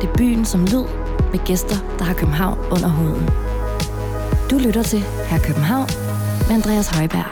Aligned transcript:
Det 0.00 0.08
er 0.08 0.12
byen 0.18 0.44
som 0.44 0.60
lyd 0.60 0.84
med 1.32 1.44
gæster, 1.46 1.76
der 1.98 2.04
har 2.04 2.14
København 2.14 2.58
under 2.70 2.88
huden. 2.88 3.28
Du 4.50 4.58
lytter 4.66 4.82
til 4.82 4.98
Her 4.98 5.38
København 5.38 5.88
med 6.48 6.56
Andreas 6.56 6.88
Højberg. 6.88 7.24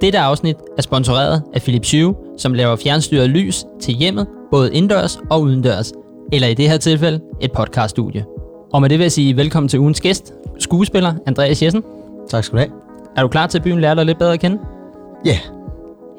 Dette 0.00 0.18
afsnit 0.18 0.56
er 0.78 0.82
sponsoreret 0.82 1.42
af 1.54 1.60
Philips 1.62 1.90
Hue, 1.90 2.14
som 2.38 2.54
laver 2.54 2.76
fjernstyret 2.76 3.30
lys 3.30 3.64
til 3.80 3.94
hjemmet, 3.94 4.26
både 4.50 4.74
indendørs 4.74 5.18
og 5.30 5.42
udendørs, 5.42 5.92
eller 6.32 6.48
i 6.48 6.54
det 6.54 6.70
her 6.70 6.76
tilfælde 6.76 7.20
et 7.40 7.52
podcaststudie. 7.52 8.24
Og 8.72 8.80
med 8.80 8.88
det 8.88 8.98
vil 8.98 9.04
jeg 9.04 9.12
sige 9.12 9.36
velkommen 9.36 9.68
til 9.68 9.80
ugens 9.80 10.00
gæst, 10.00 10.32
skuespiller 10.58 11.14
Andreas 11.26 11.62
Jessen. 11.62 11.82
Tak 12.28 12.44
skal 12.44 12.56
du 12.56 12.60
have. 12.60 12.72
Er 13.16 13.22
du 13.22 13.28
klar 13.28 13.46
til 13.46 13.58
at 13.58 13.64
byen 13.64 13.80
lærer 13.80 13.94
dig 13.94 14.06
lidt 14.06 14.18
bedre 14.18 14.32
at 14.32 14.40
kende? 14.40 14.58
Ja, 15.24 15.30
yeah. 15.30 15.40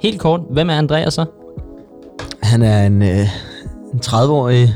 Helt 0.02 0.20
kort, 0.20 0.42
hvem 0.50 0.70
er 0.70 0.74
Andreas 0.74 1.14
så? 1.14 1.26
han 2.54 2.62
er 2.62 2.86
en, 2.86 3.02
øh, 3.02 3.28
en 3.94 4.00
30-årig 4.06 4.76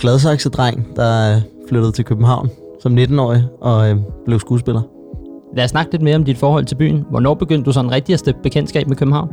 Gladsaxe-dreng, 0.00 0.96
der 0.96 1.04
er 1.04 1.40
flyttet 1.68 1.94
til 1.94 2.04
København 2.04 2.50
som 2.80 2.98
19-årig 2.98 3.44
og 3.60 3.90
øh, 3.90 3.96
blev 4.24 4.40
skuespiller. 4.40 4.80
Lad 5.56 5.64
os 5.64 5.70
snakke 5.70 5.92
lidt 5.92 6.02
mere 6.02 6.16
om 6.16 6.24
dit 6.24 6.38
forhold 6.38 6.64
til 6.64 6.74
byen. 6.74 7.04
Hvornår 7.10 7.34
begyndte 7.34 7.66
du 7.66 7.72
sådan 7.72 7.90
rigtig 7.90 8.12
at 8.12 8.18
stifte 8.18 8.40
bekendtskab 8.42 8.88
med 8.88 8.96
København? 8.96 9.28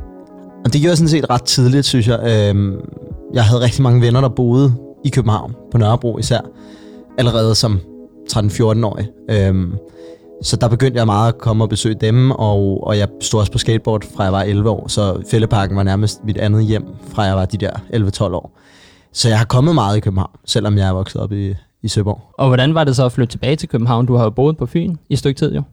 Og 0.66 0.74
det 0.74 0.82
gjorde 0.82 0.90
jeg 0.90 0.98
sådan 0.98 1.10
set 1.10 1.30
ret 1.30 1.44
tidligt, 1.44 1.86
synes 1.86 2.08
jeg. 2.08 2.20
Øhm, 2.20 2.76
jeg 3.34 3.44
havde 3.44 3.62
rigtig 3.62 3.84
mange 3.84 4.02
venner, 4.02 4.22
der 4.22 4.30
boede 4.30 4.74
i 5.06 5.10
København, 5.10 5.56
på 5.72 5.78
Nørrebro 5.78 6.18
især, 6.18 6.40
allerede 7.18 7.56
som 7.56 7.80
13-14-årig. 8.34 9.08
Øhm, 9.30 9.74
så 10.44 10.56
der 10.56 10.68
begyndte 10.68 10.98
jeg 10.98 11.06
meget 11.06 11.34
at 11.34 11.38
komme 11.38 11.64
og 11.64 11.70
besøge 11.70 11.96
dem, 12.02 12.32
og, 12.32 12.88
og 12.88 12.98
jeg 12.98 13.08
stod 13.22 13.40
også 13.40 13.52
på 13.52 13.58
skateboard 13.58 14.04
fra 14.16 14.24
jeg 14.24 14.34
var 14.34 14.42
11 14.42 14.70
år, 14.70 14.88
så 14.88 15.24
Fælleparken 15.32 15.78
var 15.78 15.84
nærmest 15.84 16.24
mit 16.24 16.38
andet 16.38 16.66
hjem, 16.66 16.86
fra 17.10 17.22
jeg 17.22 17.36
var 17.36 17.46
de 17.46 17.58
der 17.58 17.72
11-12 17.94 18.24
år. 18.24 18.52
Så 19.18 19.30
jeg 19.30 19.38
har 19.38 19.46
kommet 19.46 19.76
meget 19.76 19.98
i 19.98 20.00
København, 20.00 20.32
selvom 20.46 20.78
jeg 20.78 20.88
er 20.88 20.92
vokset 20.92 21.22
op 21.22 21.32
i, 21.32 21.54
i 21.82 21.88
Søborg. 21.88 22.22
Og 22.34 22.48
hvordan 22.48 22.74
var 22.74 22.84
det 22.84 22.96
så 22.96 23.06
at 23.06 23.12
flytte 23.12 23.34
tilbage 23.34 23.56
til 23.56 23.70
København? 23.70 24.06
Du 24.06 24.16
har 24.16 24.24
jo 24.24 24.30
boet 24.30 24.58
på 24.58 24.66
Fyn 24.66 24.96
i 25.10 25.14
et 25.14 25.20
stykke 25.20 25.40
tid 25.40 25.56
jo. 25.56 25.64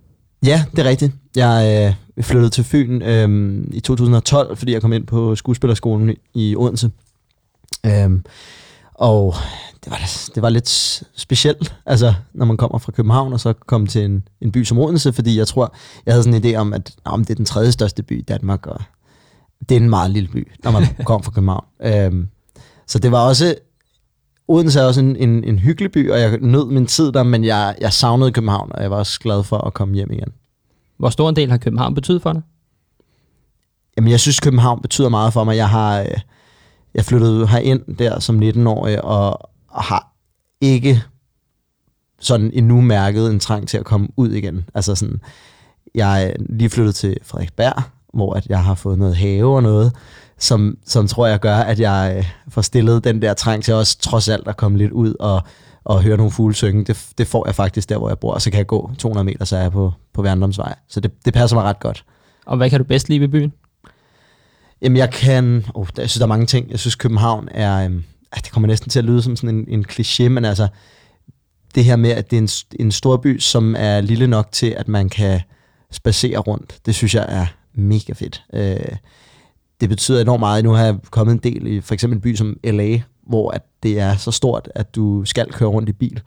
Ja, 0.46 0.64
det 0.70 0.78
er 0.78 0.88
rigtigt. 0.88 1.12
Jeg 1.36 1.94
øh, 2.18 2.24
flyttede 2.24 2.50
til 2.50 2.64
Fyn 2.64 3.02
øh, 3.02 3.64
i 3.72 3.80
2012, 3.80 4.56
fordi 4.56 4.72
jeg 4.72 4.80
kom 4.80 4.92
ind 4.92 5.06
på 5.06 5.36
skuespillerskolen 5.36 6.16
i 6.34 6.56
Odense. 6.56 6.90
Øh, 7.86 8.10
og 8.94 9.34
det 9.84 9.90
var, 9.90 10.00
det 10.34 10.42
var 10.42 10.48
lidt 10.48 10.68
specielt, 11.16 11.74
altså, 11.86 12.14
når 12.34 12.46
man 12.46 12.56
kommer 12.56 12.78
fra 12.78 12.92
København 12.92 13.32
og 13.32 13.40
så 13.40 13.52
kommer 13.52 13.88
til 13.88 14.04
en, 14.04 14.28
en 14.40 14.52
by 14.52 14.64
som 14.64 14.78
Odense, 14.78 15.12
fordi 15.12 15.38
jeg 15.38 15.48
tror, 15.48 15.74
jeg 16.06 16.14
havde 16.14 16.22
sådan 16.24 16.44
en 16.44 16.54
idé 16.54 16.56
om, 16.56 16.72
at 16.72 16.92
om 17.04 17.24
det 17.24 17.30
er 17.30 17.34
den 17.36 17.44
tredje 17.44 17.72
største 17.72 18.02
by 18.02 18.18
i 18.18 18.22
Danmark, 18.22 18.66
og 18.66 18.80
det 19.68 19.76
er 19.76 19.80
en 19.80 19.90
meget 19.90 20.10
lille 20.10 20.28
by, 20.28 20.52
når 20.64 20.70
man 20.70 20.82
kommer 21.06 21.22
fra 21.22 21.32
København. 21.32 21.64
Øhm, 21.82 22.28
så 22.86 22.98
det 22.98 23.12
var 23.12 23.28
også, 23.28 23.54
Odense 24.48 24.80
er 24.80 24.84
også 24.84 25.00
en, 25.00 25.16
en, 25.16 25.44
en 25.44 25.58
hyggelig 25.58 25.92
by, 25.92 26.10
og 26.10 26.20
jeg 26.20 26.38
nød 26.40 26.66
min 26.66 26.86
tid 26.86 27.12
der, 27.12 27.22
men 27.22 27.44
jeg, 27.44 27.76
jeg 27.80 27.92
savnede 27.92 28.32
København, 28.32 28.70
og 28.74 28.82
jeg 28.82 28.90
var 28.90 28.96
også 28.96 29.20
glad 29.20 29.42
for 29.42 29.58
at 29.58 29.74
komme 29.74 29.94
hjem 29.94 30.12
igen. 30.12 30.32
Hvor 30.96 31.10
stor 31.10 31.28
en 31.28 31.36
del 31.36 31.50
har 31.50 31.58
København 31.58 31.94
betydet 31.94 32.22
for 32.22 32.32
dig? 32.32 32.42
Jamen, 33.96 34.10
jeg 34.10 34.20
synes, 34.20 34.40
København 34.40 34.82
betyder 34.82 35.08
meget 35.08 35.32
for 35.32 35.44
mig. 35.44 35.56
Jeg 35.56 35.68
har 35.68 36.00
øh, 36.00 36.06
jeg 36.94 37.04
flyttede 37.04 37.46
herind 37.46 37.96
der 37.96 38.20
som 38.20 38.42
19-årig, 38.42 39.04
og, 39.04 39.50
og 39.68 39.82
har 39.82 40.12
ikke 40.60 41.02
sådan 42.20 42.50
endnu 42.54 42.80
mærket 42.80 43.30
en 43.30 43.40
trang 43.40 43.68
til 43.68 43.78
at 43.78 43.84
komme 43.84 44.08
ud 44.16 44.30
igen. 44.30 44.64
Altså 44.74 44.94
sådan, 44.94 45.20
jeg 45.94 46.24
er 46.24 46.32
lige 46.38 46.70
flyttet 46.70 46.94
til 46.94 47.16
Frederiksberg, 47.22 47.82
hvor 48.14 48.34
at 48.34 48.46
jeg 48.46 48.64
har 48.64 48.74
fået 48.74 48.98
noget 48.98 49.16
have 49.16 49.56
og 49.56 49.62
noget, 49.62 49.92
som, 50.44 50.78
som 50.86 51.08
tror 51.08 51.26
jeg 51.26 51.40
gør, 51.40 51.56
at 51.56 51.80
jeg 51.80 52.14
øh, 52.18 52.24
får 52.48 52.62
stillet 52.62 53.04
den 53.04 53.22
der 53.22 53.34
trang 53.34 53.64
til 53.64 53.74
også 53.74 53.98
trods 53.98 54.28
alt 54.28 54.48
at 54.48 54.56
komme 54.56 54.78
lidt 54.78 54.92
ud 54.92 55.14
og, 55.20 55.42
og 55.84 56.02
høre 56.02 56.16
nogle 56.16 56.32
fugle 56.32 56.54
synge. 56.54 56.84
Det, 56.84 57.06
det 57.18 57.26
får 57.26 57.46
jeg 57.46 57.54
faktisk 57.54 57.88
der, 57.88 57.98
hvor 57.98 58.08
jeg 58.08 58.18
bor, 58.18 58.32
og 58.32 58.42
så 58.42 58.50
kan 58.50 58.58
jeg 58.58 58.66
gå 58.66 58.90
200 58.98 59.24
meter, 59.24 59.44
så 59.44 59.56
er 59.56 59.60
jeg 59.60 59.72
på, 59.72 59.92
på 60.12 60.22
Værndomsvej. 60.22 60.74
Så 60.88 61.00
det, 61.00 61.24
det 61.24 61.34
passer 61.34 61.56
mig 61.56 61.64
ret 61.64 61.80
godt. 61.80 62.04
Og 62.46 62.56
hvad 62.56 62.70
kan 62.70 62.80
du 62.80 62.84
bedst 62.84 63.08
lide 63.08 63.20
ved 63.20 63.28
byen? 63.28 63.52
Jamen 64.82 64.96
jeg 64.96 65.10
kan, 65.10 65.64
oh, 65.74 65.86
jeg 65.96 66.10
synes 66.10 66.18
der 66.18 66.24
er 66.24 66.28
mange 66.28 66.46
ting. 66.46 66.70
Jeg 66.70 66.78
synes 66.78 66.94
København 66.94 67.48
er, 67.50 67.84
øhm, 67.84 68.04
det 68.34 68.52
kommer 68.52 68.66
næsten 68.66 68.90
til 68.90 68.98
at 68.98 69.04
lyde 69.04 69.22
som 69.22 69.36
sådan 69.36 69.56
en, 69.56 69.64
en 69.68 69.84
kliché, 69.90 70.28
men 70.28 70.44
altså 70.44 70.68
det 71.74 71.84
her 71.84 71.96
med, 71.96 72.10
at 72.10 72.30
det 72.30 72.36
er 72.36 72.42
en, 72.42 72.84
en 72.84 72.92
stor 72.92 73.16
by, 73.16 73.38
som 73.38 73.74
er 73.78 74.00
lille 74.00 74.26
nok 74.26 74.52
til, 74.52 74.74
at 74.76 74.88
man 74.88 75.08
kan 75.08 75.40
spacere 75.90 76.38
rundt, 76.38 76.78
det 76.86 76.94
synes 76.94 77.14
jeg 77.14 77.26
er 77.28 77.46
mega 77.74 78.12
fedt. 78.12 78.44
Øh, 78.54 78.96
det 79.84 79.90
betyder 79.90 80.20
enormt 80.20 80.40
meget. 80.40 80.64
Nu 80.64 80.70
har 80.70 80.84
jeg 80.84 80.96
kommet 81.10 81.32
en 81.32 81.38
del 81.38 81.66
i 81.66 81.80
for 81.80 81.94
eksempel 81.94 82.16
en 82.16 82.20
by 82.20 82.34
som 82.34 82.56
LA, 82.64 83.02
hvor 83.26 83.50
at 83.50 83.62
det 83.82 84.00
er 84.00 84.16
så 84.16 84.30
stort, 84.30 84.68
at 84.74 84.94
du 84.94 85.24
skal 85.24 85.52
køre 85.52 85.68
rundt 85.68 85.88
i 85.88 85.92
bil. 85.92 86.20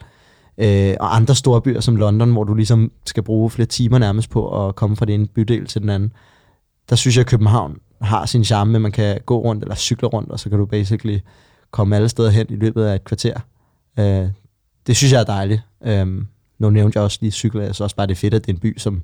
Øh, 0.57 0.95
og 0.99 1.15
andre 1.15 1.35
store 1.35 1.61
byer 1.61 1.79
som 1.79 1.95
London, 1.95 2.31
hvor 2.31 2.43
du 2.43 2.53
ligesom 2.53 2.91
skal 3.05 3.23
bruge 3.23 3.49
flere 3.49 3.65
timer 3.65 3.97
nærmest 3.97 4.29
på 4.29 4.67
at 4.67 4.75
komme 4.75 4.95
fra 4.95 5.05
den 5.05 5.13
ene 5.13 5.27
bydel 5.27 5.65
til 5.65 5.81
den 5.81 5.89
anden. 5.89 6.13
Der 6.89 6.95
synes 6.95 7.15
jeg, 7.17 7.21
at 7.21 7.27
København 7.27 7.77
har 8.01 8.25
sin 8.25 8.43
charme, 8.43 8.71
men 8.71 8.81
man 8.81 8.91
kan 8.91 9.19
gå 9.25 9.39
rundt 9.39 9.63
eller 9.63 9.75
cykle 9.75 10.07
rundt, 10.07 10.31
og 10.31 10.39
så 10.39 10.49
kan 10.49 10.59
du 10.59 10.65
basically 10.65 11.19
komme 11.71 11.95
alle 11.95 12.09
steder 12.09 12.29
hen 12.29 12.45
i 12.49 12.55
løbet 12.55 12.83
af 12.83 12.95
et 12.95 13.03
kvarter. 13.03 13.39
Øh, 13.99 14.27
det 14.87 14.95
synes 14.95 15.13
jeg 15.13 15.19
er 15.19 15.25
dejligt. 15.25 15.61
Øh, 15.85 16.07
nu 16.59 16.69
nævnte 16.69 16.97
jeg 16.97 17.03
også 17.03 17.17
lige 17.21 17.31
cykler, 17.31 17.73
så 17.73 17.83
også 17.83 17.95
bare, 17.95 18.07
det 18.07 18.13
er 18.13 18.15
fedt, 18.15 18.33
at 18.33 18.45
det 18.45 18.51
er 18.51 18.55
en 18.55 18.59
by, 18.59 18.77
som, 18.77 19.03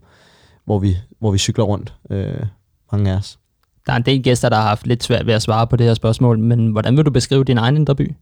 hvor, 0.66 0.80
vi, 0.80 0.98
hvor 1.20 1.32
vi 1.32 1.38
cykler 1.38 1.66
rundt, 1.66 1.94
øh, 2.10 2.46
mange 2.92 3.12
af 3.12 3.16
os. 3.16 3.40
Der 3.86 3.94
er 3.94 3.98
en 3.98 4.04
del 4.06 4.24
gæster, 4.24 4.50
der 4.50 4.56
har 4.56 4.68
haft 4.68 4.88
lidt 4.88 5.04
svært 5.04 5.28
ved 5.28 5.34
at 5.34 5.42
svare 5.42 5.68
på 5.68 5.76
det 5.76 5.86
her 5.86 5.94
spørgsmål, 5.94 6.40
men 6.40 6.68
hvordan 6.68 6.98
vil 6.98 7.06
du 7.06 7.12
beskrive 7.12 7.44
din 7.44 7.58
egen 7.58 7.76
indre 7.76 7.96
by? 7.96 8.16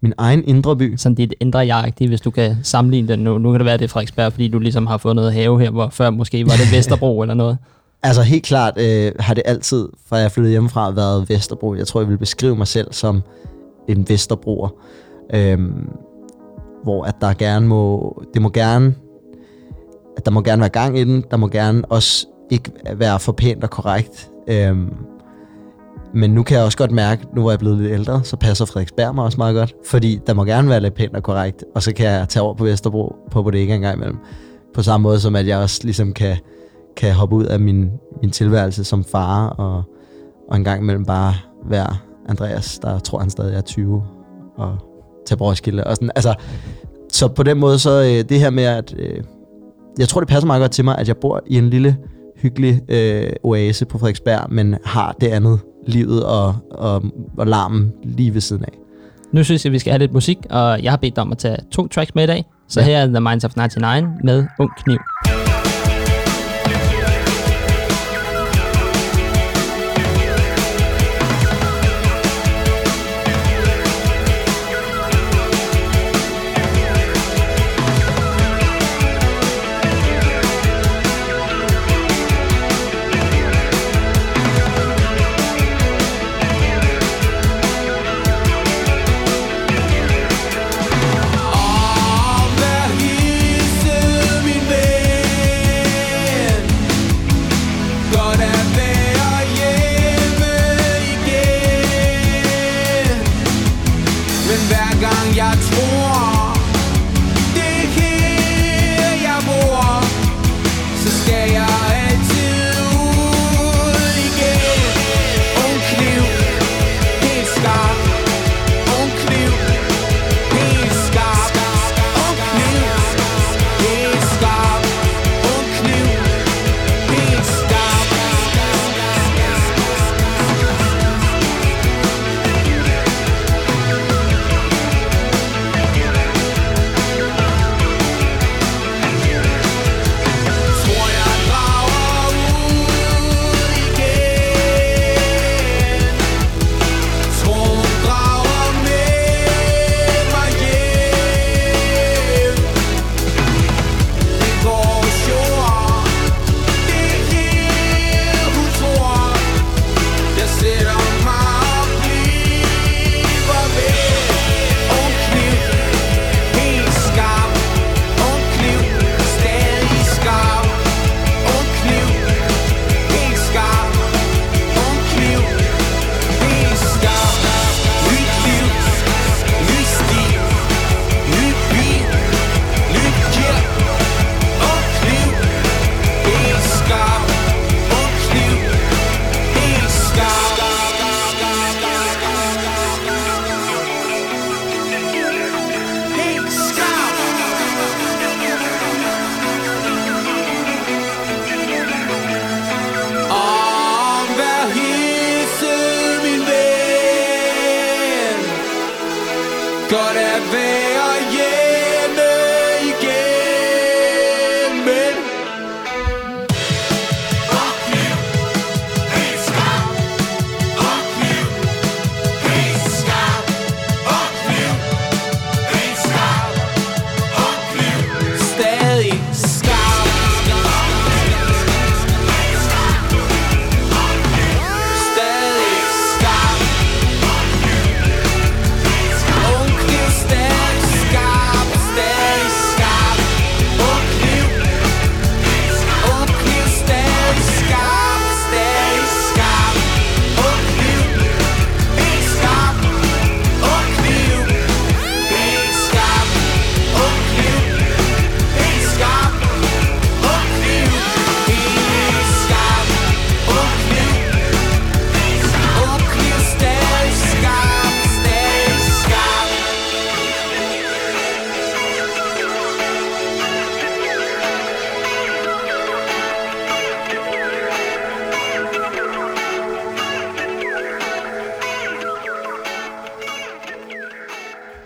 Min 0.00 0.12
egen 0.18 0.44
indre 0.48 0.76
by? 0.76 0.96
Sådan 0.96 1.14
dit 1.14 1.34
indre 1.40 1.58
jeg 1.58 1.92
hvis 1.98 2.20
du 2.20 2.30
kan 2.30 2.56
sammenligne 2.62 3.08
det 3.08 3.18
nu. 3.18 3.38
Nu 3.38 3.50
kan 3.50 3.60
det 3.60 3.64
være, 3.64 3.76
det 3.76 3.84
er 3.84 3.88
Frederiksberg, 3.88 4.32
fordi 4.32 4.48
du 4.48 4.58
ligesom 4.58 4.86
har 4.86 4.98
fået 4.98 5.16
noget 5.16 5.32
have 5.32 5.60
her, 5.60 5.70
hvor 5.70 5.88
før 5.88 6.10
måske 6.10 6.46
var 6.46 6.52
det 6.52 6.72
Vesterbro 6.76 7.22
eller 7.22 7.34
noget. 7.34 7.58
Altså 8.02 8.22
helt 8.22 8.44
klart 8.44 8.78
øh, 8.78 9.12
har 9.18 9.34
det 9.34 9.42
altid, 9.46 9.88
fra 10.06 10.16
jeg 10.16 10.32
flyttede 10.32 10.50
hjemmefra, 10.50 10.90
været 10.90 11.28
Vesterbro. 11.28 11.74
Jeg 11.74 11.86
tror, 11.86 12.00
jeg 12.00 12.08
vil 12.08 12.18
beskrive 12.18 12.56
mig 12.56 12.66
selv 12.66 12.92
som 12.92 13.22
en 13.88 14.08
Vesterbroer. 14.08 14.68
Øhm, 15.34 15.88
hvor 16.82 17.04
at 17.04 17.14
der 17.20 17.32
gerne 17.32 17.66
må, 17.66 18.22
det 18.34 18.42
må 18.42 18.48
gerne, 18.48 18.94
at 20.16 20.24
der 20.24 20.30
må 20.30 20.42
gerne 20.42 20.60
være 20.60 20.68
gang 20.68 20.98
i 20.98 21.04
den, 21.04 21.24
der 21.30 21.36
må 21.36 21.48
gerne 21.48 21.84
også 21.84 22.26
ikke 22.50 22.70
være 22.96 23.20
for 23.20 23.32
pænt 23.32 23.64
og 23.64 23.70
korrekt. 23.70 24.30
Øhm, 24.48 24.94
men 26.14 26.30
nu 26.30 26.42
kan 26.42 26.56
jeg 26.56 26.64
også 26.64 26.78
godt 26.78 26.90
mærke, 26.90 27.26
nu 27.34 27.40
hvor 27.40 27.50
jeg 27.50 27.54
er 27.54 27.58
blevet 27.58 27.78
lidt 27.78 27.92
ældre, 27.92 28.24
så 28.24 28.36
passer 28.36 28.64
Frederiksberg 28.64 29.14
mig 29.14 29.24
også 29.24 29.38
meget 29.38 29.54
godt. 29.54 29.74
Fordi 29.86 30.20
der 30.26 30.34
må 30.34 30.44
gerne 30.44 30.68
være 30.68 30.80
lidt 30.80 30.94
pænt 30.94 31.16
og 31.16 31.22
korrekt, 31.22 31.64
og 31.74 31.82
så 31.82 31.94
kan 31.94 32.06
jeg 32.06 32.28
tage 32.28 32.42
over 32.42 32.54
på 32.54 32.64
Vesterbro 32.64 33.16
på 33.30 33.42
bodega 33.42 33.74
en 33.74 33.80
gang 33.80 33.96
imellem. 33.96 34.18
På 34.74 34.82
samme 34.82 35.02
måde 35.02 35.20
som 35.20 35.36
at 35.36 35.46
jeg 35.46 35.58
også 35.58 35.80
ligesom 35.84 36.12
kan 36.12 36.36
kan 36.96 37.14
hoppe 37.14 37.36
ud 37.36 37.44
af 37.44 37.60
min, 37.60 37.90
min 38.22 38.30
tilværelse 38.30 38.84
som 38.84 39.04
far, 39.04 39.48
og, 39.48 39.82
og 40.48 40.56
en 40.56 40.64
gang 40.64 40.82
imellem 40.82 41.04
bare 41.04 41.34
være 41.66 41.96
Andreas, 42.28 42.78
der 42.78 42.98
tror 42.98 43.18
han 43.18 43.30
stadig 43.30 43.56
er 43.56 43.60
20, 43.60 44.02
og 44.56 44.78
tage 45.26 45.38
på 45.38 45.44
Roskilde. 45.44 45.84
Og 45.84 45.96
sådan, 45.96 46.10
altså, 46.14 46.34
så 47.12 47.28
på 47.28 47.42
den 47.42 47.58
måde, 47.58 47.78
så 47.78 48.02
øh, 48.02 48.28
det 48.28 48.40
her 48.40 48.50
med, 48.50 48.64
at 48.64 48.94
øh, 48.98 49.24
jeg 49.98 50.08
tror, 50.08 50.20
det 50.20 50.28
passer 50.28 50.46
meget 50.46 50.60
godt 50.60 50.72
til 50.72 50.84
mig, 50.84 50.98
at 50.98 51.08
jeg 51.08 51.16
bor 51.16 51.42
i 51.46 51.58
en 51.58 51.70
lille, 51.70 51.96
hyggelig 52.36 52.80
øh, 52.88 53.30
oase 53.42 53.84
på 53.84 53.98
Frederiksberg, 53.98 54.52
men 54.52 54.76
har 54.84 55.16
det 55.20 55.28
andet, 55.28 55.60
livet 55.86 56.24
og, 56.24 56.54
og, 56.70 57.02
og 57.38 57.46
larmen 57.46 57.92
lige 58.02 58.34
ved 58.34 58.40
siden 58.40 58.64
af. 58.64 58.72
Nu 59.32 59.44
synes 59.44 59.64
jeg, 59.64 59.72
vi 59.72 59.78
skal 59.78 59.90
have 59.90 59.98
lidt 59.98 60.12
musik, 60.12 60.38
og 60.50 60.82
jeg 60.82 60.92
har 60.92 60.96
bedt 60.96 61.16
dig 61.16 61.22
om 61.22 61.32
at 61.32 61.38
tage 61.38 61.56
to 61.70 61.88
tracks 61.88 62.14
med 62.14 62.24
i 62.24 62.26
dag. 62.26 62.44
Så 62.68 62.80
ja. 62.80 62.86
her 62.86 62.98
er 62.98 63.06
The 63.06 63.20
Minds 63.20 63.44
of 63.44 63.56
99 63.56 64.06
med 64.24 64.46
Ung 64.58 64.70
Kniv. 64.76 64.98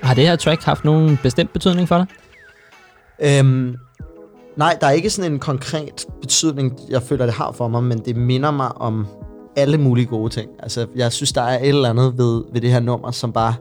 Har 0.08 0.14
det 0.14 0.26
her 0.26 0.36
track 0.36 0.62
haft 0.62 0.84
nogen 0.84 1.18
bestemt 1.22 1.52
betydning 1.52 1.88
for 1.88 1.96
dig? 1.96 2.06
Øhm, 3.22 3.76
nej, 4.56 4.76
der 4.80 4.86
er 4.86 4.90
ikke 4.90 5.10
sådan 5.10 5.32
en 5.32 5.38
konkret 5.38 6.06
betydning, 6.20 6.78
jeg 6.88 7.02
føler, 7.02 7.24
det 7.24 7.34
har 7.34 7.52
for 7.52 7.68
mig, 7.68 7.82
men 7.84 7.98
det 7.98 8.16
minder 8.16 8.50
mig 8.50 8.76
om 8.76 9.06
alle 9.56 9.78
mulige 9.78 10.06
gode 10.06 10.30
ting. 10.30 10.50
Altså, 10.58 10.86
jeg 10.96 11.12
synes, 11.12 11.32
der 11.32 11.42
er 11.42 11.58
et 11.58 11.68
eller 11.68 11.90
andet 11.90 12.18
ved, 12.18 12.44
ved 12.52 12.60
det 12.60 12.70
her 12.70 12.80
nummer, 12.80 13.10
som 13.10 13.32
bare, 13.32 13.54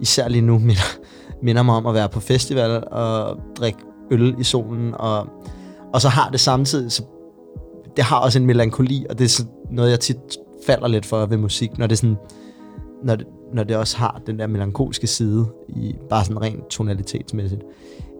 især 0.00 0.28
lige 0.28 0.42
nu, 0.42 0.58
minder, 0.68 0.96
minder 1.42 1.62
mig 1.62 1.74
om 1.74 1.86
at 1.86 1.94
være 1.94 2.08
på 2.08 2.20
festival 2.20 2.84
og 2.90 3.40
drikke 3.56 3.78
øl 4.10 4.34
i 4.38 4.44
solen. 4.44 4.94
Og, 4.94 5.26
og 5.92 6.00
så 6.00 6.08
har 6.08 6.30
det 6.30 6.40
samtidig, 6.40 6.92
så 6.92 7.02
det 7.96 8.04
har 8.04 8.18
også 8.18 8.38
en 8.38 8.46
melankoli, 8.46 9.06
og 9.10 9.18
det 9.18 9.24
er 9.24 9.28
sådan 9.28 9.52
noget, 9.70 9.90
jeg 9.90 10.00
tit 10.00 10.16
falder 10.66 10.88
lidt 10.88 11.06
for 11.06 11.26
ved 11.26 11.36
musik, 11.36 11.78
når 11.78 11.86
det 11.86 11.98
sådan, 11.98 12.16
når 13.04 13.16
det, 13.16 13.26
når 13.54 13.64
det 13.64 13.76
også 13.76 13.96
har 13.96 14.22
den 14.26 14.38
der 14.38 14.46
melankolske 14.46 15.06
side, 15.06 15.46
i 15.68 15.94
bare 16.10 16.24
sådan 16.24 16.42
rent 16.42 16.68
tonalitetsmæssigt. 16.68 17.62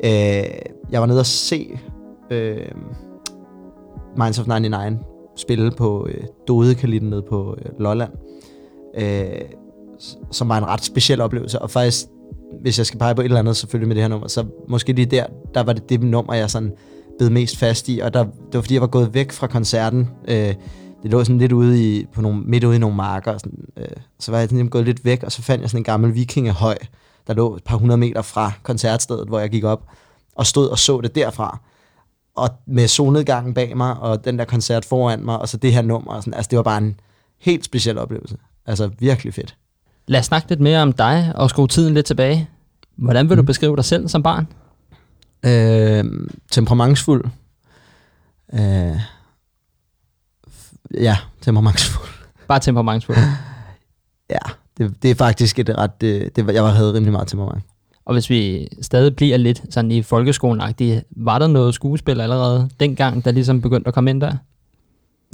Øh, 0.05 0.11
jeg 0.91 1.00
var 1.00 1.06
nede 1.06 1.21
og 1.21 1.27
se 1.27 1.79
øh, 2.31 2.73
Minds 4.17 4.38
of 4.38 4.47
99 4.47 4.99
spille 5.37 5.71
på 5.71 6.06
øh, 6.11 6.25
Dodekalitten 6.49 7.11
nede 7.11 7.23
på 7.23 7.56
øh, 7.59 7.81
Lolland, 7.81 8.11
øh, 8.99 9.41
som 10.31 10.49
var 10.49 10.59
en 10.59 10.67
ret 10.67 10.85
speciel 10.85 11.21
oplevelse, 11.21 11.59
og 11.59 11.71
faktisk, 11.71 12.06
hvis 12.61 12.78
jeg 12.78 12.87
skal 12.87 12.99
pege 12.99 13.14
på 13.14 13.21
et 13.21 13.25
eller 13.25 13.38
andet 13.38 13.57
selvfølgelig 13.57 13.88
med 13.88 13.97
det 13.97 14.02
her 14.02 14.09
nummer, 14.09 14.28
så 14.28 14.45
måske 14.69 14.93
lige 14.93 15.07
der, 15.07 15.26
der 15.55 15.62
var 15.62 15.73
det 15.73 15.88
det 15.88 16.02
nummer, 16.02 16.35
jeg 16.35 16.50
sådan 16.50 16.73
bed 17.19 17.31
mest 17.31 17.57
fast 17.57 17.88
i, 17.88 17.99
og 17.99 18.14
der, 18.14 18.25
det 18.25 18.55
var 18.55 18.61
fordi, 18.61 18.75
jeg 18.75 18.81
var 18.81 18.87
gået 18.87 19.14
væk 19.14 19.33
fra 19.33 19.47
koncerten, 19.47 20.09
øh, 20.28 20.55
det 21.02 21.11
lå 21.11 21.25
sådan 21.25 21.38
lidt 21.38 21.52
ude 21.52 21.97
i, 21.97 22.07
på 22.12 22.21
nogle, 22.21 22.40
midt 22.40 22.64
ude 22.64 22.76
i 22.76 22.78
nogle 22.78 22.97
marker, 22.97 23.33
og 23.33 23.40
sådan, 23.40 23.64
øh, 23.76 23.87
så 24.19 24.30
var 24.30 24.38
jeg 24.38 24.49
sådan 24.49 24.69
gået 24.69 24.85
lidt 24.85 25.04
væk, 25.04 25.23
og 25.23 25.33
så 25.33 25.42
fandt 25.42 25.62
jeg 25.62 25.71
sådan 25.71 25.80
en 25.80 25.85
gammel 25.85 26.14
vikingehøj, 26.14 26.76
der 27.26 27.35
lå 27.35 27.57
et 27.57 27.64
par 27.64 27.76
hundrede 27.76 27.99
meter 27.99 28.23
fra 28.23 28.52
koncertstedet, 28.62 29.28
hvor 29.28 29.38
jeg 29.38 29.50
gik 29.50 29.64
op, 29.64 29.87
og 30.35 30.47
stod 30.47 30.69
og 30.69 30.78
så 30.78 31.00
det 31.00 31.14
derfra. 31.14 31.59
Og 32.37 32.49
med 32.66 32.88
solnedgangen 32.88 33.54
bag 33.54 33.76
mig, 33.76 33.97
og 33.97 34.25
den 34.25 34.38
der 34.38 34.45
koncert 34.45 34.85
foran 34.85 35.25
mig, 35.25 35.38
og 35.38 35.49
så 35.49 35.57
det 35.57 35.73
her 35.73 35.83
nummer, 35.83 36.12
og 36.12 36.23
sådan, 36.23 36.35
altså 36.35 36.49
det 36.49 36.57
var 36.57 36.62
bare 36.62 36.78
en 36.78 37.00
helt 37.38 37.64
speciel 37.64 37.99
oplevelse. 37.99 38.37
Altså 38.66 38.90
virkelig 38.99 39.35
fedt. 39.35 39.57
Lad 40.07 40.21
os 40.21 40.26
snakke 40.26 40.49
lidt 40.49 40.61
mere 40.61 40.83
om 40.83 40.92
dig 40.92 41.33
og 41.35 41.50
skrue 41.50 41.69
tiden 41.69 41.95
lidt 41.95 42.07
tilbage. 42.07 42.49
Hvordan 42.97 43.28
vil 43.28 43.37
du 43.37 43.42
beskrive 43.42 43.76
dig 43.76 43.85
selv 43.85 44.09
som 44.09 44.23
barn? 44.23 44.47
Øh, 45.47 46.04
temperamentsfuld. 46.50 47.25
Øh, 48.52 49.00
ja, 50.94 51.16
temperamentsfuld. 51.42 52.09
Bare 52.49 52.61
temperamentsfuld. 52.61 53.16
Ja, 54.30 54.38
det, 54.78 55.02
det 55.02 55.11
er 55.11 55.14
faktisk 55.14 55.59
et 55.59 55.78
ret... 55.78 56.00
Det, 56.00 56.37
det, 56.37 56.47
var- 56.47 56.52
jeg 56.52 56.73
havde 56.73 56.92
rimelig 56.94 57.12
meget 57.12 57.28
temperament. 57.28 57.64
Og 58.04 58.12
hvis 58.14 58.30
vi 58.30 58.68
stadig 58.82 59.16
bliver 59.16 59.37
lidt 59.37 59.62
sådan 59.70 59.90
i 59.90 60.02
folkeskolen 60.02 60.61
var 61.11 61.38
der 61.38 61.47
noget 61.47 61.75
skuespil 61.75 62.20
allerede 62.20 62.68
dengang, 62.80 63.25
der 63.25 63.30
ligesom 63.30 63.61
begyndte 63.61 63.88
at 63.88 63.94
komme 63.94 64.11
ind 64.11 64.20
der? 64.20 64.32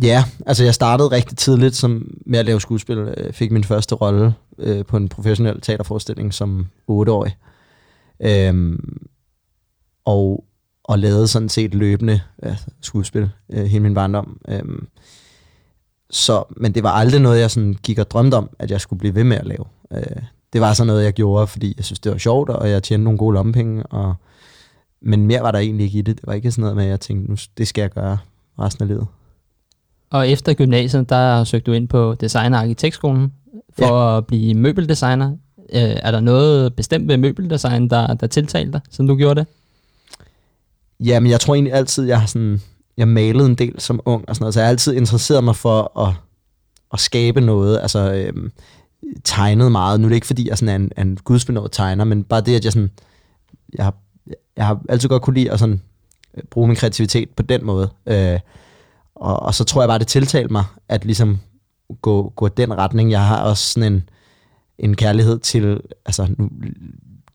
Ja, 0.03 0.25
altså 0.47 0.65
jeg 0.65 0.75
startede 0.75 1.11
rigtig 1.11 1.37
tidligt 1.39 1.77
som, 1.77 2.09
med 2.27 2.39
at 2.39 2.47
lave 2.47 2.61
skuespil. 2.61 3.15
Jeg 3.25 3.35
fik 3.35 3.51
min 3.53 3.65
første 3.65 3.95
rolle 3.95 4.35
øh, 4.59 4.85
på 4.85 4.97
en 4.97 5.09
professionel 5.09 5.61
teaterforestilling 5.61 6.35
som 6.35 6.67
8-årig. 6.91 7.37
Øhm, 8.21 9.07
og, 10.05 10.45
og 10.85 10.99
lavede 10.99 11.29
sådan 11.29 11.49
set 11.49 11.75
løbende 11.75 12.21
ja, 12.43 12.57
skuespil 12.81 13.31
øh, 13.53 13.65
hele 13.65 13.83
min 13.83 13.95
barndom. 13.95 14.41
Øhm, 14.49 14.89
så, 16.11 16.45
men 16.57 16.75
det 16.75 16.83
var 16.83 16.91
aldrig 16.91 17.21
noget, 17.21 17.41
jeg 17.41 17.51
sådan 17.51 17.77
gik 17.83 17.99
og 17.99 18.11
drømte 18.11 18.35
om, 18.35 18.51
at 18.59 18.71
jeg 18.71 18.81
skulle 18.81 18.99
blive 18.99 19.15
ved 19.15 19.25
med 19.25 19.37
at 19.37 19.47
lave. 19.47 19.65
Øh, 19.93 20.23
det 20.53 20.61
var 20.61 20.73
sådan 20.73 20.87
noget, 20.87 21.05
jeg 21.05 21.13
gjorde, 21.13 21.47
fordi 21.47 21.75
jeg 21.77 21.85
synes, 21.85 22.01
det 22.01 22.13
var 22.13 22.19
sjovt, 22.19 22.51
og 22.51 22.71
jeg 22.71 22.83
tjente 22.83 23.05
nogle 23.05 23.19
gode 23.19 23.35
lommepenge. 23.35 23.87
Og, 23.87 24.15
men 25.01 25.27
mere 25.27 25.43
var 25.43 25.51
der 25.51 25.59
egentlig 25.59 25.85
ikke 25.85 25.99
i 25.99 26.03
det. 26.03 26.17
Det 26.17 26.27
var 26.27 26.33
ikke 26.33 26.51
sådan 26.51 26.63
noget 26.63 26.77
med, 26.77 26.85
at 26.85 26.91
jeg 26.91 27.01
tænkte, 27.01 27.31
nu, 27.31 27.37
det 27.59 27.69
skal 27.69 27.83
jeg 27.83 27.91
gøre 27.91 28.19
resten 28.59 28.83
af 28.83 28.89
livet. 28.89 29.07
Og 30.11 30.29
efter 30.29 30.55
gymnasiet, 30.55 31.09
der 31.09 31.45
søgte 31.45 31.71
du 31.71 31.77
ind 31.77 31.89
på 31.89 32.15
Design- 32.21 32.55
og 32.55 32.61
Arkitektskolen 32.61 33.33
for 33.79 34.11
ja. 34.11 34.19
at 34.19 34.27
blive 34.27 34.55
møbeldesigner. 34.55 35.31
Øh, 35.59 35.81
er 35.81 36.11
der 36.11 36.21
noget 36.21 36.75
bestemt 36.75 37.09
ved 37.09 37.17
møbeldesign, 37.17 37.91
der, 37.91 38.15
der 38.15 38.27
tiltalte 38.27 38.73
dig, 38.73 38.81
som 38.91 39.07
du 39.07 39.17
gjorde 39.17 39.41
det? 39.41 39.47
Ja, 41.01 41.21
men 41.21 41.31
jeg 41.31 41.41
tror 41.41 41.55
egentlig 41.55 41.73
altid, 41.73 42.05
jeg 42.05 42.21
har 42.21 42.27
sådan, 42.27 42.63
jeg 42.97 43.09
malede 43.09 43.47
en 43.47 43.55
del 43.55 43.81
som 43.81 44.01
ung 44.05 44.29
og 44.29 44.37
sådan 44.37 44.43
noget, 44.43 44.55
så 44.55 44.61
jeg 44.61 44.67
har 44.67 44.71
altid 44.71 44.95
interesseret 44.95 45.45
mig 45.45 45.57
for 45.57 46.01
at, 46.01 46.15
at 46.93 47.01
skabe 47.01 47.41
noget, 47.41 47.81
altså 47.81 48.13
øhm, 48.13 48.53
tegnet 49.25 49.73
meget. 49.73 50.01
Nu 50.01 50.07
er 50.07 50.09
det 50.09 50.15
ikke, 50.15 50.27
fordi 50.27 50.49
jeg 50.49 50.59
sådan 50.59 50.69
er 50.69 50.77
en, 50.77 51.07
en 51.07 51.19
gudsbenået 51.25 51.73
tegner, 51.73 52.05
men 52.05 52.25
bare 52.25 52.41
det, 52.41 52.57
at 52.57 52.65
jeg 52.65 52.73
sådan, 52.73 52.91
jeg 53.75 53.85
har, 53.85 53.95
jeg 54.57 54.67
har 54.67 54.81
altid 54.89 55.09
godt 55.09 55.23
kunne 55.23 55.35
lide 55.35 55.51
at 55.53 55.59
sådan, 55.59 55.81
øh, 56.37 56.43
bruge 56.51 56.69
min 56.69 56.77
kreativitet 56.77 57.31
på 57.31 57.43
den 57.43 57.65
måde. 57.65 57.91
Øh, 58.07 58.41
og, 59.15 59.43
og 59.43 59.55
så 59.55 59.65
tror 59.65 59.83
jeg 59.83 59.89
bare, 59.89 59.99
det 59.99 60.07
tiltalte 60.07 60.53
mig, 60.53 60.65
at 60.89 61.05
ligesom 61.05 61.39
gå, 62.03 62.33
gå 62.37 62.49
den 62.49 62.79
retning. 62.79 63.11
Jeg 63.11 63.27
har 63.27 63.43
også 63.43 63.73
sådan 63.73 63.93
en, 63.93 64.09
en 64.79 64.97
kærlighed 64.97 65.39
til 65.39 65.81
altså, 66.07 66.35
nu, 66.39 66.51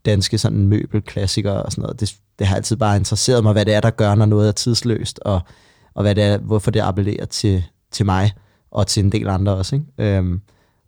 danske 0.05 0.38
sådan 0.38 0.67
møbelklassikere 0.67 1.63
og 1.63 1.72
sådan 1.72 1.81
noget. 1.81 2.00
Det, 2.00 2.15
det 2.39 2.48
har 2.48 2.55
altid 2.55 2.75
bare 2.75 2.98
interesseret 2.98 3.43
mig, 3.43 3.53
hvad 3.53 3.65
det 3.65 3.74
er, 3.74 3.81
der 3.81 3.89
gør, 3.89 4.15
når 4.15 4.25
noget 4.25 4.48
er 4.48 4.51
tidsløst, 4.51 5.20
og, 5.20 5.41
og 5.93 6.01
hvad 6.01 6.15
det 6.15 6.24
er, 6.24 6.38
hvorfor 6.38 6.72
det 6.72 6.79
appellerer 6.79 7.25
til, 7.25 7.63
til 7.91 8.05
mig, 8.05 8.31
og 8.72 8.88
til 8.88 9.03
en 9.03 9.12
del 9.12 9.27
andre 9.27 9.55
også. 9.55 9.75
Ikke? 9.75 10.17
Øhm, 10.17 10.41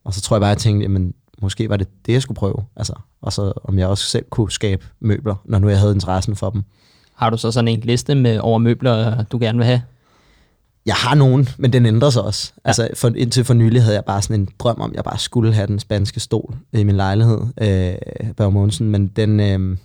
og 0.03 0.13
så 0.13 0.21
tror 0.21 0.35
jeg 0.35 0.41
bare, 0.41 0.51
at 0.51 0.55
jeg 0.55 0.61
tænkte, 0.61 0.83
jamen, 0.83 1.13
måske 1.41 1.69
var 1.69 1.77
det 1.77 1.87
det, 2.05 2.13
jeg 2.13 2.21
skulle 2.21 2.35
prøve. 2.35 2.63
Altså, 2.75 2.93
og 3.21 3.33
så 3.33 3.53
om 3.63 3.79
jeg 3.79 3.87
også 3.87 4.03
selv 4.03 4.25
kunne 4.29 4.51
skabe 4.51 4.85
møbler, 4.99 5.35
når 5.45 5.59
nu 5.59 5.69
jeg 5.69 5.79
havde 5.79 5.93
interessen 5.93 6.35
for 6.35 6.49
dem. 6.49 6.63
Har 7.15 7.29
du 7.29 7.37
så 7.37 7.51
sådan 7.51 7.67
en 7.67 7.79
liste 7.79 8.15
med 8.15 8.39
over 8.39 8.57
møbler, 8.57 9.23
du 9.23 9.39
gerne 9.39 9.57
vil 9.57 9.65
have? 9.65 9.81
Jeg 10.85 10.95
har 10.95 11.15
nogen, 11.15 11.49
men 11.57 11.73
den 11.73 11.85
ændrer 11.85 12.09
sig 12.09 12.21
også. 12.23 12.53
Ja. 12.65 12.69
Altså, 12.69 12.89
for, 12.95 13.11
indtil 13.15 13.43
for 13.45 13.53
nylig 13.53 13.81
havde 13.83 13.95
jeg 13.95 14.05
bare 14.05 14.21
sådan 14.21 14.39
en 14.39 14.49
drøm 14.59 14.81
om, 14.81 14.89
at 14.91 14.95
jeg 14.95 15.03
bare 15.03 15.17
skulle 15.17 15.53
have 15.53 15.67
den 15.67 15.79
spanske 15.79 16.19
stol 16.19 16.55
i 16.73 16.83
min 16.83 16.95
lejlighed, 16.95 17.39
øh, 17.61 18.33
Børge 18.37 18.51
Mogensen, 18.51 18.89
men 18.89 19.07
den, 19.07 19.39
øh, 19.39 19.77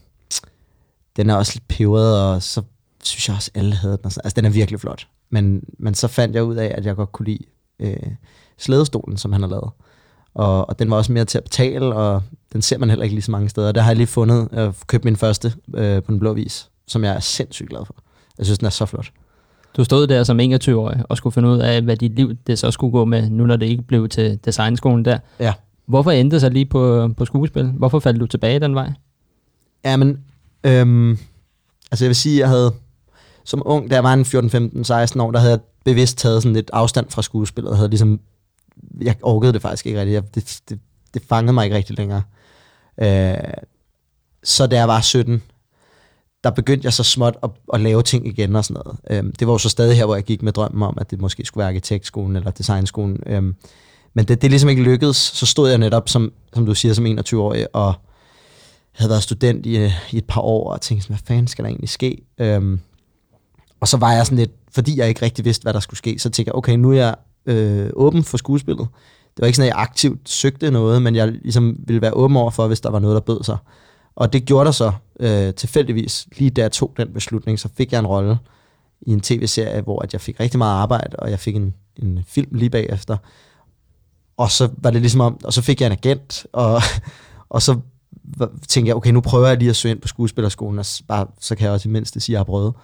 den 1.16 1.30
er 1.30 1.34
også 1.34 1.52
lidt 1.54 1.68
peberet, 1.68 2.22
og 2.22 2.42
så 2.42 2.62
synes 3.04 3.28
jeg 3.28 3.36
også, 3.36 3.50
alle 3.54 3.74
havde 3.74 3.96
den. 3.96 4.04
og 4.06 4.12
så- 4.12 4.20
Altså, 4.24 4.34
den 4.36 4.44
er 4.44 4.50
virkelig 4.50 4.80
flot. 4.80 5.06
Men, 5.30 5.62
men 5.78 5.94
så 5.94 6.08
fandt 6.08 6.34
jeg 6.34 6.44
ud 6.44 6.56
af, 6.56 6.74
at 6.78 6.86
jeg 6.86 6.96
godt 6.96 7.12
kunne 7.12 7.26
lide 7.26 7.44
øh, 7.80 7.96
slædestolen, 8.58 9.16
som 9.16 9.32
han 9.32 9.42
har 9.42 9.48
lavet. 9.48 9.70
Og, 10.34 10.68
og 10.68 10.78
den 10.78 10.90
var 10.90 10.96
også 10.96 11.12
mere 11.12 11.24
til 11.24 11.38
at 11.38 11.44
betale, 11.44 11.94
og 11.94 12.22
den 12.52 12.62
ser 12.62 12.78
man 12.78 12.88
heller 12.88 13.02
ikke 13.04 13.14
lige 13.16 13.22
så 13.22 13.30
mange 13.30 13.48
steder. 13.48 13.72
Der 13.72 13.80
har 13.80 13.90
jeg 13.90 13.96
lige 13.96 14.06
fundet, 14.06 14.48
øh, 14.52 14.72
købt 14.86 15.04
min 15.04 15.16
første 15.16 15.52
øh, 15.74 16.02
på 16.02 16.10
den 16.12 16.18
blå 16.18 16.32
vis, 16.32 16.68
som 16.86 17.04
jeg 17.04 17.14
er 17.14 17.20
sindssygt 17.20 17.68
glad 17.68 17.84
for. 17.86 17.94
Jeg 18.38 18.46
synes, 18.46 18.58
den 18.58 18.66
er 18.66 18.70
så 18.70 18.86
flot. 18.86 19.10
Du 19.76 19.84
stod 19.84 20.06
der 20.06 20.24
som 20.24 20.40
21-årig 20.40 21.02
og 21.08 21.16
skulle 21.16 21.34
finde 21.34 21.48
ud 21.48 21.58
af, 21.58 21.82
hvad 21.82 21.96
dit 21.96 22.12
liv 22.12 22.34
det 22.46 22.58
så 22.58 22.70
skulle 22.70 22.92
gå 22.92 23.04
med, 23.04 23.30
nu 23.30 23.46
når 23.46 23.56
det 23.56 23.66
ikke 23.66 23.82
blev 23.82 24.08
til 24.08 24.38
designskolen 24.44 25.04
der. 25.04 25.18
Ja. 25.40 25.54
Hvorfor 25.86 26.10
endte 26.10 26.40
så 26.40 26.48
lige 26.48 26.66
på, 26.66 27.10
på 27.16 27.24
skuespil? 27.24 27.64
Hvorfor 27.66 27.98
faldt 27.98 28.20
du 28.20 28.26
tilbage 28.26 28.60
den 28.60 28.74
vej? 28.74 28.92
Ja, 29.84 29.96
men 29.96 30.24
øhm, 30.64 31.18
altså 31.90 32.04
jeg 32.04 32.08
vil 32.08 32.16
sige, 32.16 32.40
jeg 32.40 32.48
havde 32.48 32.72
som 33.44 33.62
ung, 33.64 33.90
da 33.90 33.94
jeg 33.94 34.04
var 34.04 34.14
en 34.14 34.24
14, 34.24 34.50
15, 34.50 34.84
16 34.84 35.20
år, 35.20 35.30
der 35.30 35.38
havde 35.38 35.52
jeg 35.52 35.60
bevidst 35.84 36.18
taget 36.18 36.42
sådan 36.42 36.54
lidt 36.54 36.70
afstand 36.72 37.10
fra 37.10 37.22
skuespillet. 37.22 37.70
Jeg 37.70 37.76
havde 37.76 37.90
ligesom, 37.90 38.20
jeg 39.00 39.16
orkede 39.22 39.52
det 39.52 39.62
faktisk 39.62 39.86
ikke 39.86 40.00
rigtigt. 40.00 40.14
Jeg, 40.14 40.34
det, 40.34 40.60
det, 40.68 40.78
det 41.14 41.22
fangede 41.28 41.52
mig 41.52 41.64
ikke 41.64 41.76
rigtig 41.76 41.98
længere. 41.98 42.22
Øh, 43.00 43.34
så 44.44 44.66
da 44.66 44.76
jeg 44.76 44.88
var 44.88 45.00
17, 45.00 45.42
der 46.44 46.50
begyndte 46.50 46.86
jeg 46.86 46.92
så 46.92 47.02
småt 47.02 47.36
at, 47.42 47.50
at 47.74 47.80
lave 47.80 48.02
ting 48.02 48.26
igen 48.26 48.56
og 48.56 48.64
sådan 48.64 48.82
noget. 48.84 48.98
Øhm, 49.10 49.32
det 49.32 49.46
var 49.46 49.54
jo 49.54 49.58
så 49.58 49.68
stadig 49.68 49.96
her, 49.96 50.04
hvor 50.04 50.14
jeg 50.14 50.24
gik 50.24 50.42
med 50.42 50.52
drømmen 50.52 50.82
om, 50.82 50.98
at 51.00 51.10
det 51.10 51.20
måske 51.20 51.44
skulle 51.44 51.62
være 51.62 51.68
arkitektskolen 51.68 52.36
eller 52.36 52.50
designskolen. 52.50 53.20
Øhm, 53.26 53.54
men 54.14 54.24
det, 54.24 54.42
det 54.42 54.50
ligesom 54.50 54.68
ikke 54.68 54.82
lykkedes. 54.82 55.16
Så 55.16 55.46
stod 55.46 55.68
jeg 55.68 55.78
netop, 55.78 56.08
som, 56.08 56.32
som 56.54 56.66
du 56.66 56.74
siger, 56.74 56.94
som 56.94 57.06
21-årig, 57.06 57.76
og 57.76 57.94
havde 58.92 59.10
været 59.10 59.22
student 59.22 59.66
i, 59.66 59.84
i 60.10 60.16
et 60.16 60.24
par 60.24 60.40
år, 60.40 60.72
og 60.72 60.80
tænkte 60.80 61.04
sådan, 61.04 61.16
hvad 61.16 61.26
fanden 61.26 61.46
skal 61.46 61.64
der 61.64 61.68
egentlig 61.68 61.88
ske? 61.88 62.18
Øhm, 62.38 62.80
og 63.80 63.88
så 63.88 63.96
var 63.96 64.12
jeg 64.12 64.26
sådan 64.26 64.38
lidt, 64.38 64.50
fordi 64.70 64.98
jeg 64.98 65.08
ikke 65.08 65.22
rigtig 65.22 65.44
vidste, 65.44 65.62
hvad 65.62 65.72
der 65.72 65.80
skulle 65.80 65.98
ske, 65.98 66.18
så 66.18 66.30
tænkte 66.30 66.48
jeg, 66.48 66.54
okay, 66.54 66.76
nu 66.76 66.90
er 66.92 66.96
jeg 66.96 67.14
øh, 67.46 67.90
åben 67.94 68.24
for 68.24 68.36
skuespillet. 68.36 68.88
Det 69.36 69.42
var 69.42 69.46
ikke 69.46 69.56
sådan, 69.56 69.70
at 69.70 69.74
jeg 69.74 69.82
aktivt 69.82 70.28
søgte 70.28 70.70
noget, 70.70 71.02
men 71.02 71.14
jeg 71.14 71.28
ligesom 71.28 71.76
ville 71.86 72.02
være 72.02 72.14
åben 72.14 72.36
over 72.36 72.50
for, 72.50 72.66
hvis 72.66 72.80
der 72.80 72.90
var 72.90 72.98
noget, 72.98 73.14
der 73.14 73.20
bød 73.20 73.44
sig. 73.44 73.56
Og 74.18 74.32
det 74.32 74.44
gjorde 74.44 74.64
der 74.64 74.70
så 74.70 74.92
øh, 75.20 75.54
tilfældigvis. 75.54 76.28
Lige 76.36 76.50
da 76.50 76.60
jeg 76.60 76.72
tog 76.72 76.94
den 76.96 77.12
beslutning, 77.12 77.58
så 77.58 77.68
fik 77.76 77.92
jeg 77.92 77.98
en 77.98 78.06
rolle 78.06 78.38
i 79.00 79.12
en 79.12 79.20
tv-serie, 79.20 79.80
hvor 79.80 80.02
at 80.02 80.12
jeg 80.12 80.20
fik 80.20 80.40
rigtig 80.40 80.58
meget 80.58 80.72
arbejde, 80.82 81.16
og 81.16 81.30
jeg 81.30 81.38
fik 81.38 81.56
en, 81.56 81.74
en 81.96 82.24
film 82.26 82.54
lige 82.54 82.70
bagefter. 82.70 83.16
Og 84.36 84.50
så 84.50 84.68
var 84.78 84.90
det 84.90 85.00
ligesom 85.00 85.20
om, 85.20 85.40
og 85.44 85.52
så 85.52 85.62
fik 85.62 85.80
jeg 85.80 85.86
en 85.86 85.92
agent, 85.92 86.46
og, 86.52 86.82
og 87.54 87.62
så 87.62 87.80
tænkte 88.68 88.88
jeg, 88.88 88.96
okay, 88.96 89.10
nu 89.10 89.20
prøver 89.20 89.48
jeg 89.48 89.56
lige 89.56 89.70
at 89.70 89.76
søge 89.76 89.92
ind 89.92 90.00
på 90.00 90.08
skuespillerskolen, 90.08 90.78
og 90.78 90.86
bare, 91.08 91.26
så 91.40 91.54
kan 91.56 91.64
jeg 91.64 91.72
også 91.72 91.88
i 91.88 91.92
mindste 91.92 92.20
sige, 92.20 92.34
at 92.34 92.34
jeg 92.34 92.38
har 92.38 92.44
prøvet. 92.44 92.74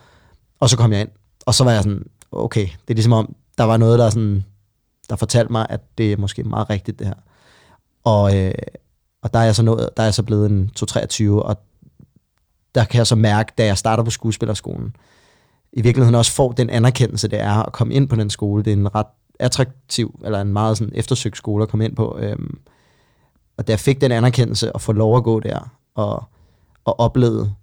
Og 0.61 0.71
så 0.71 0.76
kom 0.76 0.93
jeg 0.93 1.00
ind, 1.00 1.11
og 1.47 1.55
så 1.55 1.64
var 1.64 1.73
jeg 1.73 1.83
sådan, 1.83 2.07
okay, 2.33 2.67
det 2.67 2.91
er 2.91 2.95
ligesom 2.95 3.12
om, 3.12 3.35
der 3.59 3.64
var 3.64 3.76
noget, 3.76 3.99
der, 3.99 4.11
sådan, 4.11 4.45
der 5.11 5.17
fortalte 5.17 5.53
mig, 5.53 5.67
at 5.71 5.81
det 5.99 6.12
er 6.12 6.17
måske 6.17 6.45
meget 6.45 6.71
rigtigt, 6.71 6.99
det 6.99 7.07
her. 7.07 7.14
Og, 8.05 8.37
øh, 8.38 8.55
og 9.25 9.33
der 9.33 9.38
er 9.38 9.45
jeg 9.45 9.54
så 9.54 9.62
nået, 9.62 9.90
der 9.97 10.02
er 10.02 10.07
jeg 10.07 10.14
så 10.14 10.23
blevet 10.23 10.50
en 10.50 10.71
2-23, 10.81 11.28
og 11.28 11.57
der 12.75 12.85
kan 12.85 12.99
jeg 12.99 13.07
så 13.07 13.16
mærke, 13.16 13.52
da 13.59 13.64
jeg 13.64 13.78
starter 13.78 14.02
på 14.04 14.11
skuespillerskolen, 14.11 14.97
i 15.73 15.83
virkeligheden 15.83 16.14
også 16.14 16.33
får 16.33 16.52
den 16.52 16.71
anerkendelse, 16.71 17.28
det 17.28 17.40
er 17.40 17.62
at 17.62 17.73
komme 17.73 17.95
ind 17.95 18.09
på 18.09 18.16
den 18.16 18.31
skole. 18.31 18.62
Det 18.62 18.73
er 18.73 18.76
en 18.76 18.95
ret 18.95 19.07
attraktiv, 19.38 20.21
eller 20.25 20.40
en 20.40 20.52
meget 20.52 20.78
sådan 20.78 20.93
eftersøgt 20.97 21.37
skole 21.37 21.62
at 21.62 21.69
komme 21.69 21.85
ind 21.85 21.97
på. 21.97 22.19
Øhm, 22.21 22.59
og 23.57 23.66
da 23.66 23.73
jeg 23.73 23.81
fik 23.81 24.00
den 24.00 24.12
anerkendelse 24.12 24.73
og 24.73 24.81
få 24.81 24.93
lov 24.93 25.16
at 25.16 25.25
gå 25.25 25.40
der, 25.40 25.73
og, 25.95 26.25
og 26.85 27.00
opleve 27.00 27.54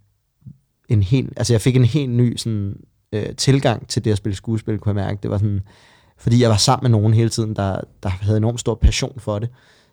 en 0.90 1.04
helt, 1.04 1.34
altså 1.38 1.54
jeg 1.54 1.62
fik 1.62 1.76
en 1.76 1.86
helt 1.86 2.12
ny 2.12 2.38
sådan, 2.38 2.76
øh, 3.12 3.36
tilgang 3.36 3.88
til 3.88 4.06
det 4.06 4.12
at 4.12 4.18
spille 4.18 4.36
skuespil, 4.36 4.80
kunne 4.80 5.00
jeg 5.00 5.08
mærke. 5.08 5.20
Det 5.24 5.32
var 5.32 5.38
sådan, 5.38 5.62
fordi 6.18 6.42
jeg 6.42 6.50
var 6.50 6.58
sammen 6.58 6.92
med 6.92 7.00
nogen 7.00 7.14
hele 7.14 7.30
tiden, 7.30 7.56
der, 7.56 7.82
der 8.04 8.10
havde 8.10 8.38
enormt 8.38 8.60
stor 8.60 8.76
passion 8.76 9.20
for 9.20 9.40
det, 9.40 9.50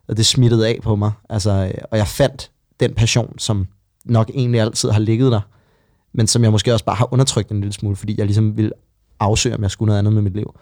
og 0.09 0.17
det 0.17 0.27
smittede 0.27 0.69
af 0.69 0.79
på 0.83 0.97
mig. 0.97 1.13
Altså, 1.29 1.73
og 1.91 1.99
jeg 1.99 2.07
fandt 2.07 2.51
den 2.81 2.95
passion, 2.95 3.39
som 3.39 3.67
nok 4.05 4.31
egentlig 4.35 4.61
altid 4.61 4.91
har 4.91 5.01
ligget 5.01 5.33
der, 5.33 5.41
men 6.13 6.27
som 6.27 6.43
jeg 6.43 6.53
måske 6.53 6.73
også 6.73 6.85
bare 6.85 6.97
har 6.97 7.13
undertrykt 7.13 7.51
en 7.51 7.61
lille 7.61 7.73
smule, 7.73 7.97
fordi 7.97 8.15
jeg 8.19 8.27
ligesom 8.27 8.57
ville 8.57 8.73
afsøge, 9.21 9.55
om 9.55 9.63
jeg 9.63 9.71
skulle 9.71 9.87
noget 9.87 9.99
andet 9.99 10.13
med 10.13 10.23
mit 10.23 10.35
liv. 10.35 10.55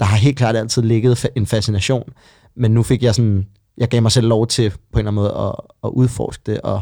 Der 0.00 0.06
har 0.06 0.16
helt 0.16 0.36
klart 0.36 0.56
altid 0.56 0.82
ligget 0.82 1.26
en 1.36 1.46
fascination, 1.46 2.12
men 2.54 2.70
nu 2.70 2.82
fik 2.82 3.02
jeg 3.02 3.14
sådan, 3.14 3.46
jeg 3.76 3.88
gav 3.88 4.02
mig 4.02 4.12
selv 4.12 4.26
lov 4.26 4.46
til 4.46 4.70
på 4.70 4.76
en 4.92 4.98
eller 4.98 5.10
anden 5.10 5.14
måde 5.14 5.34
at, 5.34 5.54
at 5.84 5.88
udforske 5.88 6.42
det, 6.46 6.60
og, 6.60 6.80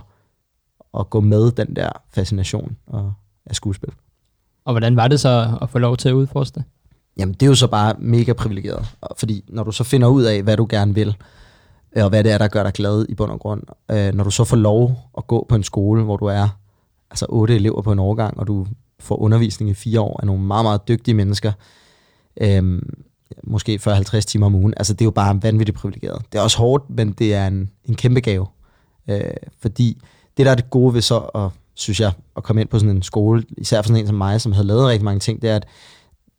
og 0.92 1.10
gå 1.10 1.20
med 1.20 1.50
den 1.50 1.76
der 1.76 1.88
fascination 2.10 2.76
og, 2.86 3.12
af 3.46 3.56
skuespil. 3.56 3.90
Og 4.64 4.72
hvordan 4.72 4.96
var 4.96 5.08
det 5.08 5.20
så 5.20 5.58
at 5.62 5.70
få 5.70 5.78
lov 5.78 5.96
til 5.96 6.08
at 6.08 6.12
udforske 6.12 6.54
det? 6.54 6.64
Jamen, 7.16 7.34
det 7.34 7.42
er 7.42 7.46
jo 7.46 7.54
så 7.54 7.66
bare 7.66 7.94
mega 7.98 8.32
privilegeret. 8.32 8.86
Fordi 9.16 9.44
når 9.48 9.62
du 9.62 9.72
så 9.72 9.84
finder 9.84 10.08
ud 10.08 10.22
af, 10.22 10.42
hvad 10.42 10.56
du 10.56 10.66
gerne 10.70 10.94
vil, 10.94 11.16
Øh, 11.96 12.04
og 12.04 12.08
hvad 12.08 12.24
det 12.24 12.32
er, 12.32 12.38
der 12.38 12.48
gør 12.48 12.62
dig 12.62 12.72
glad 12.72 13.06
i 13.08 13.14
bund 13.14 13.30
og 13.30 13.40
grund, 13.40 13.62
øh, 13.90 14.14
når 14.14 14.24
du 14.24 14.30
så 14.30 14.44
får 14.44 14.56
lov 14.56 14.96
at 15.18 15.26
gå 15.26 15.46
på 15.48 15.54
en 15.54 15.62
skole, 15.62 16.02
hvor 16.02 16.16
du 16.16 16.24
er 16.24 16.48
altså 17.10 17.26
otte 17.28 17.54
elever 17.54 17.82
på 17.82 17.92
en 17.92 17.98
årgang, 17.98 18.40
og 18.40 18.46
du 18.46 18.66
får 19.00 19.16
undervisning 19.16 19.70
i 19.70 19.74
fire 19.74 20.00
år 20.00 20.20
af 20.20 20.26
nogle 20.26 20.42
meget, 20.42 20.64
meget 20.64 20.88
dygtige 20.88 21.14
mennesker, 21.14 21.52
øh, 22.40 22.82
måske 23.44 23.80
40-50 23.88 24.20
timer 24.20 24.46
om 24.46 24.54
ugen, 24.54 24.74
altså 24.76 24.92
det 24.92 25.00
er 25.00 25.04
jo 25.04 25.10
bare 25.10 25.42
vanvittigt 25.42 25.78
privilegeret. 25.78 26.22
Det 26.32 26.38
er 26.38 26.42
også 26.42 26.58
hårdt, 26.58 26.90
men 26.90 27.12
det 27.12 27.34
er 27.34 27.46
en, 27.46 27.70
en 27.84 27.94
kæmpe 27.94 28.20
gave. 28.20 28.46
Øh, 29.10 29.20
fordi 29.60 30.02
det, 30.36 30.46
der 30.46 30.52
er 30.52 30.56
det 30.56 30.70
gode 30.70 30.94
ved 30.94 31.00
så, 31.00 31.18
at, 31.18 31.50
synes 31.74 32.00
jeg, 32.00 32.12
at 32.36 32.42
komme 32.42 32.60
ind 32.62 32.68
på 32.68 32.78
sådan 32.78 32.96
en 32.96 33.02
skole, 33.02 33.44
især 33.58 33.82
for 33.82 33.88
sådan 33.88 34.00
en 34.00 34.06
som 34.06 34.16
mig, 34.16 34.40
som 34.40 34.52
havde 34.52 34.66
lavet 34.66 34.88
rigtig 34.88 35.04
mange 35.04 35.20
ting, 35.20 35.42
det 35.42 35.50
er, 35.50 35.56
at 35.56 35.66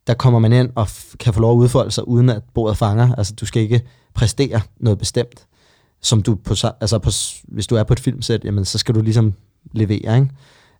der 0.06 0.14
kommer 0.14 0.38
man 0.38 0.52
ind 0.52 0.70
og 0.74 0.88
kan 1.18 1.34
få 1.34 1.40
lov 1.40 1.52
at 1.52 1.56
udfolde 1.56 1.90
sig, 1.90 2.08
uden 2.08 2.28
at 2.28 2.42
bordet 2.54 2.76
fanger. 2.76 3.14
Altså, 3.14 3.34
du 3.34 3.46
skal 3.46 3.62
ikke 3.62 3.80
præstere 4.14 4.60
noget 4.80 4.98
bestemt. 4.98 5.46
Som 6.00 6.22
du 6.22 6.34
på, 6.34 6.54
altså 6.80 6.98
på, 6.98 7.10
hvis 7.48 7.66
du 7.66 7.74
er 7.74 7.82
på 7.82 7.92
et 7.92 8.00
filmsæt, 8.00 8.44
jamen, 8.44 8.64
så 8.64 8.78
skal 8.78 8.94
du 8.94 9.02
ligesom 9.02 9.34
levere. 9.72 10.18
Ikke? 10.18 10.30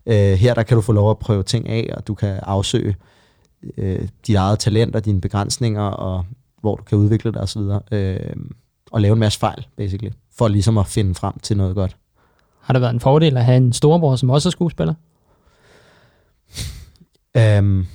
Øh, 0.06 0.38
her 0.38 0.54
der 0.54 0.62
kan 0.62 0.74
du 0.74 0.80
få 0.80 0.92
lov 0.92 1.10
at 1.10 1.18
prøve 1.18 1.42
ting 1.42 1.68
af, 1.68 1.90
og 1.96 2.06
du 2.06 2.14
kan 2.14 2.40
afsøge 2.42 2.96
øh, 3.78 4.08
dit 4.26 4.36
eget 4.36 4.58
talent 4.58 4.96
og 4.96 5.04
dine 5.04 5.20
begrænsninger, 5.20 5.82
og 5.82 6.24
hvor 6.60 6.76
du 6.76 6.82
kan 6.82 6.98
udvikle 6.98 7.32
dig 7.32 7.40
osv. 7.40 7.60
Øh, 7.92 8.36
og 8.90 9.00
lave 9.00 9.12
en 9.12 9.18
masse 9.18 9.38
fejl, 9.38 9.66
basically, 9.76 10.10
for 10.38 10.48
ligesom 10.48 10.78
at 10.78 10.86
finde 10.86 11.14
frem 11.14 11.38
til 11.38 11.56
noget 11.56 11.74
godt. 11.74 11.96
Har 12.60 12.72
det 12.72 12.82
været 12.82 12.94
en 12.94 13.00
fordel 13.00 13.36
at 13.36 13.44
have 13.44 13.56
en 13.56 13.72
storebror, 13.72 14.16
som 14.16 14.30
også 14.30 14.48
er 14.48 14.50
skuespiller? 14.50 14.94
Øhm, 17.36 17.86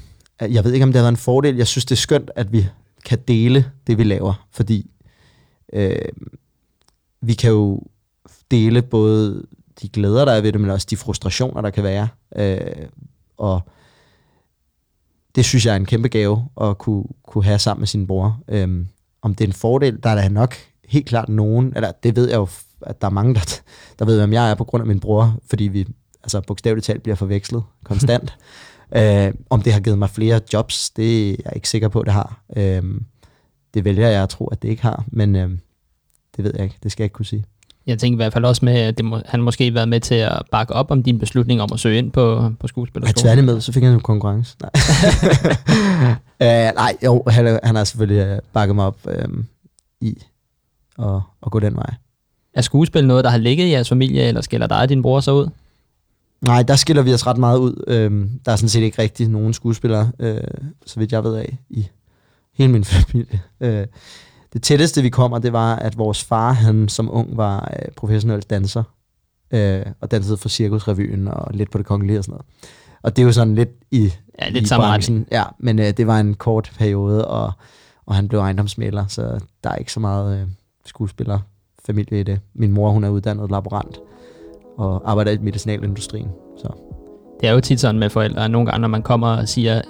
jeg 0.42 0.64
ved 0.64 0.74
ikke, 0.74 0.84
om 0.84 0.90
det 0.90 0.96
har 0.96 1.04
været 1.04 1.14
en 1.14 1.18
fordel. 1.18 1.56
Jeg 1.56 1.68
synes, 1.68 1.86
det 1.86 1.96
er 1.96 2.00
skønt, 2.00 2.32
at 2.36 2.54
vi 2.54 2.68
kan 3.06 3.20
dele 3.28 3.72
det, 3.88 3.98
vi 3.98 4.04
laver, 4.04 4.48
fordi 4.52 4.92
øh, 5.74 5.96
vi 7.22 7.34
kan 7.34 7.52
jo 7.52 7.82
dele 8.52 8.82
både 8.82 9.46
de 9.82 9.90
glæder, 9.90 10.26
der 10.26 10.32
er 10.32 10.42
ved 10.42 10.52
det, 10.52 10.62
men 10.62 10.70
også 10.70 10.88
de 10.90 10.98
frustrationer, 10.98 11.62
der 11.62 11.70
kan 11.70 11.84
være. 11.84 12.08
Øh, 12.36 12.88
og 13.38 13.62
det 15.36 15.46
synes 15.46 15.66
jeg 15.66 15.72
er 15.72 15.76
en 15.76 15.86
kæmpe 15.86 16.08
gave 16.08 16.48
at 16.62 16.78
kunne, 16.78 17.04
kunne 17.28 17.44
have 17.44 17.60
sammen 17.60 17.82
med 17.82 17.88
sin 17.88 18.08
bror. 18.08 18.40
Øh, 18.48 18.86
om 19.22 19.36
det 19.36 19.44
er 19.44 19.48
en 19.48 19.54
fordel, 19.54 20.04
der 20.04 20.10
er 20.10 20.16
der 20.16 20.30
nok 20.30 20.56
helt 20.88 21.06
klart 21.06 21.30
nogen, 21.30 21.74
eller 21.76 21.92
det 21.92 22.16
ved 22.16 22.30
jeg 22.30 22.36
jo, 22.36 22.48
at 22.82 23.02
der 23.02 23.08
er 23.08 23.12
mange, 23.12 23.36
der, 23.36 23.62
der 24.00 24.06
ved, 24.06 24.18
hvem 24.20 24.34
jeg 24.34 24.52
er 24.52 24.56
på 24.56 24.64
grund 24.64 24.82
af 24.82 24.88
min 24.88 25.00
bror, 25.00 25.40
fordi 25.50 25.64
vi 25.64 25.88
altså 26.24 26.42
bogstaveligt 26.42 26.86
talt 26.86 27.04
bliver 27.04 27.16
forvekslet 27.16 27.64
konstant. 27.84 28.34
øh, 28.96 29.34
om 29.50 29.62
det 29.62 29.74
har 29.74 29.80
givet 29.80 30.00
mig 30.00 30.10
flere 30.10 30.40
jobs, 30.54 30.90
det 30.90 31.30
er 31.30 31.36
jeg 31.46 31.52
ikke 31.56 31.70
sikker 31.70 31.88
på, 31.88 32.04
det 32.04 32.14
har. 32.14 32.42
Øh, 32.56 32.84
det 33.74 33.86
vælger 33.86 34.08
jeg 34.08 34.24
at 34.24 34.30
tro, 34.30 34.48
at 34.48 34.62
det 34.62 34.70
ikke 34.70 34.82
har, 34.82 35.04
men 35.08 35.36
øh, 35.36 35.50
det 36.38 36.44
ved 36.44 36.52
jeg 36.56 36.64
ikke. 36.64 36.76
Det 36.84 36.92
skal 36.92 37.04
jeg 37.04 37.06
ikke 37.06 37.14
kunne 37.14 37.26
sige. 37.26 37.46
Jeg 37.88 38.00
tænker 38.00 38.16
i 38.16 38.22
hvert 38.24 38.34
fald 38.34 38.46
også 38.46 38.66
med, 38.66 38.74
at 38.74 38.98
det 38.98 39.06
må, 39.06 39.22
han 39.26 39.42
måske 39.42 39.74
været 39.74 39.90
med 39.90 40.00
til 40.00 40.16
at 40.16 40.42
bakke 40.52 40.74
op 40.74 40.92
om 40.92 41.04
din 41.04 41.20
beslutning 41.20 41.62
om 41.62 41.70
at 41.74 41.80
søge 41.80 41.98
ind 41.98 42.12
på, 42.12 42.36
på 42.36 42.56
Ja, 42.64 42.68
skuespillerskolen. 42.68 43.24
tværtimod, 43.24 43.62
så 43.62 43.72
fik 43.72 43.84
han 43.84 43.94
en 43.94 44.00
konkurrence. 44.00 44.56
Nej, 44.62 44.72
uh, 46.42 46.76
nej 46.82 46.98
jo, 47.06 47.24
han, 47.28 47.60
han 47.64 47.76
har 47.76 47.84
selvfølgelig 47.84 48.32
uh, 48.34 48.40
bakket 48.54 48.76
mig 48.76 48.86
op 48.86 48.98
um, 49.26 49.46
i 50.02 50.18
at, 51.00 51.20
at 51.46 51.52
gå 51.52 51.60
den 51.60 51.76
vej. 51.76 51.94
Er 52.54 52.62
skuespil 52.62 53.08
noget, 53.08 53.24
der 53.24 53.30
har 53.30 53.38
ligget 53.38 53.66
i 53.66 53.72
jeres 53.72 53.90
familie, 53.90 54.24
eller 54.24 54.42
skiller 54.42 54.68
dig 54.68 54.82
og 54.82 54.90
din 54.90 55.02
bror 55.02 55.20
så 55.20 55.32
ud? 55.32 55.50
Nej, 56.42 56.64
der 56.64 56.76
skiller 56.76 57.04
vi 57.04 57.14
os 57.14 57.28
ret 57.28 57.38
meget 57.38 57.58
ud. 57.60 57.84
Øhm, 57.88 58.30
der 58.46 58.52
er 58.52 58.56
sådan 58.56 58.70
set 58.70 58.82
ikke 58.82 59.02
rigtig 59.02 59.28
nogen 59.28 59.54
skuespillere, 59.54 60.12
øh, 60.20 60.42
så 60.86 61.00
vidt 61.00 61.12
jeg 61.12 61.24
ved 61.24 61.36
af, 61.36 61.58
i 61.70 61.88
hele 62.54 62.72
min 62.72 62.84
familie. 62.94 63.42
Øh, 63.60 63.88
det 64.54 64.64
tætteste 64.64 65.02
vi 65.02 65.10
kommer, 65.10 65.40
det 65.40 65.54
var, 65.54 65.76
at 65.76 65.98
vores 65.98 66.24
far, 66.24 66.52
han 66.52 66.90
som 66.90 67.10
ung 67.12 67.38
var 67.38 67.74
øh, 67.80 67.92
professionel 67.98 68.42
danser, 68.42 68.84
øh, 69.52 69.86
og 70.02 70.12
dansede 70.12 70.38
for 70.38 70.50
Cirkusrevyen 70.50 71.28
og 71.28 71.54
lidt 71.54 71.72
på 71.72 71.78
det 71.78 71.86
kongelige 71.86 72.20
og 72.20 72.24
sådan 72.24 72.34
noget. 72.34 72.46
Og 73.02 73.16
det 73.16 73.22
er 73.22 73.26
jo 73.26 73.32
sådan 73.32 73.56
lidt 73.56 73.70
i, 73.92 74.14
Ja, 74.42 74.50
lidt 74.50 74.64
i 74.64 74.68
samme 74.68 74.86
branchen. 74.86 75.26
Ja, 75.32 75.44
men 75.60 75.80
øh, 75.80 75.98
det 75.98 76.08
var 76.08 76.20
en 76.20 76.34
kort 76.34 76.72
periode, 76.78 77.28
og, 77.28 77.52
og 78.06 78.16
han 78.16 78.28
blev 78.28 78.40
ejendomsmælder, 78.40 79.08
så 79.08 79.40
der 79.64 79.70
er 79.70 79.76
ikke 79.76 79.94
så 79.94 80.00
meget 80.00 80.42
øh, 80.42 80.48
skuespillerfamilie 80.86 82.20
i 82.20 82.24
det. 82.24 82.40
Min 82.54 82.72
mor, 82.72 82.92
hun 82.92 83.04
er 83.04 83.10
uddannet 83.10 83.52
laborant 83.52 84.00
og 84.82 85.12
arbejder 85.12 85.32
i 85.32 85.38
medicinalindustrien. 85.42 86.28
Så. 86.58 86.68
Det 87.42 87.50
er 87.50 87.54
jo 87.54 87.60
tit 87.60 87.80
sådan 87.80 88.00
med 88.00 88.10
forældre, 88.10 88.46
at 88.46 88.52
nogle 88.52 88.66
gange, 88.66 88.82
når 88.82 88.88
man 88.88 89.02
kommer 89.02 89.28
og 89.28 89.48
siger, 89.48 89.82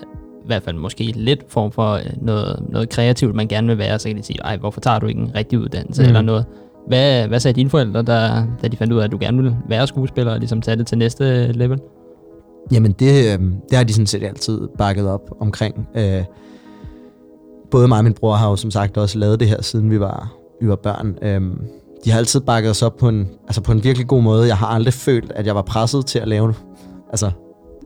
i 0.43 0.45
hvert 0.45 0.63
fald 0.63 0.75
måske 0.75 1.03
lidt 1.03 1.39
form 1.48 1.71
for 1.71 1.93
øh, 1.93 2.01
noget, 2.21 2.63
noget 2.69 2.89
kreativt, 2.89 3.36
man 3.36 3.48
gerne 3.48 3.67
vil 3.67 3.77
være, 3.77 4.00
så 4.00 4.10
kan 4.10 4.17
de 4.17 4.24
sige, 4.24 4.39
ej, 4.43 4.57
hvorfor 4.57 4.81
tager 4.81 5.00
du 5.00 5.05
ikke 5.07 5.21
en 5.21 5.36
rigtig 5.36 5.60
uddannelse 5.60 6.01
Mm. 6.01 6.07
eller 6.07 6.21
noget. 6.21 6.45
Hvad, 6.88 7.27
hvad 7.27 7.39
sagde 7.39 7.55
dine 7.55 7.69
forældre, 7.69 8.01
der, 8.01 8.43
da 8.62 8.67
de 8.67 8.77
fandt 8.77 8.93
ud 8.93 9.00
af, 9.00 9.03
at 9.03 9.12
du 9.12 9.17
gerne 9.21 9.38
ville 9.38 9.57
være 9.69 9.88
skuespiller 9.88 10.33
og 10.33 10.39
ligesom 10.39 10.62
tage 10.62 10.77
det 10.77 10.88
til 10.88 10.98
næste 10.98 11.51
level? 11.51 11.79
Jamen 12.71 12.91
det, 12.91 13.33
øh, 13.33 13.39
det 13.69 13.77
har 13.77 13.83
de 13.83 13.93
sådan 13.93 14.07
set 14.07 14.24
altid 14.24 14.67
bakket 14.77 15.10
op 15.10 15.31
omkring. 15.39 15.88
Øh, 15.95 16.24
både 17.71 17.88
mig 17.88 17.98
og 17.98 18.03
min 18.03 18.13
bror 18.13 18.33
har 18.33 18.50
jo 18.50 18.55
som 18.55 18.71
sagt 18.71 18.98
også 18.98 19.17
lavet 19.19 19.39
det 19.39 19.48
her, 19.48 19.62
siden 19.62 19.91
vi 19.91 20.00
var, 20.00 20.33
vi 20.62 20.67
var 20.67 20.75
børn. 20.75 21.17
Øh, 21.21 21.41
de 22.05 22.12
har 22.12 22.17
altid 22.17 22.39
bakket 22.39 22.72
os 22.72 22.81
op 22.81 22.98
på 22.98 23.10
en, 23.10 23.29
altså 23.48 23.62
på 23.62 23.72
en 23.72 23.84
virkelig 23.84 24.08
god 24.08 24.22
måde. 24.22 24.48
Jeg 24.48 24.58
har 24.58 24.67
aldrig 24.67 24.93
følt, 24.93 25.31
at 25.31 25.46
jeg 25.46 25.55
var 25.55 25.62
presset 25.62 26.05
til 26.05 26.20
at 26.20 26.27
lave, 26.27 26.53
altså, 27.10 27.31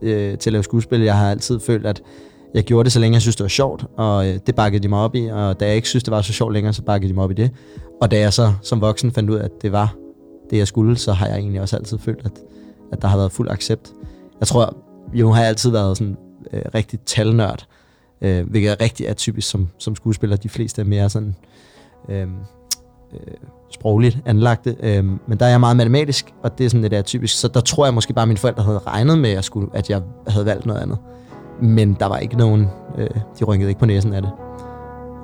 øh, 0.02 0.38
til 0.38 0.50
at 0.50 0.52
lave 0.52 0.64
skuespil. 0.64 1.00
Jeg 1.00 1.18
har 1.18 1.30
altid 1.30 1.60
følt, 1.60 1.86
at 1.86 2.02
jeg 2.54 2.64
gjorde 2.64 2.84
det, 2.84 2.92
så 2.92 3.00
længe 3.00 3.14
jeg 3.14 3.22
synes, 3.22 3.36
det 3.36 3.44
var 3.44 3.48
sjovt, 3.48 3.84
og 3.96 4.28
øh, 4.28 4.38
det 4.46 4.54
bakkede 4.54 4.82
de 4.82 4.88
mig 4.88 4.98
op 4.98 5.14
i, 5.14 5.26
og 5.26 5.60
da 5.60 5.66
jeg 5.66 5.76
ikke 5.76 5.88
synes, 5.88 6.04
det 6.04 6.10
var 6.10 6.22
så 6.22 6.32
sjovt 6.32 6.52
længere, 6.52 6.72
så 6.72 6.82
bakkede 6.82 7.10
de 7.10 7.14
mig 7.14 7.24
op 7.24 7.30
i 7.30 7.34
det. 7.34 7.50
Og 8.00 8.10
da 8.10 8.18
jeg 8.18 8.32
så 8.32 8.52
som 8.62 8.80
voksen 8.80 9.12
fandt 9.12 9.30
ud 9.30 9.36
af, 9.36 9.44
at 9.44 9.50
det 9.62 9.72
var 9.72 9.94
det, 10.50 10.58
jeg 10.58 10.66
skulle, 10.66 10.96
så 10.96 11.12
har 11.12 11.26
jeg 11.26 11.38
egentlig 11.38 11.60
også 11.60 11.76
altid 11.76 11.98
følt, 11.98 12.20
at, 12.24 12.32
at 12.92 13.02
der 13.02 13.08
har 13.08 13.16
været 13.16 13.32
fuld 13.32 13.50
accept. 13.50 13.92
Jeg 14.40 14.48
tror, 14.48 14.76
jo 15.12 15.30
har 15.30 15.40
jeg 15.40 15.48
altid 15.48 15.70
været 15.70 15.96
sådan 15.96 16.16
øh, 16.52 16.62
rigtig 16.74 17.00
talnørd, 17.00 17.66
øh, 18.20 18.50
hvilket 18.50 18.70
er 18.70 18.80
rigtig 18.80 19.08
atypisk 19.08 19.50
som, 19.50 19.68
som 19.78 19.96
skuespiller. 19.96 20.36
De 20.36 20.48
fleste 20.48 20.82
er 20.82 20.86
mere 20.86 21.10
sådan 21.10 21.36
øh, 22.08 22.26
øh, 23.20 23.34
sprogligt 23.70 24.18
anlagte, 24.26 24.76
øh, 24.80 25.04
men 25.04 25.38
der 25.38 25.46
er 25.46 25.50
jeg 25.50 25.60
meget 25.60 25.76
matematisk, 25.76 26.34
og 26.42 26.58
det 26.58 26.66
er 26.66 26.70
sådan 26.70 26.82
lidt 26.82 26.92
atypisk. 26.92 27.40
Så 27.40 27.48
der 27.48 27.60
tror 27.60 27.84
jeg 27.86 27.94
måske 27.94 28.12
bare, 28.12 28.22
at 28.22 28.28
mine 28.28 28.38
forældre 28.38 28.62
havde 28.62 28.78
regnet 28.78 29.18
med, 29.18 29.30
at 29.30 29.36
jeg, 29.36 29.44
skulle, 29.44 29.68
at 29.74 29.90
jeg 29.90 30.00
havde 30.28 30.46
valgt 30.46 30.66
noget 30.66 30.80
andet. 30.80 30.98
Men 31.62 31.96
der 32.00 32.06
var 32.06 32.16
ikke 32.18 32.36
nogen, 32.36 32.68
øh, 32.98 33.10
de 33.38 33.44
rynkede 33.44 33.70
ikke 33.70 33.78
på 33.78 33.86
næsen 33.86 34.12
af 34.14 34.22
det. 34.22 34.30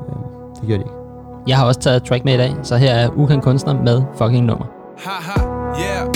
Øh, 0.09 0.17
det 0.61 0.67
gjorde 0.67 0.83
de 0.83 0.89
ikke. 0.89 0.97
Jeg 1.47 1.57
har 1.57 1.67
også 1.67 1.81
taget 1.81 2.03
track 2.03 2.25
med 2.25 2.35
i 2.35 2.37
dag, 2.37 2.55
så 2.63 2.77
her 2.77 2.95
er 2.95 3.11
Ukendt 3.17 3.45
Kunstner 3.45 3.83
med 3.83 4.03
fucking 4.19 4.47
nummer. 4.47 4.67
Haha, 4.99 5.47
yeah. 5.83 6.07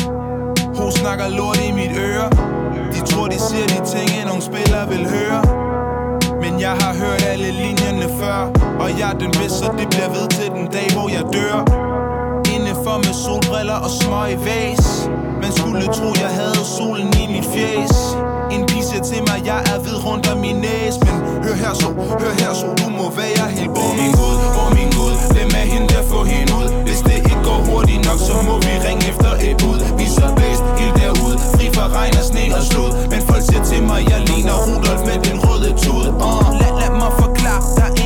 Hun 0.78 0.90
snakker 0.92 1.24
lort 1.28 1.60
i 1.68 1.72
mit 1.72 1.92
øre. 2.08 2.30
De 2.94 3.00
tror, 3.10 3.26
de 3.26 3.38
siger 3.38 3.66
de 3.66 3.86
ting, 3.86 4.08
nogle 4.26 4.42
spillere 4.42 4.88
vil 4.88 5.04
høre. 5.16 5.40
Men 6.42 6.60
jeg 6.60 6.74
har 6.82 6.92
hørt 7.02 7.22
alle. 7.32 7.65
Og 8.86 8.92
jeg 9.00 9.08
er 9.14 9.18
den 9.24 9.32
bedste, 9.40 9.58
så 9.58 9.68
det 9.78 9.86
bliver 9.92 10.10
ved 10.16 10.26
til 10.38 10.48
den 10.56 10.66
dag, 10.76 10.88
hvor 10.96 11.08
jeg 11.16 11.24
dør. 11.36 11.56
Indenfor 12.54 12.96
med 13.06 13.14
solbriller 13.24 13.78
og 13.86 13.90
smøg 13.98 14.26
i 14.34 14.38
væs. 14.46 14.86
Man 15.42 15.52
skulle 15.58 15.86
tro, 15.96 16.08
jeg 16.24 16.32
havde 16.40 16.60
solen 16.76 17.08
i 17.22 17.24
mit 17.34 17.46
fjes. 17.52 17.96
En 18.54 18.62
pige 18.68 18.84
siger 18.88 19.04
til 19.10 19.20
mig, 19.28 19.38
jeg 19.50 19.60
er 19.72 19.78
hvid 19.84 19.98
rundt 20.06 20.24
om 20.32 20.38
min 20.44 20.58
næse. 20.66 20.98
Men 21.06 21.14
hør 21.44 21.56
her 21.62 21.74
så, 21.80 21.88
hør 22.20 22.32
her 22.40 22.52
så, 22.60 22.66
du 22.80 22.86
må 22.98 23.06
være 23.20 23.46
helt 23.56 23.72
Hvor 23.76 23.92
min 24.00 24.12
Gud, 24.20 24.36
hvor 24.56 24.68
min 24.76 24.90
Gud, 24.98 25.14
lad 25.36 25.46
mig 25.54 25.64
hende 25.72 25.88
der 25.94 26.02
få 26.12 26.20
hende 26.32 26.50
ud. 26.60 26.68
Hvis 26.86 27.00
det 27.06 27.16
ikke 27.30 27.38
går 27.48 27.58
hurtigt 27.68 28.02
nok, 28.08 28.20
så 28.28 28.34
må 28.48 28.54
vi 28.66 28.72
ringe 28.86 29.02
efter 29.12 29.30
et 29.46 29.56
bud. 29.62 29.78
Vi 29.98 30.06
så 30.16 30.26
blæst 30.36 30.64
helt 30.80 30.96
derud, 31.00 31.34
fri 31.54 31.66
fra 31.76 31.86
regn 31.96 32.14
og 32.20 32.24
sne 32.30 32.44
og 32.58 32.62
slud. 32.70 32.90
Men 33.12 33.20
folk 33.28 33.42
siger 33.48 33.62
til 33.70 33.80
mig, 33.90 34.00
jeg 34.12 34.20
ligner 34.28 34.56
Rudolf 34.66 35.02
med 35.08 35.18
den 35.26 35.36
røde 35.44 35.70
tud. 35.82 36.06
Uh. 36.28 36.46
Lad, 36.60 36.72
lad 36.80 36.92
mig 37.02 37.12
forklare, 37.22 37.62
der 37.78 37.88
er 38.02 38.05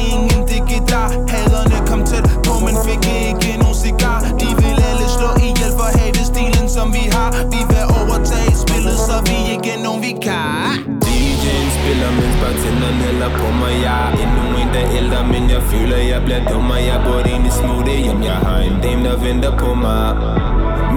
ikke 9.71 9.83
nogen 9.83 10.03
vikar. 10.03 10.75
DJ'en 11.05 11.69
spiller, 11.79 12.11
mens 12.19 12.37
bartenderen 12.43 12.99
hælder 13.05 13.31
på 13.41 13.47
mig. 13.61 13.75
Jeg 13.87 13.99
er 14.07 14.11
endnu 14.23 14.45
en, 14.61 14.69
der 14.75 14.85
ældre, 14.99 15.21
men 15.33 15.43
jeg 15.55 15.63
føler, 15.71 15.99
jeg 16.13 16.21
bliver 16.27 16.43
dummer 16.51 16.79
Jeg 16.91 16.99
burde 17.07 17.29
egentlig 17.35 17.53
smutte 17.61 17.93
hjem, 18.05 18.21
jeg 18.31 18.39
har 18.47 18.61
en 18.69 18.77
dame, 18.83 19.03
der 19.09 19.17
venter 19.27 19.53
på 19.63 19.71
mig. 19.85 20.07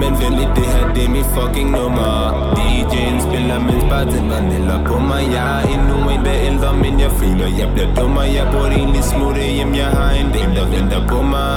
Men 0.00 0.12
venlig, 0.20 0.48
det 0.56 0.66
her, 0.74 0.84
det 0.94 1.04
er 1.08 1.12
mit 1.16 1.28
fucking 1.36 1.70
nummer. 1.78 2.12
DJ'en 2.56 3.16
spiller, 3.26 3.58
mens 3.68 3.84
bartenderen 3.90 4.46
hælder 4.54 4.78
på 4.88 4.96
mig. 5.10 5.22
Jeg 5.36 5.46
er 5.58 5.62
endnu 5.74 5.96
en, 6.14 6.20
der 6.26 6.36
ældre, 6.48 6.70
men 6.84 6.94
jeg 7.04 7.12
føler, 7.20 7.48
jeg 7.60 7.68
bliver 7.74 7.90
dummer 7.98 8.22
Jeg 8.38 8.46
burde 8.52 8.74
egentlig 8.80 9.04
smutte 9.12 9.42
hjem, 9.56 9.72
jeg 9.82 9.90
har 9.98 10.10
en 10.20 10.28
dame, 10.34 10.52
der 10.58 10.66
venter 10.74 11.00
på 11.12 11.18
mig. 11.34 11.54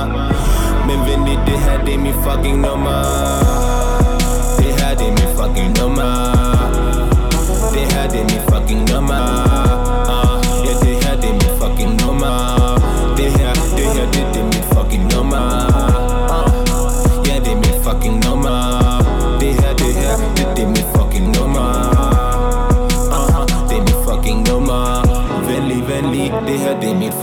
Men 0.88 1.00
venlig, 1.08 1.38
det 1.48 1.58
her, 1.66 1.78
det 1.86 1.94
er 1.98 2.02
mit 2.06 2.18
fucking 2.26 2.58
nummer. 2.68 3.00
Det 4.62 4.72
her, 4.80 4.92
det 5.00 5.08
er 5.12 5.16
mit 5.20 5.32
fucking 5.38 5.72
nummer. 5.80 6.17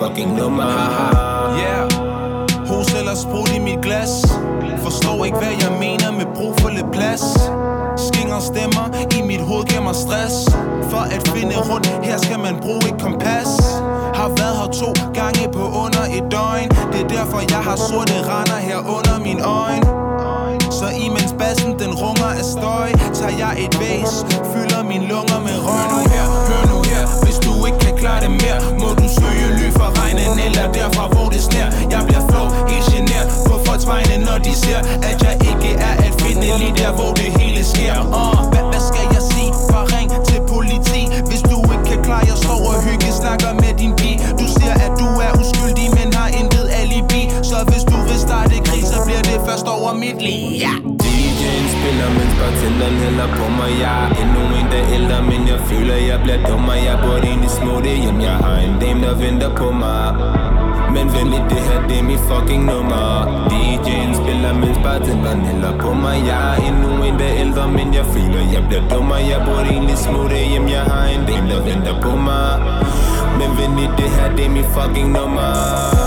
Fucking 0.05 0.37
nummer. 0.37 0.69
Yeah. 1.59 1.89
Hos 2.69 2.95
eller 2.95 3.15
sprut 3.15 3.51
i 3.57 3.59
mit 3.59 3.81
glas. 3.83 4.13
Forstår 4.83 5.25
ikke 5.25 5.39
hvad 5.39 5.55
jeg 5.65 5.73
mener 5.85 6.11
med 6.19 6.27
brug 6.37 6.53
for 6.61 6.69
lidt 6.69 6.91
plads. 6.93 7.25
Skinger 8.07 8.41
stemmer 8.41 8.87
i 9.19 9.23
mit 9.31 9.41
hoved 9.41 9.65
giver 9.65 9.83
mig 9.83 9.95
stress. 9.95 10.35
For 10.91 11.03
at 11.15 11.23
finde 11.29 11.57
rundt, 11.71 11.87
her 12.09 12.19
skal 12.19 12.39
man 12.39 12.55
bruge 12.65 12.85
et 12.91 12.97
kompas. 13.03 13.51
Har 14.19 14.29
været 14.39 14.57
her 14.61 14.69
to 14.83 14.91
gange 15.21 15.43
på 15.57 15.65
under 15.85 16.05
et 16.17 16.25
døgn. 16.35 16.69
Det 16.93 17.01
er 17.05 17.09
derfor 17.17 17.39
jeg 17.55 17.63
har 17.69 17.77
sorte 17.77 18.17
render 18.31 18.59
her 18.69 18.79
under 18.97 19.17
min 19.27 19.41
øjne. 19.61 19.87
Så 20.79 20.87
imens 21.07 21.33
bassen 21.39 21.73
den 21.83 21.93
runger 22.03 22.31
af 22.41 22.45
støj 22.57 22.89
Tager 23.19 23.37
jeg 23.43 23.53
et 23.65 23.75
væs, 23.81 24.13
fylder 24.53 24.83
mine 24.91 25.07
lunger 25.13 25.39
med 25.47 25.57
røg. 25.67 25.77
Hør 25.77 25.87
nu 25.95 26.01
her, 26.15 26.27
hør 26.49 26.63
nu 26.73 26.79
her. 26.91 27.05
Hvis 27.25 27.39
du 27.47 27.53
ikke 27.67 27.79
kan 27.79 27.95
klare 27.97 28.21
det 28.25 28.31
mere 28.31 28.61
Må 29.79 30.35
du 30.35 30.54
Han 65.35 65.45
hælder 65.45 65.79
på 65.79 65.95
mig 65.95 66.17
Jeg 66.27 66.41
er 66.51 66.69
endnu 66.69 67.05
en, 67.05 67.19
der 67.19 67.33
ældre, 67.39 67.69
men 67.69 67.95
jeg 67.95 68.07
føler, 68.07 68.41
jeg 68.53 68.63
bliver 68.69 68.89
dummer 68.89 69.17
Jeg 69.17 69.43
burde 69.47 69.69
egentlig 69.71 69.99
smutte 69.99 70.37
hjem, 70.37 70.69
jeg 70.69 70.81
har 70.81 71.07
en 71.07 71.27
del 71.27 71.51
der 71.51 71.61
venter 71.63 72.01
på 72.01 72.17
mig 72.17 72.49
Men 73.39 73.51
venligt, 73.59 73.93
det 73.99 74.11
her, 74.17 74.37
det 74.37 74.47
er 74.47 74.51
mit 74.51 74.67
fucking 74.75 75.13
nummer 75.13 76.04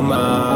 mit 0.00 0.08
fucking 0.10 0.51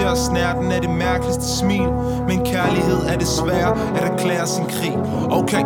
ser 0.00 0.14
snærten 0.14 0.72
af 0.72 0.80
det 0.80 0.90
mærkeligste 0.90 1.44
smil. 1.58 1.88
Men 2.28 2.44
kærlighed 2.44 2.98
er 3.08 3.16
desværre 3.18 3.76
svære 3.76 3.96
at 3.96 4.12
erklære 4.12 4.46
sin 4.46 4.64
krig. 4.64 4.98
Okay, 5.30 5.64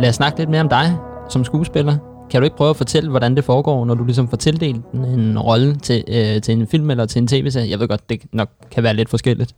Lad 0.00 0.08
os 0.08 0.14
snakke 0.14 0.38
lidt 0.38 0.50
mere 0.50 0.60
om 0.60 0.68
dig 0.68 0.96
som 1.28 1.44
skuespiller. 1.44 2.07
Kan 2.30 2.40
du 2.40 2.44
ikke 2.44 2.56
prøve 2.56 2.70
at 2.70 2.76
fortælle, 2.76 3.10
hvordan 3.10 3.36
det 3.36 3.44
foregår, 3.44 3.84
når 3.84 3.94
du 3.94 4.04
ligesom 4.04 4.28
får 4.28 4.36
tildelt 4.36 4.84
en 4.94 5.38
rolle 5.38 5.76
til, 5.76 6.04
øh, 6.08 6.42
til 6.42 6.54
en 6.54 6.66
film 6.66 6.90
eller 6.90 7.06
til 7.06 7.18
en 7.22 7.26
tv-serie? 7.26 7.70
Jeg 7.70 7.80
ved 7.80 7.88
godt, 7.88 8.10
det 8.10 8.20
nok 8.32 8.48
kan 8.70 8.82
være 8.82 8.94
lidt 8.94 9.08
forskelligt. 9.08 9.54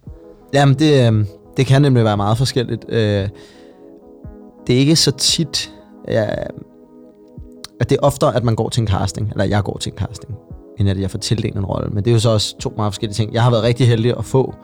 Jamen, 0.55 0.75
det, 0.75 1.13
øh, 1.13 1.25
det 1.57 1.67
kan 1.67 1.83
nemlig 1.83 2.05
være 2.05 2.17
meget 2.17 2.39
forskelligt. 2.39 2.85
Øh, 2.89 3.29
det 4.67 4.75
er 4.75 4.79
ikke 4.79 4.97
så 4.97 5.11
tit, 5.11 5.73
ja, 6.09 6.27
at 7.81 7.91
det 7.91 7.97
er 7.97 8.03
oftere, 8.03 8.37
at 8.37 8.45
man 8.45 8.55
går 8.55 8.69
til 8.69 8.81
en 8.81 8.89
casting, 8.89 9.31
eller 9.31 9.45
jeg 9.45 9.63
går 9.65 9.79
til 9.79 9.93
en 9.93 9.99
casting, 9.99 10.35
end 10.79 10.91
at 10.91 11.01
jeg 11.01 11.11
får 11.11 11.19
tildelt 11.19 11.57
en 11.57 11.65
rolle. 11.65 11.91
Men 11.91 12.05
det 12.05 12.11
er 12.11 12.15
jo 12.15 12.21
så 12.21 12.31
også 12.31 12.59
to 12.59 12.73
meget 12.77 12.93
forskellige 12.93 13.15
ting. 13.15 13.35
Jeg 13.35 13.43
har 13.43 13.51
været 13.51 13.63
rigtig 13.63 13.89
heldig 13.89 14.19
at 14.19 14.25
få 14.25 14.55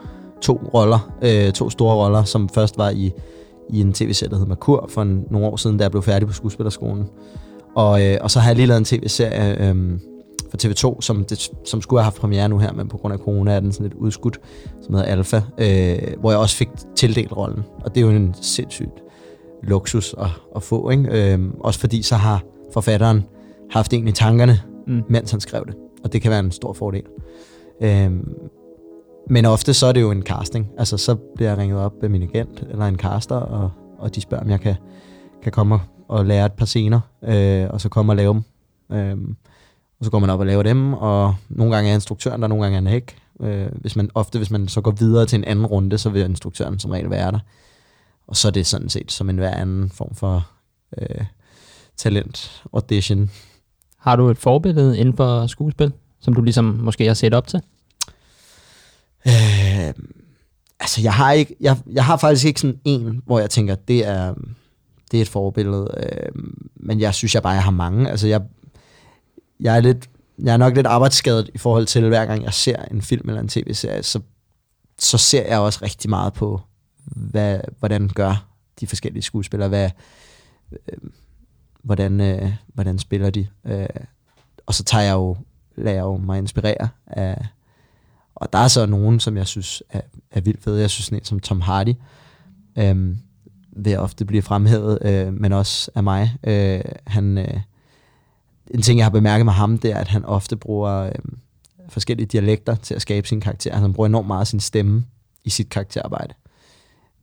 to 0.41 0.69
roller, 0.73 1.11
øh, 1.21 1.51
to 1.51 1.69
store 1.69 1.95
roller, 1.95 2.23
som 2.23 2.49
først 2.49 2.77
var 2.77 2.89
i, 2.89 3.11
i 3.69 3.81
en 3.81 3.93
tv-serie, 3.93 4.29
der 4.29 4.37
hed 4.37 4.45
Merkur, 4.45 4.89
for 4.89 5.01
en, 5.01 5.25
nogle 5.31 5.47
år 5.47 5.55
siden, 5.55 5.77
da 5.77 5.83
jeg 5.83 5.91
blev 5.91 6.03
færdig 6.03 6.27
på 6.27 6.33
skuespillerskolen. 6.33 7.05
Og, 7.77 8.05
øh, 8.05 8.17
og 8.21 8.31
så 8.31 8.39
har 8.39 8.49
jeg 8.49 8.55
lige 8.55 8.65
lavet 8.65 8.77
en 8.79 8.85
tv-serie 8.85 9.69
øh, 9.69 9.99
for 10.49 10.57
TV2, 10.63 11.01
som, 11.01 11.25
det, 11.25 11.49
som 11.65 11.81
skulle 11.81 11.99
have 11.99 12.03
haft 12.03 12.15
premiere 12.15 12.49
nu 12.49 12.57
her, 12.57 12.73
men 12.73 12.87
på 12.87 12.97
grund 12.97 13.13
af 13.13 13.19
corona 13.19 13.51
er 13.55 13.59
den 13.59 13.71
sådan 13.71 13.83
lidt 13.85 13.93
udskudt, 13.93 14.39
som 14.81 14.93
hedder 14.95 15.07
Alpha, 15.09 15.37
øh, 15.57 16.19
hvor 16.19 16.31
jeg 16.31 16.39
også 16.39 16.55
fik 16.55 16.69
tildelt 16.95 17.37
rollen. 17.37 17.63
Og 17.85 17.95
det 17.95 18.01
er 18.01 18.05
jo 18.05 18.11
en 18.11 18.35
sindssygt 18.41 19.03
luksus 19.63 20.15
at, 20.19 20.27
at 20.55 20.63
få, 20.63 20.89
ikke? 20.89 21.33
Øh, 21.33 21.39
også 21.59 21.79
fordi 21.79 22.01
så 22.01 22.15
har 22.15 22.43
forfatteren 22.73 23.23
haft 23.71 23.93
en 23.93 24.07
i 24.07 24.11
tankerne, 24.11 24.59
Mm. 24.87 25.03
mens 25.09 25.31
han 25.31 25.39
skrev 25.39 25.63
det. 25.67 25.75
Og 26.03 26.13
det 26.13 26.21
kan 26.21 26.31
være 26.31 26.39
en 26.39 26.51
stor 26.51 26.73
fordel. 26.73 27.03
Øh, 27.81 28.11
men 29.29 29.45
ofte 29.45 29.73
så 29.73 29.85
er 29.87 29.91
det 29.91 30.01
jo 30.01 30.11
en 30.11 30.21
casting. 30.21 30.67
Altså 30.77 30.97
så 30.97 31.15
bliver 31.35 31.49
jeg 31.49 31.57
ringet 31.57 31.79
op 31.79 31.93
af 32.03 32.09
min 32.09 32.21
agent 32.23 32.63
eller 32.71 32.85
en 32.85 32.95
caster, 32.95 33.35
og, 33.35 33.69
og 33.99 34.15
de 34.15 34.21
spørger, 34.21 34.43
om 34.43 34.49
jeg 34.49 34.59
kan, 34.59 34.75
kan 35.43 35.51
komme 35.51 35.75
og- 35.75 35.81
og 36.09 36.25
lære 36.25 36.45
et 36.45 36.53
par 36.53 36.65
scener, 36.65 36.99
øh, 37.23 37.67
og 37.69 37.81
så 37.81 37.89
komme 37.89 38.11
og 38.11 38.15
lave 38.15 38.33
dem. 38.33 38.43
Øhm, 38.91 39.35
og 39.99 40.05
så 40.05 40.11
går 40.11 40.19
man 40.19 40.29
op 40.29 40.39
og 40.39 40.45
laver 40.45 40.63
dem, 40.63 40.93
og 40.93 41.35
nogle 41.49 41.75
gange 41.75 41.89
er 41.89 41.95
instruktøren 41.95 42.41
der, 42.41 42.47
nogle 42.47 42.63
gange 42.63 42.77
er 42.77 42.81
han 42.81 42.93
ikke. 42.93 43.15
Øh, 43.41 43.67
hvis 43.81 43.95
man, 43.95 44.09
ofte 44.15 44.37
hvis 44.37 44.51
man 44.51 44.67
så 44.67 44.81
går 44.81 44.91
videre 44.91 45.25
til 45.25 45.37
en 45.37 45.43
anden 45.43 45.65
runde, 45.65 45.97
så 45.97 46.09
vil 46.09 46.25
instruktøren 46.25 46.79
som 46.79 46.91
regel 46.91 47.09
være 47.09 47.31
der. 47.31 47.39
Og 48.27 48.35
så 48.35 48.47
er 48.47 48.51
det 48.51 48.67
sådan 48.67 48.89
set 48.89 49.11
som 49.11 49.29
en 49.29 49.37
hver 49.37 49.55
anden 49.55 49.89
form 49.89 50.15
for 50.15 50.47
øh, 50.97 51.25
talent 51.97 52.63
audition. 52.73 53.31
Har 53.99 54.15
du 54.15 54.29
et 54.29 54.37
forbillede 54.37 54.97
inden 54.97 55.17
for 55.17 55.47
skuespil, 55.47 55.93
som 56.19 56.33
du 56.33 56.41
ligesom 56.41 56.65
måske 56.65 57.07
har 57.07 57.13
set 57.13 57.33
op 57.33 57.47
til? 57.47 57.61
Øh, 59.27 59.93
altså, 60.79 61.01
jeg 61.01 61.13
har, 61.13 61.31
ikke, 61.31 61.55
jeg, 61.59 61.77
jeg 61.91 62.05
har 62.05 62.17
faktisk 62.17 62.45
ikke 62.45 62.61
sådan 62.61 62.79
en, 62.85 63.21
hvor 63.25 63.39
jeg 63.39 63.49
tænker, 63.49 63.75
det 63.75 64.07
er, 64.07 64.33
det 65.11 65.17
er 65.17 65.21
et 65.21 65.29
forbillede. 65.29 65.87
Øh, 65.97 66.43
men 66.75 66.99
jeg 66.99 67.13
synes 67.13 67.35
jeg 67.35 67.43
bare, 67.43 67.53
jeg 67.53 67.63
har 67.63 67.71
mange. 67.71 68.09
Altså, 68.09 68.27
jeg, 68.27 68.41
jeg 69.59 69.75
er 69.75 69.79
lidt, 69.79 70.09
jeg 70.43 70.53
er 70.53 70.57
nok 70.57 70.75
lidt 70.75 70.87
arbejdsskadet 70.87 71.49
i 71.53 71.57
forhold 71.57 71.85
til, 71.85 72.07
hver 72.07 72.25
gang 72.25 72.43
jeg 72.43 72.53
ser 72.53 72.85
en 72.91 73.01
film 73.01 73.29
eller 73.29 73.41
en 73.41 73.47
tv-serie, 73.47 74.03
så, 74.03 74.19
så 74.99 75.17
ser 75.17 75.47
jeg 75.47 75.59
også 75.59 75.79
rigtig 75.81 76.09
meget 76.09 76.33
på, 76.33 76.61
hvad, 77.05 77.59
hvordan 77.79 78.07
gør 78.07 78.47
de 78.79 78.87
forskellige 78.87 79.23
skuespillere, 79.23 79.69
hvad, 79.69 79.89
øh, 80.71 80.97
hvordan, 81.83 82.21
øh, 82.21 82.53
hvordan 82.67 82.99
spiller 82.99 83.29
de. 83.29 83.47
Øh, 83.65 83.87
og 84.65 84.73
så 84.73 84.83
tager 84.83 85.03
jeg 85.03 85.13
jo, 85.13 85.37
lader 85.75 85.95
jeg 85.95 86.03
jo 86.03 86.17
mig 86.17 86.37
inspirere 86.37 86.89
af, 87.07 87.45
og 88.35 88.53
der 88.53 88.59
er 88.59 88.67
så 88.67 88.85
nogen, 88.85 89.19
som 89.19 89.37
jeg 89.37 89.47
synes 89.47 89.83
er, 89.89 90.01
er 90.31 90.41
vildt 90.41 90.63
fede. 90.63 90.81
Jeg 90.81 90.89
synes 90.89 91.05
sådan 91.05 91.19
en 91.19 91.25
som 91.25 91.39
Tom 91.39 91.61
Hardy, 91.61 91.93
øh, 92.77 93.15
vil 93.77 93.97
ofte 93.97 94.25
blive 94.25 94.41
fremhævet, 94.41 94.99
øh, 95.01 95.33
men 95.33 95.53
også 95.53 95.91
af 95.95 96.03
mig. 96.03 96.35
Øh, 96.43 96.81
han, 97.07 97.37
øh, 97.37 97.59
en 98.71 98.81
ting, 98.81 98.97
jeg 98.97 99.05
har 99.05 99.11
bemærket 99.11 99.45
med 99.45 99.53
ham, 99.53 99.77
det 99.77 99.91
er, 99.91 99.97
at 99.97 100.07
han 100.07 100.25
ofte 100.25 100.55
bruger 100.55 101.03
øh, 101.03 101.11
forskellige 101.89 102.27
dialekter 102.27 102.75
til 102.75 102.93
at 102.93 103.01
skabe 103.01 103.27
sin 103.27 103.41
karakter. 103.41 103.75
Han 103.75 103.93
bruger 103.93 104.07
enormt 104.07 104.27
meget 104.27 104.47
sin 104.47 104.59
stemme 104.59 105.05
i 105.43 105.49
sit 105.49 105.69
karakterarbejde. 105.69 106.33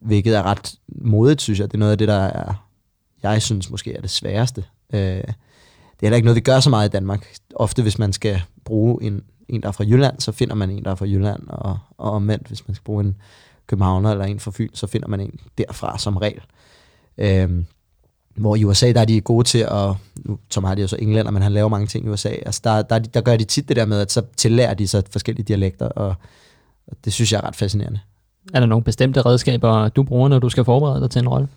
Hvilket 0.01 0.37
er 0.37 0.43
ret 0.43 0.75
modigt, 0.89 1.43
synes 1.43 1.61
jeg. 1.61 1.69
Det 1.69 1.75
er 1.75 1.79
noget 1.79 1.93
af 1.93 1.99
det, 1.99 2.09
der 2.09 2.15
er, 2.15 2.69
jeg 3.23 3.43
synes 3.43 3.71
måske 3.71 3.95
er 3.95 4.01
det 4.01 4.11
sværeste. 4.11 4.65
Øh, 4.93 5.01
det 5.01 6.03
er 6.03 6.07
heller 6.07 6.17
ikke 6.17 6.27
noget, 6.27 6.37
vi 6.37 6.41
gør 6.41 6.61
så 6.61 6.71
meget 6.71 6.89
i 6.89 6.91
Danmark. 6.91 7.35
Ofte, 7.55 7.83
hvis 7.83 7.99
man 7.99 8.13
skal 8.13 8.43
bruge 8.65 9.03
en, 9.03 9.23
en, 9.49 9.63
der 9.63 9.69
er 9.69 9.73
fra 9.73 9.85
Jylland, 9.85 10.21
så 10.21 10.33
finder 10.33 10.55
man 10.55 10.71
en, 10.71 10.85
der 10.85 10.91
er 10.91 10.95
fra 10.95 11.07
Jylland, 11.07 11.49
og, 11.49 11.79
og 11.99 12.11
omvendt, 12.11 12.49
hvis 12.49 12.69
man 12.69 12.75
skal 12.75 12.85
bruge 12.85 13.05
en 13.05 13.17
københavner 13.67 14.11
eller 14.11 14.25
en 14.25 14.41
fra 14.41 14.51
Fyn, 14.55 14.69
så 14.75 14.87
finder 14.87 15.09
man 15.09 15.21
en 15.21 15.41
derfra 15.59 15.99
som 15.99 16.17
regel. 16.17 16.41
Øhm, 17.19 17.67
hvor 18.37 18.57
i 18.57 18.65
USA, 18.65 18.93
der 18.93 19.01
er 19.01 19.05
de 19.05 19.21
gode 19.21 19.45
til 19.49 19.59
at, 19.59 19.91
nu 20.17 20.39
Tom 20.51 20.65
Hardy 20.65 20.79
er 20.79 20.83
jo 20.83 20.89
så 20.89 20.97
englænder, 20.99 21.31
men 21.31 21.43
han 21.43 21.53
laver 21.53 21.69
mange 21.69 21.87
ting 21.87 22.07
i 22.07 22.09
USA, 22.09 22.29
altså 22.29 22.61
der, 22.65 22.83
der, 22.83 22.95
er 22.95 22.99
de- 22.99 23.11
der 23.15 23.21
gør 23.21 23.37
de 23.37 23.45
tit 23.45 23.69
det 23.69 23.77
der 23.77 23.85
med, 23.87 24.01
at 24.01 24.13
så 24.13 24.23
tillærer 24.37 24.75
de 24.75 24.89
sig 24.89 25.03
forskellige 25.11 25.45
dialekter, 25.45 25.87
og, 25.89 26.15
og 26.87 26.97
det 27.05 27.13
synes 27.13 27.33
jeg 27.33 27.39
er 27.39 27.45
ret 27.47 27.57
fascinerende. 27.57 28.01
Er 28.55 28.61
der 28.61 28.67
nogle 28.67 28.85
bestemte 28.85 29.23
redskaber, 29.23 29.89
du 29.89 30.03
bruger, 30.03 30.29
når 30.29 30.39
du 30.39 30.49
skal 30.49 30.65
forberede 30.65 31.01
dig 31.01 31.11
til 31.11 31.19
en 31.23 31.29
rolle? 31.29 31.49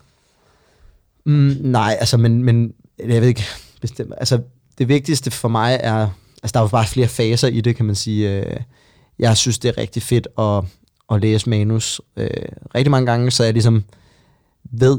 Mm, 1.24 1.56
nej, 1.60 1.96
altså, 2.00 2.16
men, 2.16 2.42
men 2.44 2.72
jeg 3.08 3.20
ved 3.20 3.28
ikke 3.28 3.44
bestemt. 3.80 4.12
Altså, 4.18 4.40
det 4.78 4.88
vigtigste 4.88 5.30
for 5.30 5.48
mig 5.48 5.78
er, 5.82 6.08
altså, 6.42 6.52
der 6.54 6.58
er 6.60 6.64
jo 6.64 6.68
bare 6.68 6.86
flere 6.86 7.08
faser 7.08 7.48
i 7.48 7.60
det, 7.60 7.76
kan 7.76 7.86
man 7.86 7.94
sige. 7.94 8.30
Øh, 8.46 8.56
Jeg 9.18 9.36
synes, 9.36 9.58
det 9.58 9.68
er 9.68 9.78
rigtig 9.78 10.02
fedt 10.02 10.28
at, 10.38 10.64
at 11.12 11.20
læse 11.20 11.50
manus 11.50 12.00
øh, 12.16 12.28
rigtig 12.74 12.90
mange 12.90 13.06
gange, 13.06 13.30
så 13.30 13.44
jeg 13.44 13.52
ligesom 13.52 13.84
ved 14.64 14.98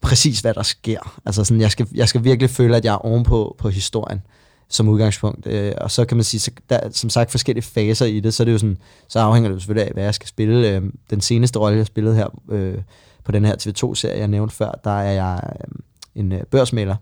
præcis, 0.00 0.40
hvad 0.40 0.54
der 0.54 0.62
sker. 0.62 1.20
Altså 1.26 1.44
sådan, 1.44 1.60
jeg 1.60 1.70
skal, 1.70 1.88
jeg 1.94 2.08
skal 2.08 2.24
virkelig 2.24 2.50
føle, 2.50 2.76
at 2.76 2.84
jeg 2.84 2.92
er 2.92 2.98
ovenpå 3.06 3.56
på 3.58 3.68
historien 3.68 4.20
som 4.68 4.88
udgangspunkt. 4.88 5.46
Øh, 5.46 5.72
og 5.80 5.90
så 5.90 6.04
kan 6.04 6.16
man 6.16 6.24
sige, 6.24 6.40
så 6.40 6.50
der 6.70 6.76
er 6.76 6.90
som 6.90 7.10
sagt 7.10 7.30
forskellige 7.30 7.64
faser 7.64 8.06
i 8.06 8.20
det, 8.20 8.34
så 8.34 8.42
er 8.42 8.44
det 8.44 8.52
jo 8.52 8.58
sådan, 8.58 8.78
så 9.08 9.18
afhænger 9.18 9.48
det 9.48 9.54
jo 9.54 9.60
selvfølgelig 9.60 9.86
af, 9.86 9.92
hvad 9.92 10.04
jeg 10.04 10.14
skal 10.14 10.28
spille. 10.28 10.68
Øh, 10.68 10.82
den 11.10 11.20
seneste 11.20 11.58
rolle, 11.58 11.78
jeg 11.78 11.86
spillede 11.86 12.16
her 12.16 12.40
øh, 12.50 12.78
på 13.24 13.32
den 13.32 13.44
her 13.44 13.56
TV2-serie, 13.56 14.18
jeg 14.18 14.28
nævnte 14.28 14.54
før, 14.54 14.80
der 14.84 14.90
er 14.90 15.12
jeg 15.12 15.40
øh, 15.44 15.80
en 16.14 16.32
øh, 16.32 16.40
børsmaler. 16.50 16.96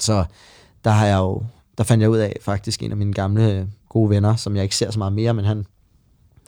Så 0.00 0.24
der 0.84 0.90
har 0.90 1.06
jeg 1.06 1.18
jo, 1.18 1.42
der 1.78 1.84
fandt 1.84 2.02
jeg 2.02 2.10
ud 2.10 2.18
af 2.18 2.36
faktisk 2.40 2.82
en 2.82 2.90
af 2.90 2.96
mine 2.96 3.12
gamle 3.12 3.52
øh, 3.52 3.66
gode 3.88 4.10
venner, 4.10 4.36
som 4.36 4.56
jeg 4.56 4.62
ikke 4.62 4.76
ser 4.76 4.90
så 4.90 4.98
meget 4.98 5.12
mere, 5.12 5.34
men 5.34 5.44
han, 5.44 5.66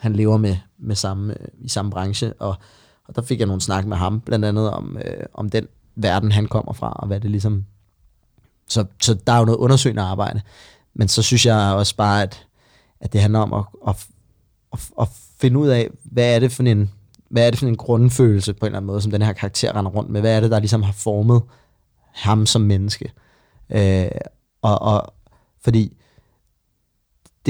han 0.00 0.12
lever 0.12 0.36
med, 0.36 0.56
med 0.78 0.96
samme, 0.96 1.34
i 1.58 1.68
samme 1.68 1.90
branche, 1.90 2.32
og, 2.32 2.56
og 3.04 3.16
der 3.16 3.22
fik 3.22 3.38
jeg 3.38 3.46
nogle 3.46 3.62
snak 3.62 3.86
med 3.86 3.96
ham, 3.96 4.20
blandt 4.20 4.44
andet 4.44 4.70
om, 4.70 4.98
øh, 5.04 5.24
om 5.34 5.48
den 5.50 5.68
verden, 5.96 6.32
han 6.32 6.46
kommer 6.46 6.72
fra, 6.72 6.92
og 6.92 7.06
hvad 7.06 7.20
det 7.20 7.30
ligesom... 7.30 7.64
Så, 8.68 8.84
så 9.02 9.14
der 9.14 9.32
er 9.32 9.38
jo 9.38 9.44
noget 9.44 9.58
undersøgende 9.58 10.02
arbejde. 10.02 10.40
Men 10.94 11.08
så 11.08 11.22
synes 11.22 11.46
jeg 11.46 11.74
også 11.74 11.96
bare, 11.96 12.22
at, 12.22 12.46
at 13.00 13.12
det 13.12 13.20
handler 13.20 13.38
om 13.38 13.52
at, 13.52 13.64
at, 13.88 14.06
at, 14.72 14.90
at 15.00 15.08
finde 15.40 15.58
ud 15.58 15.68
af, 15.68 15.90
hvad 16.04 16.34
er 16.34 16.38
det 16.38 16.52
for 16.52 16.62
en 16.62 16.90
hvad 17.30 17.46
er 17.46 17.50
det 17.50 17.58
for 17.58 17.66
en 17.66 17.76
grundfølelse 17.76 18.54
på 18.54 18.66
en 18.66 18.66
eller 18.66 18.76
anden 18.76 18.86
måde, 18.86 19.02
som 19.02 19.10
den 19.12 19.22
her 19.22 19.32
karakter 19.32 19.76
render 19.76 19.90
rundt 19.90 20.10
med? 20.10 20.20
Hvad 20.20 20.36
er 20.36 20.40
det, 20.40 20.50
der 20.50 20.58
ligesom 20.58 20.82
har 20.82 20.92
formet 20.92 21.42
ham 22.14 22.46
som 22.46 22.62
menneske? 22.62 23.12
Øh, 23.70 24.10
og, 24.62 24.82
og 24.82 25.14
fordi 25.60 25.96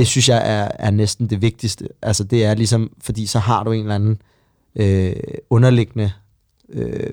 det 0.01 0.09
synes 0.09 0.29
jeg 0.29 0.61
er, 0.61 0.69
er 0.79 0.91
næsten 0.91 1.31
det 1.31 1.43
vigtigste. 1.43 1.89
Altså 2.03 2.25
det 2.25 2.45
er 2.45 2.55
ligesom, 2.55 2.93
fordi 3.01 3.27
så 3.27 3.39
har 3.39 3.65
du 3.65 3.73
en 3.73 3.81
eller 3.81 3.95
anden 3.95 4.23
øh, 4.75 5.13
underliggende 5.51 6.13
øh, 6.69 7.13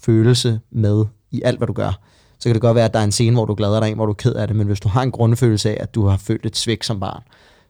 følelse 0.00 0.60
med 0.70 1.04
i 1.30 1.42
alt, 1.44 1.58
hvad 1.58 1.66
du 1.66 1.72
gør. 1.72 2.00
Så 2.38 2.48
kan 2.48 2.54
det 2.54 2.62
godt 2.62 2.74
være, 2.74 2.84
at 2.84 2.94
der 2.94 3.00
er 3.00 3.04
en 3.04 3.12
scene, 3.12 3.36
hvor 3.36 3.44
du 3.44 3.54
glæder 3.54 3.80
dig 3.80 3.88
en, 3.88 3.94
hvor 3.94 4.06
du 4.06 4.12
er 4.12 4.16
ked 4.16 4.32
af 4.34 4.46
det, 4.46 4.56
men 4.56 4.66
hvis 4.66 4.80
du 4.80 4.88
har 4.88 5.02
en 5.02 5.10
grundfølelse 5.10 5.70
af, 5.70 5.76
at 5.80 5.94
du 5.94 6.06
har 6.06 6.16
følt 6.16 6.46
et 6.46 6.56
svigt 6.56 6.84
som 6.84 7.00
barn, 7.00 7.22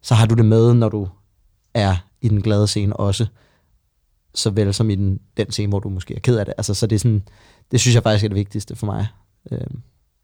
så 0.03 0.15
har 0.15 0.27
du 0.27 0.35
det 0.35 0.45
med, 0.45 0.75
når 0.75 0.89
du 0.89 1.09
er 1.75 1.97
i 2.21 2.29
den 2.29 2.43
glade 2.43 2.67
scene 2.67 2.97
også, 2.97 3.27
såvel 4.35 4.75
som 4.75 4.91
i 4.91 4.95
den, 4.95 5.21
den 5.37 5.51
scene, 5.51 5.69
hvor 5.69 5.79
du 5.81 5.89
måske 5.89 6.15
er 6.17 6.21
ked 6.21 6.37
af 6.37 6.45
det. 6.45 6.55
Altså, 6.59 6.75
så 6.75 6.87
det 6.87 6.97
er 6.97 7.01
sådan, 7.01 7.23
det 7.71 7.81
synes 7.81 7.95
jeg 7.95 8.03
faktisk 8.03 8.25
er 8.25 8.29
det 8.29 8.37
vigtigste 8.37 8.77
for 8.77 8.87
mig. 8.87 9.07
Øh, 9.53 9.61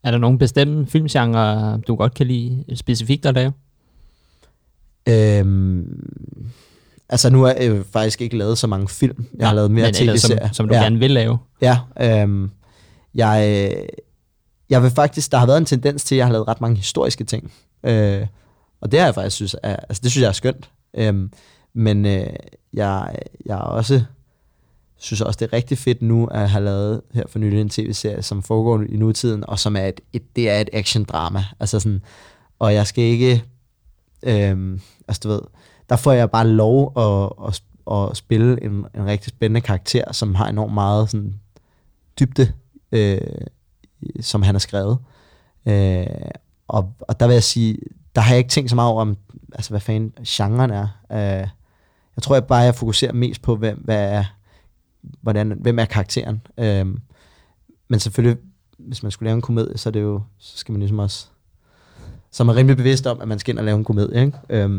Er 0.03 0.11
der 0.11 0.17
nogen 0.17 0.37
bestemte 0.37 0.91
filmgenre, 0.91 1.77
du 1.77 1.95
godt 1.95 2.13
kan 2.13 2.27
lide 2.27 2.65
specifikt 2.75 3.25
at 3.25 3.33
lave? 3.35 3.53
Øhm, 5.07 6.03
altså 7.09 7.29
nu 7.29 7.41
har 7.41 7.53
jeg 7.53 7.67
jo 7.67 7.83
faktisk 7.91 8.21
ikke 8.21 8.37
lavet 8.37 8.57
så 8.57 8.67
mange 8.67 8.87
film. 8.87 9.25
Jeg 9.39 9.47
har 9.47 9.55
lavet 9.55 9.71
mere 9.71 9.91
tv-serier. 9.91 10.47
Som, 10.47 10.53
som 10.53 10.67
du 10.67 10.73
ja. 10.73 10.81
gerne 10.81 10.99
vil 10.99 11.11
lave. 11.11 11.37
Ja, 11.61 11.77
øhm, 12.01 12.51
jeg, 13.15 13.75
jeg 14.69 14.83
vil 14.83 14.91
faktisk, 14.91 15.31
der 15.31 15.37
har 15.37 15.45
været 15.45 15.57
en 15.57 15.65
tendens 15.65 16.03
til, 16.03 16.15
at 16.15 16.17
jeg 16.17 16.25
har 16.25 16.31
lavet 16.31 16.47
ret 16.47 16.61
mange 16.61 16.77
historiske 16.77 17.23
ting. 17.23 17.51
Øh, 17.83 18.27
og 18.81 18.91
det 18.91 18.99
har 18.99 19.07
jeg 19.07 19.15
faktisk 19.15 19.35
synes, 19.35 19.55
er, 19.63 19.75
altså 19.75 20.01
det 20.03 20.11
synes 20.11 20.21
jeg 20.21 20.29
er 20.29 20.33
skønt. 20.33 20.69
Øhm, 20.97 21.31
men 21.73 22.05
øh, 22.05 22.27
jeg, 22.73 23.15
jeg 23.45 23.57
også 23.57 24.01
synes 24.97 25.21
også, 25.21 25.37
det 25.37 25.45
er 25.45 25.53
rigtig 25.53 25.77
fedt 25.77 26.01
nu 26.01 26.25
at 26.25 26.49
have 26.49 26.63
lavet 26.63 27.01
her 27.13 27.23
for 27.27 27.39
nylig 27.39 27.61
en 27.61 27.69
tv-serie, 27.69 28.23
som 28.23 28.43
foregår 28.43 28.81
i 28.89 28.97
nutiden, 28.97 29.43
og 29.47 29.59
som 29.59 29.75
er 29.75 29.85
et, 29.85 30.01
et 30.13 30.35
det 30.35 30.49
er 30.49 30.59
et 30.59 30.69
action-drama. 30.73 31.43
Altså 31.59 31.79
sådan, 31.79 32.01
og 32.59 32.73
jeg 32.73 32.87
skal 32.87 33.03
ikke, 33.03 33.43
øhm, 34.23 34.81
altså 35.07 35.21
du 35.23 35.29
ved, 35.29 35.41
der 35.89 35.95
får 35.95 36.11
jeg 36.11 36.31
bare 36.31 36.47
lov 36.47 36.93
at, 36.97 37.47
at, 37.47 37.63
at 37.91 38.17
spille 38.17 38.63
en, 38.63 38.71
en 38.71 39.05
rigtig 39.05 39.29
spændende 39.29 39.61
karakter, 39.61 40.11
som 40.11 40.35
har 40.35 40.47
enormt 40.47 40.73
meget 40.73 41.09
sådan, 41.09 41.39
dybde 42.19 42.53
øh, 42.91 43.21
som 44.21 44.41
han 44.41 44.55
har 44.55 44.59
skrevet. 44.59 44.97
Øh, 45.65 46.05
og, 46.67 46.93
og 46.99 47.19
der 47.19 47.27
vil 47.27 47.33
jeg 47.33 47.43
sige, 47.43 47.77
der 48.15 48.21
har 48.21 48.31
jeg 48.33 48.37
ikke 48.37 48.49
tænkt 48.49 48.69
så 48.69 48.75
meget 48.75 48.91
over, 48.91 49.01
om, 49.01 49.17
altså, 49.53 49.69
hvad 49.69 49.79
fanden 49.79 50.13
genren 50.27 50.71
er. 50.71 50.87
Øh, 51.11 51.47
jeg 52.15 52.23
tror 52.23 52.35
jeg 52.35 52.45
bare, 52.45 52.59
jeg 52.59 52.75
fokuserer 52.75 53.13
mest 53.13 53.41
på, 53.41 53.55
hvem, 53.55 53.77
hvad 53.77 54.11
er, 54.11 54.23
hvordan, 55.01 55.57
hvem 55.61 55.79
er 55.79 55.85
karakteren. 55.85 56.41
Øh, 56.57 56.85
men 57.87 57.99
selvfølgelig, 57.99 58.37
hvis 58.77 59.03
man 59.03 59.11
skulle 59.11 59.27
lave 59.27 59.35
en 59.35 59.41
komedie, 59.41 59.77
så 59.77 59.89
er 59.89 59.91
det 59.91 60.01
jo, 60.01 60.21
så 60.37 60.57
skal 60.57 60.71
man 60.71 60.79
ligesom 60.79 60.99
også, 60.99 61.27
så 62.31 62.43
er 62.43 62.45
man 62.45 62.55
rimelig 62.55 62.77
bevidst 62.77 63.07
om, 63.07 63.21
at 63.21 63.27
man 63.27 63.39
skal 63.39 63.51
ind 63.51 63.59
og 63.59 63.65
lave 63.65 63.77
en 63.77 63.83
komedie. 63.83 64.19
Ikke? 64.25 64.37
Øh, 64.49 64.69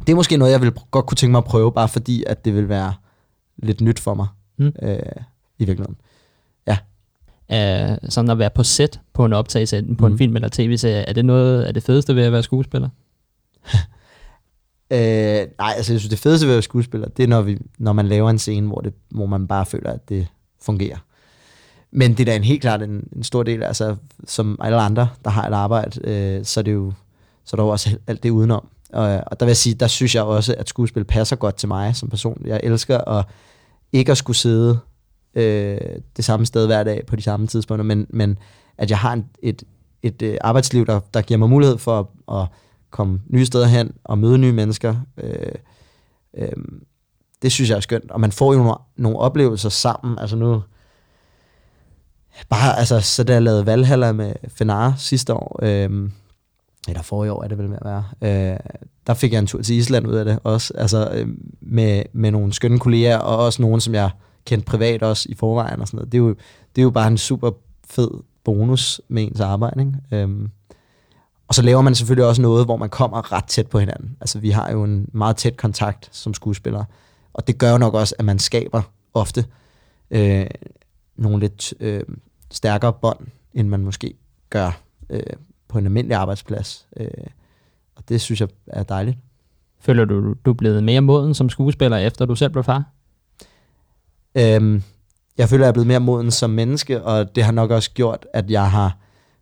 det 0.00 0.12
er 0.12 0.14
måske 0.14 0.36
noget, 0.36 0.52
jeg 0.52 0.60
vil 0.60 0.72
godt 0.90 1.06
kunne 1.06 1.16
tænke 1.16 1.30
mig 1.30 1.38
at 1.38 1.44
prøve, 1.44 1.72
bare 1.72 1.88
fordi, 1.88 2.24
at 2.26 2.44
det 2.44 2.54
vil 2.54 2.68
være 2.68 2.94
lidt 3.56 3.80
nyt 3.80 3.98
for 3.98 4.14
mig, 4.14 4.26
Mm. 4.56 4.72
øh, 4.82 4.98
i 5.58 5.64
virkeligheden. 5.64 5.96
Uh, 7.48 7.96
sådan 8.08 8.30
at 8.30 8.38
være 8.38 8.50
på 8.54 8.62
set 8.62 9.00
på 9.12 9.24
en 9.24 9.32
optagelse 9.32 9.78
enten 9.78 9.96
på. 9.96 10.06
Mm. 10.06 10.12
en 10.12 10.18
film 10.18 10.36
eller 10.36 10.48
tv-serie, 10.52 11.02
er 11.02 11.12
det 11.12 11.24
noget 11.24 11.62
af 11.62 11.74
det 11.74 11.82
fedeste 11.82 12.16
ved 12.16 12.22
at 12.22 12.32
være 12.32 12.42
skuespiller? 12.42 12.88
Øh, 14.90 15.46
nej, 15.58 15.72
altså 15.76 15.92
jeg 15.92 16.00
synes, 16.00 16.08
det 16.08 16.18
fedeste 16.18 16.46
ved 16.46 16.52
at 16.52 16.56
være 16.56 16.62
skuespiller, 16.62 17.08
det 17.08 17.22
er, 17.22 17.26
når, 17.26 17.42
vi, 17.42 17.58
når 17.78 17.92
man 17.92 18.08
laver 18.08 18.30
en 18.30 18.38
scene, 18.38 18.66
hvor, 18.66 18.80
det, 18.80 18.94
hvor 19.10 19.26
man 19.26 19.46
bare 19.46 19.66
føler, 19.66 19.90
at 19.92 20.08
det 20.08 20.26
fungerer. 20.62 20.96
Men 21.92 22.10
det 22.10 22.20
er 22.20 22.24
da 22.24 22.36
en 22.36 22.44
helt 22.44 22.60
klart 22.60 22.82
en, 22.82 23.08
en 23.16 23.22
stor 23.22 23.42
del, 23.42 23.62
altså 23.62 23.96
som 24.26 24.58
alle 24.60 24.80
andre, 24.80 25.08
der 25.24 25.30
har 25.30 25.48
et 25.48 25.52
arbejde, 25.52 26.00
øh, 26.10 26.44
så 26.44 26.60
er 26.60 26.64
det 26.64 26.72
jo 26.72 26.92
så 27.44 27.54
er 27.54 27.56
der 27.56 27.64
jo 27.64 27.68
også 27.68 27.96
alt 28.06 28.22
det 28.22 28.30
udenom. 28.30 28.68
Og, 28.92 29.04
og 29.26 29.40
der 29.40 29.46
vil 29.46 29.50
jeg 29.50 29.56
sige, 29.56 29.74
der 29.74 29.86
synes 29.86 30.14
jeg 30.14 30.22
også, 30.22 30.54
at 30.58 30.68
skuespil 30.68 31.04
passer 31.04 31.36
godt 31.36 31.54
til 31.54 31.68
mig 31.68 31.96
som 31.96 32.08
person. 32.08 32.42
Jeg 32.44 32.60
elsker 32.62 32.98
at 32.98 33.24
ikke 33.92 34.12
at 34.12 34.18
skulle 34.18 34.36
sidde 34.36 34.78
øh, 35.34 35.78
det 36.16 36.24
samme 36.24 36.46
sted 36.46 36.66
hver 36.66 36.84
dag 36.84 37.06
på 37.06 37.16
de 37.16 37.22
samme 37.22 37.46
tidspunkter, 37.46 37.84
men, 37.84 38.06
men 38.10 38.38
at 38.78 38.90
jeg 38.90 38.98
har 38.98 39.12
en, 39.12 39.24
et, 39.42 39.62
et 40.02 40.22
øh, 40.22 40.36
arbejdsliv, 40.40 40.86
der, 40.86 41.00
der 41.14 41.22
giver 41.22 41.38
mig 41.38 41.50
mulighed 41.50 41.78
for 41.78 41.98
at, 42.00 42.40
at 42.40 42.48
komme 42.90 43.20
nye 43.28 43.46
steder 43.46 43.66
hen 43.66 43.92
og 44.04 44.18
møde 44.18 44.38
nye 44.38 44.52
mennesker. 44.52 44.94
Øh, 45.18 45.52
øh, 46.36 46.48
det 47.42 47.52
synes 47.52 47.70
jeg 47.70 47.76
er 47.76 47.80
skønt. 47.80 48.10
Og 48.10 48.20
man 48.20 48.32
får 48.32 48.52
jo 48.52 48.58
nogle, 48.58 48.74
nogle 48.96 49.18
oplevelser 49.18 49.68
sammen. 49.68 50.18
Altså 50.18 50.36
nu... 50.36 50.62
Bare, 52.48 52.78
altså, 52.78 53.00
så 53.00 53.24
da 53.24 53.32
jeg 53.32 53.42
lavede 53.42 53.66
Valhalla 53.66 54.12
med 54.12 54.32
Fenar 54.48 54.94
sidste 54.98 55.34
år, 55.34 55.58
øh, 55.62 56.10
eller 56.88 57.02
forrige 57.02 57.32
år 57.32 57.44
er 57.44 57.48
det 57.48 57.58
vel 57.58 57.68
med 57.68 57.78
at 57.80 57.84
være, 57.84 58.04
øh, 58.52 58.58
der 59.06 59.14
fik 59.14 59.32
jeg 59.32 59.38
en 59.38 59.46
tur 59.46 59.62
til 59.62 59.76
Island 59.76 60.06
ud 60.06 60.14
af 60.14 60.24
det 60.24 60.38
også, 60.44 60.72
altså 60.76 61.10
øh, 61.12 61.28
med, 61.60 62.02
med 62.12 62.30
nogle 62.30 62.52
skønne 62.52 62.78
kolleger, 62.78 63.18
og 63.18 63.36
også 63.44 63.62
nogen, 63.62 63.80
som 63.80 63.94
jeg 63.94 64.10
kendte 64.44 64.66
privat 64.66 65.02
også 65.02 65.26
i 65.28 65.34
forvejen 65.34 65.80
og 65.80 65.86
sådan 65.86 65.96
noget. 65.96 66.12
Det 66.12 66.18
er 66.18 66.22
jo, 66.22 66.28
det 66.76 66.80
er 66.80 66.82
jo 66.82 66.90
bare 66.90 67.08
en 67.08 67.18
super 67.18 67.50
fed 67.86 68.10
bonus 68.44 69.00
med 69.08 69.22
ens 69.22 69.40
arbejde, 69.40 69.80
ikke? 69.80 70.22
Øhm, 70.22 70.50
og 71.48 71.54
så 71.54 71.62
laver 71.62 71.82
man 71.82 71.94
selvfølgelig 71.94 72.28
også 72.28 72.42
noget, 72.42 72.64
hvor 72.64 72.76
man 72.76 72.88
kommer 72.88 73.32
ret 73.32 73.44
tæt 73.44 73.66
på 73.66 73.78
hinanden. 73.78 74.16
Altså 74.20 74.38
vi 74.38 74.50
har 74.50 74.70
jo 74.70 74.84
en 74.84 75.08
meget 75.12 75.36
tæt 75.36 75.56
kontakt 75.56 76.08
som 76.12 76.34
skuespillere, 76.34 76.84
og 77.32 77.46
det 77.46 77.58
gør 77.58 77.70
jo 77.70 77.78
nok 77.78 77.94
også, 77.94 78.14
at 78.18 78.24
man 78.24 78.38
skaber 78.38 78.82
ofte 79.14 79.44
øh, 80.10 80.46
nogle 81.22 81.40
lidt 81.40 81.74
øh, 81.80 82.02
stærkere 82.50 82.92
bånd, 82.92 83.26
end 83.54 83.68
man 83.68 83.84
måske 83.84 84.14
gør 84.50 84.80
øh, 85.10 85.22
på 85.68 85.78
en 85.78 85.84
almindelig 85.84 86.16
arbejdsplads. 86.16 86.86
Øh, 86.96 87.08
og 87.94 88.08
det 88.08 88.20
synes 88.20 88.40
jeg 88.40 88.48
er 88.66 88.82
dejligt. 88.82 89.18
Føler 89.80 90.04
du, 90.04 90.34
du 90.44 90.50
er 90.50 90.54
blevet 90.54 90.84
mere 90.84 91.00
moden 91.00 91.34
som 91.34 91.48
skuespiller, 91.48 91.96
efter 91.96 92.26
du 92.26 92.34
selv 92.34 92.52
blev 92.52 92.64
far? 92.64 92.84
Øhm, 94.34 94.82
jeg 95.38 95.48
føler, 95.48 95.64
jeg 95.64 95.68
er 95.68 95.72
blevet 95.72 95.86
mere 95.86 96.00
moden 96.00 96.30
som 96.30 96.50
menneske, 96.50 97.02
og 97.02 97.34
det 97.34 97.44
har 97.44 97.52
nok 97.52 97.70
også 97.70 97.90
gjort, 97.90 98.26
at 98.32 98.50
jeg 98.50 98.70
har 98.70 98.96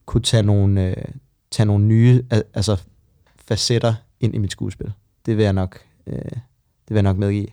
kunne 0.06 0.22
tage 0.22 0.42
nogle, 0.42 0.86
øh, 0.86 1.04
tage 1.50 1.66
nogle 1.66 1.84
nye 1.84 2.22
al- 2.30 2.44
altså 2.54 2.82
facetter 3.48 3.94
ind 4.20 4.34
i 4.34 4.38
mit 4.38 4.52
skuespil. 4.52 4.92
Det 5.26 5.36
vil 5.36 5.42
jeg 5.42 5.52
nok, 5.52 5.78
øh, 6.06 6.14
det 6.14 6.88
vil 6.88 6.94
jeg 6.94 7.02
nok 7.02 7.16
medgive. 7.16 7.46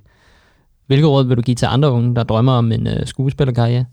Hvilke 0.86 1.08
råd 1.08 1.26
vil 1.26 1.38
du 1.38 1.42
give 1.42 1.56
til 1.56 1.66
andre 1.66 1.92
unge, 1.92 2.16
der 2.16 2.24
drømmer 2.24 2.54
om 2.54 2.72
en 2.72 2.88
uh, 2.88 2.94
skuespillerkarriere? 3.06 3.86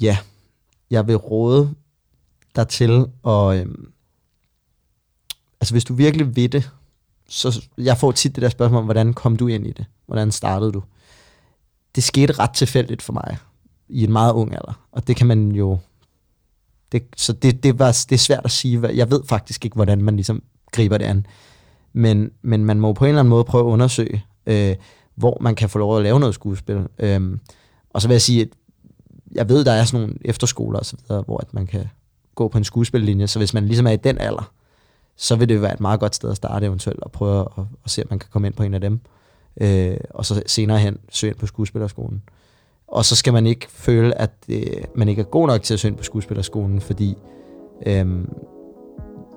Ja, 0.00 0.18
jeg 0.90 1.06
vil 1.06 1.16
råde 1.16 1.74
dig 2.56 2.68
til 2.68 3.06
at... 3.26 3.60
Øhm, 3.60 3.92
altså 5.60 5.74
hvis 5.74 5.84
du 5.84 5.94
virkelig 5.94 6.36
ved 6.36 6.48
det, 6.48 6.70
så 7.28 7.64
jeg 7.78 7.98
får 7.98 8.12
tit 8.12 8.34
det 8.36 8.42
der 8.42 8.48
spørgsmål 8.48 8.78
om, 8.78 8.84
hvordan 8.84 9.14
kom 9.14 9.36
du 9.36 9.46
ind 9.46 9.66
i 9.66 9.72
det? 9.72 9.86
Hvordan 10.06 10.32
startede 10.32 10.72
du? 10.72 10.82
Det 11.94 12.04
skete 12.04 12.32
ret 12.38 12.50
tilfældigt 12.54 13.02
for 13.02 13.12
mig 13.12 13.36
i 13.88 14.04
en 14.04 14.12
meget 14.12 14.32
ung 14.32 14.52
alder, 14.54 14.86
og 14.92 15.06
det 15.06 15.16
kan 15.16 15.26
man 15.26 15.52
jo... 15.52 15.78
Det, 16.92 17.02
så 17.16 17.32
det, 17.32 17.62
det, 17.62 17.78
var, 17.78 17.86
det 18.08 18.12
er 18.12 18.18
svært 18.18 18.44
at 18.44 18.50
sige. 18.50 18.78
hvad- 18.78 18.90
Jeg 18.94 19.10
ved 19.10 19.20
faktisk 19.24 19.64
ikke, 19.64 19.74
hvordan 19.74 20.02
man 20.02 20.16
ligesom 20.16 20.42
griber 20.72 20.98
det 20.98 21.04
an. 21.04 21.26
Men, 21.92 22.30
men 22.42 22.64
man 22.64 22.80
må 22.80 22.92
på 22.92 23.04
en 23.04 23.08
eller 23.08 23.20
anden 23.20 23.30
måde 23.30 23.44
prøve 23.44 23.68
at 23.68 23.72
undersøge, 23.72 24.24
øh, 24.46 24.76
hvor 25.14 25.38
man 25.40 25.54
kan 25.54 25.68
få 25.70 25.78
lov 25.78 25.96
at 25.96 26.02
lave 26.02 26.20
noget 26.20 26.34
skuespil. 26.34 26.86
Øh, 26.98 27.38
og 27.90 28.02
så 28.02 28.08
vil 28.08 28.14
jeg 28.14 28.22
sige, 28.22 28.42
at 28.42 28.48
jeg 29.34 29.48
ved, 29.48 29.64
der 29.64 29.72
er 29.72 29.84
sådan 29.84 30.00
nogle 30.00 30.14
efterskoler 30.24 30.78
og 30.78 30.86
så 30.86 30.96
videre, 31.08 31.22
hvor 31.22 31.38
at 31.38 31.54
man 31.54 31.66
kan 31.66 31.88
gå 32.34 32.48
på 32.48 32.58
en 32.58 32.64
skuespillinje, 32.64 33.26
så 33.26 33.38
hvis 33.38 33.54
man 33.54 33.66
ligesom 33.66 33.86
er 33.86 33.90
i 33.90 33.96
den 33.96 34.18
alder, 34.18 34.52
så 35.16 35.36
vil 35.36 35.48
det 35.48 35.62
være 35.62 35.72
et 35.72 35.80
meget 35.80 36.00
godt 36.00 36.14
sted 36.14 36.30
at 36.30 36.36
starte 36.36 36.66
eventuelt, 36.66 37.00
og 37.02 37.12
prøve 37.12 37.40
at, 37.40 37.64
at 37.84 37.90
se, 37.90 38.02
om 38.02 38.06
man 38.10 38.18
kan 38.18 38.28
komme 38.32 38.48
ind 38.48 38.54
på 38.54 38.62
en 38.62 38.74
af 38.74 38.80
dem, 38.80 39.00
øh, 39.60 39.96
og 40.10 40.26
så 40.26 40.42
senere 40.46 40.78
hen 40.78 40.98
søge 41.10 41.30
ind 41.30 41.38
på 41.38 41.46
skuespillerskolen. 41.46 42.22
Og 42.88 43.04
så 43.04 43.16
skal 43.16 43.32
man 43.32 43.46
ikke 43.46 43.66
føle, 43.70 44.20
at 44.20 44.30
øh, 44.48 44.84
man 44.94 45.08
ikke 45.08 45.20
er 45.20 45.26
god 45.26 45.46
nok 45.46 45.62
til 45.62 45.74
at 45.74 45.80
søge 45.80 45.90
ind 45.90 45.98
på 45.98 46.04
skuespillerskolen, 46.04 46.80
fordi 46.80 47.14
øh, 47.86 48.06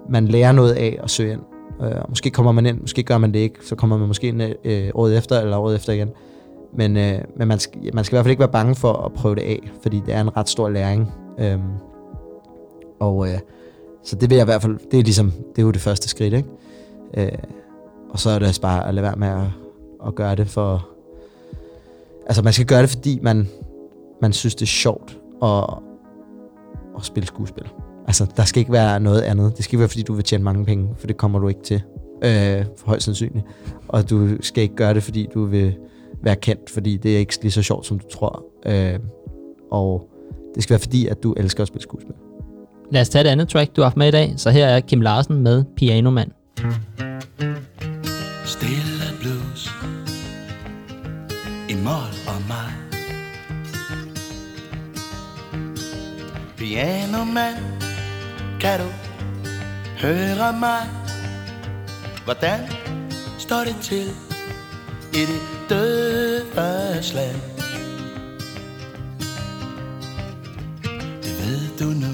man 0.10 0.28
lærer 0.28 0.52
noget 0.52 0.74
af 0.74 1.00
at 1.04 1.10
søge 1.10 1.34
ind. 1.34 1.42
Øh, 1.82 2.10
måske 2.10 2.30
kommer 2.30 2.52
man 2.52 2.66
ind, 2.66 2.82
måske 2.82 3.04
gør 3.04 3.18
man 3.18 3.34
det 3.34 3.40
ikke, 3.40 3.60
så 3.66 3.76
kommer 3.76 3.98
man 3.98 4.08
måske 4.08 4.28
ind 4.28 4.42
øh, 4.64 4.90
året 4.94 5.18
efter, 5.18 5.42
eller 5.42 5.58
året 5.58 5.76
efter 5.76 5.94
igen. 5.94 6.10
Men, 6.74 6.98
øh, 6.98 7.22
men 7.36 7.48
man, 7.48 7.60
skal, 7.60 7.82
man 7.94 8.04
skal 8.04 8.16
i 8.16 8.18
hvert 8.18 8.26
fald 8.26 8.32
ikke 8.32 8.40
være 8.40 8.52
bange 8.52 8.76
for 8.76 8.94
at 8.94 9.14
prøve 9.14 9.36
det 9.36 9.42
af, 9.42 9.72
fordi 9.82 10.02
det 10.06 10.14
er 10.14 10.22
en 10.22 10.38
ret 10.38 10.50
stor 10.50 10.70
læring. 10.70 11.14
Øhm, 11.40 11.62
og 13.00 13.28
øh, 13.28 13.40
så 14.04 14.16
det 14.16 14.30
vil 14.30 14.36
jeg 14.36 14.44
i 14.44 14.46
hvert 14.46 14.62
fald, 14.62 14.80
det 14.92 15.00
er 15.00 15.04
ligesom, 15.04 15.32
det 15.32 15.62
er 15.62 15.64
jo 15.66 15.72
det 15.72 15.82
første 15.82 16.10
skridt, 16.10 16.34
ikke? 16.34 16.50
Øh, 17.18 17.32
og 18.10 18.20
så 18.20 18.30
er 18.30 18.40
det 18.40 18.46
altså 18.46 18.62
bare 18.62 18.88
at 18.88 18.94
lade 18.94 19.04
være 19.04 19.16
med 19.16 19.28
at, 19.28 19.48
at 20.08 20.16
gøre 20.16 20.36
det 20.36 20.48
for... 20.48 20.88
Altså 22.26 22.42
man 22.42 22.54
skal 22.54 22.66
gøre 22.66 22.82
det, 22.82 22.90
fordi 22.90 23.20
man, 23.22 23.48
man 24.22 24.34
synes, 24.34 24.56
det 24.56 24.62
er 24.62 24.66
sjovt 24.66 25.20
at, 25.44 25.64
at 26.98 27.04
spille 27.04 27.28
skuespil. 27.28 27.64
Altså 28.08 28.26
der 28.38 28.44
skal 28.44 28.60
ikke 28.60 28.72
være 28.72 29.00
noget 29.00 29.22
andet. 29.22 29.58
Det 29.58 29.64
skal 29.64 29.76
ikke 29.76 29.80
være, 29.80 29.90
fordi 29.90 30.02
du 30.02 30.14
vil 30.14 30.24
tjene 30.24 30.44
mange 30.44 30.66
penge, 30.66 30.90
for 30.98 31.08
det 31.08 31.18
kommer 31.18 31.40
du 31.40 31.48
ikke 31.48 31.62
til. 31.62 31.84
Øh, 32.24 32.66
for 32.76 32.88
højst 32.88 33.06
sandsynligt. 33.06 33.46
Og 33.88 34.10
du 34.10 34.42
skal 34.42 34.64
ikke 34.64 34.76
gøre 34.76 34.94
det, 34.94 35.04
fordi 35.04 35.30
du 35.34 35.46
vil 35.46 35.78
være 36.24 36.36
kendt, 36.36 36.70
fordi 36.70 36.98
det 36.98 37.16
er 37.16 37.20
ikke 37.20 37.40
lige 37.42 37.52
så 37.52 37.62
sjovt, 37.62 37.86
som 37.86 38.00
du 38.00 38.10
tror. 38.10 38.46
Øh, 38.66 39.00
og 39.72 40.10
det 40.56 40.64
skal 40.64 40.74
være 40.74 40.80
fordi, 40.80 41.08
at 41.08 41.24
du 41.24 41.34
elsker 41.34 41.62
at 41.62 41.68
spille 41.68 41.84
skuespil. 41.84 42.14
Lad 42.92 43.02
os 43.02 43.10
tage 43.10 43.26
et 43.26 43.28
andet 43.30 43.50
track, 43.50 43.76
du 43.76 43.82
har 43.82 43.86
haft 43.86 43.98
med 43.98 44.08
i 44.08 44.12
dag. 44.12 44.34
Så 44.38 44.50
her 44.50 44.68
er 44.68 44.80
Kim 44.80 45.02
Larsen 45.02 45.42
med 45.44 45.64
Piano 45.76 46.10
Man. 46.10 46.32
Stille 48.46 49.08
blues 49.22 49.70
I 51.70 51.74
mål 51.74 52.14
og 52.28 52.42
mig 52.48 52.72
Piano 56.58 57.24
man 57.24 57.54
Kan 58.60 58.80
du 58.80 58.86
høre 60.02 60.60
mig 60.60 60.84
Hvordan 62.26 62.60
står 63.38 63.64
det 63.64 63.76
til 63.82 64.27
i 65.14 65.26
det 65.26 65.42
dødes 65.70 67.14
land. 67.14 67.42
Det 71.24 71.34
ved 71.40 71.78
du 71.80 71.86
nu. 71.86 72.14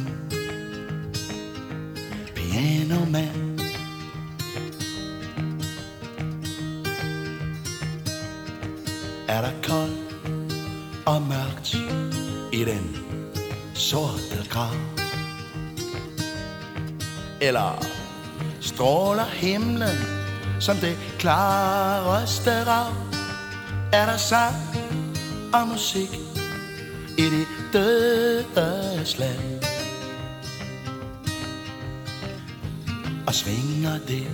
Piano 2.35 3.05
man. 3.05 3.59
Er 9.27 9.41
der 9.41 9.51
koldt 9.63 10.15
og 11.05 11.21
mørkt 11.21 11.75
i 12.53 12.63
den 12.63 12.97
sorte 13.73 14.49
grav. 14.49 14.75
Eller 17.41 17.85
stråler 18.61 19.25
himlen 19.25 20.22
som 20.63 20.77
det 20.77 20.97
klareste 21.19 22.63
rav. 22.63 22.93
Er 23.93 24.05
der 24.05 24.17
sang 24.17 24.55
og 25.53 25.67
musik 25.67 26.09
i 27.17 27.21
det 27.21 27.47
dødes 27.73 29.17
land. 29.17 29.63
Og 33.27 33.33
svinger 33.33 33.99
det 34.07 34.27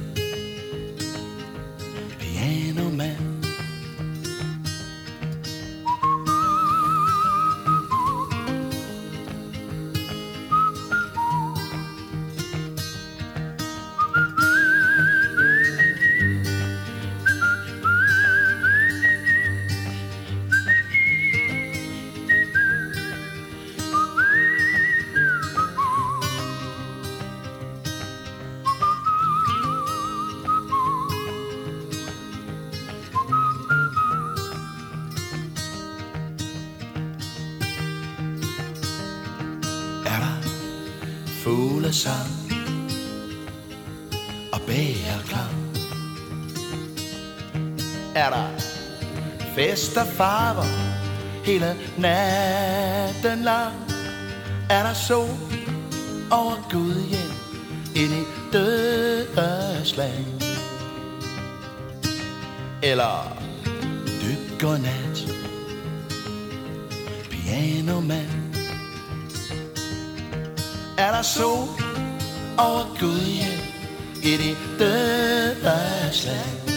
Er 48.15 48.29
der 48.29 48.47
fest 49.55 49.97
og 49.97 50.07
farver 50.07 50.65
hele 51.45 51.75
natten 51.97 53.43
lang? 53.43 53.73
Er 54.69 54.83
der 54.83 54.93
sol 54.93 55.29
over 56.31 56.69
Gud 56.71 56.93
hjem 56.93 57.31
ind 57.95 58.13
i 58.13 58.23
dødslag? 58.53 60.25
Eller 62.83 63.37
dyb 64.05 64.59
godnat, 64.59 65.25
pianomand? 67.29 68.55
Er 70.97 71.11
der 71.11 71.21
sol 71.21 71.67
over 72.57 72.97
Gud 72.99 73.19
hjem 73.19 73.59
ind 74.23 74.41
i 74.41 74.55
dødslag? 74.79 76.68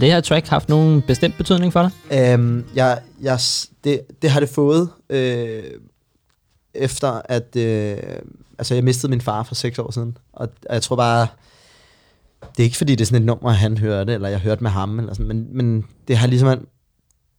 Det 0.00 0.12
her 0.12 0.20
track 0.20 0.46
haft 0.46 0.68
nogen 0.68 1.02
bestemt 1.02 1.36
betydning 1.36 1.72
for 1.72 1.82
dig? 1.82 1.90
Øhm, 2.32 2.64
jeg, 2.74 3.00
jeg, 3.22 3.38
det, 3.84 4.00
det 4.22 4.30
har 4.30 4.40
det 4.40 4.48
fået, 4.48 4.88
øh, 5.10 5.62
efter 6.74 7.22
at 7.24 7.56
øh, 7.56 7.96
altså 8.58 8.74
jeg 8.74 8.84
mistede 8.84 9.10
min 9.10 9.20
far 9.20 9.42
for 9.42 9.54
seks 9.54 9.78
år 9.78 9.90
siden. 9.90 10.18
Og 10.32 10.48
jeg 10.70 10.82
tror 10.82 10.96
bare, 10.96 11.26
det 12.40 12.58
er 12.58 12.64
ikke 12.64 12.76
fordi, 12.76 12.94
det 12.94 13.00
er 13.00 13.06
sådan 13.06 13.22
et 13.22 13.26
nummer, 13.26 13.50
han 13.50 13.78
hørte, 13.78 14.14
eller 14.14 14.28
jeg 14.28 14.38
hørte 14.38 14.62
med 14.62 14.70
ham, 14.70 14.98
eller 14.98 15.14
sådan, 15.14 15.28
men, 15.28 15.56
men 15.56 15.84
det 16.08 16.16
har 16.16 16.26
ligesom, 16.26 16.66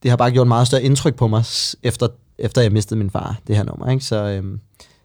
det 0.04 0.10
har 0.10 0.18
bare 0.18 0.32
gjort 0.32 0.48
meget 0.48 0.68
større 0.68 0.84
indtryk 0.84 1.16
på 1.16 1.28
mig, 1.28 1.44
efter, 1.84 2.08
efter 2.38 2.62
jeg 2.62 2.72
mistede 2.72 2.98
min 2.98 3.10
far, 3.10 3.40
det 3.48 3.56
her 3.56 3.64
nummer. 3.64 3.90
Ikke? 3.90 4.06
Så, 4.06 4.24
øhm, 4.24 4.60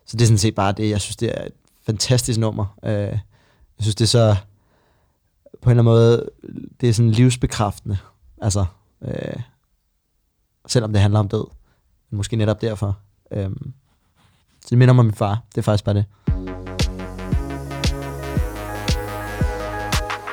så 0.07 0.17
det 0.17 0.23
er 0.23 0.27
sådan 0.27 0.39
set 0.39 0.55
bare 0.55 0.73
det, 0.73 0.91
jeg 0.91 1.01
synes, 1.01 1.17
det 1.17 1.31
er 1.41 1.45
et 1.45 1.53
fantastisk 1.87 2.39
nummer. 2.39 2.79
Øh, 2.85 2.93
jeg 2.93 3.81
synes, 3.81 3.95
det 3.95 4.05
er 4.05 4.09
så, 4.09 4.37
på 5.63 5.71
en 5.71 5.79
eller 5.79 5.83
anden 5.83 5.85
måde, 5.85 6.29
det 6.81 6.89
er 6.89 6.93
sådan 6.93 7.11
livsbekræftende. 7.11 7.99
Altså, 8.43 8.65
øh, 9.03 9.41
selvom 10.67 10.93
det 10.93 11.03
handler 11.03 11.21
om 11.21 11.29
død. 11.29 11.45
Men 12.11 12.17
måske 12.17 12.37
netop 12.37 12.61
derfor. 12.61 12.99
Øhm, 13.33 13.73
så 14.61 14.67
det 14.71 14.79
minder 14.79 14.95
mig 14.95 15.01
om 15.01 15.07
min 15.07 15.15
far. 15.15 15.43
Det 15.51 15.59
er 15.59 15.63
faktisk 15.63 15.85
bare 15.85 15.95
det. 15.95 16.05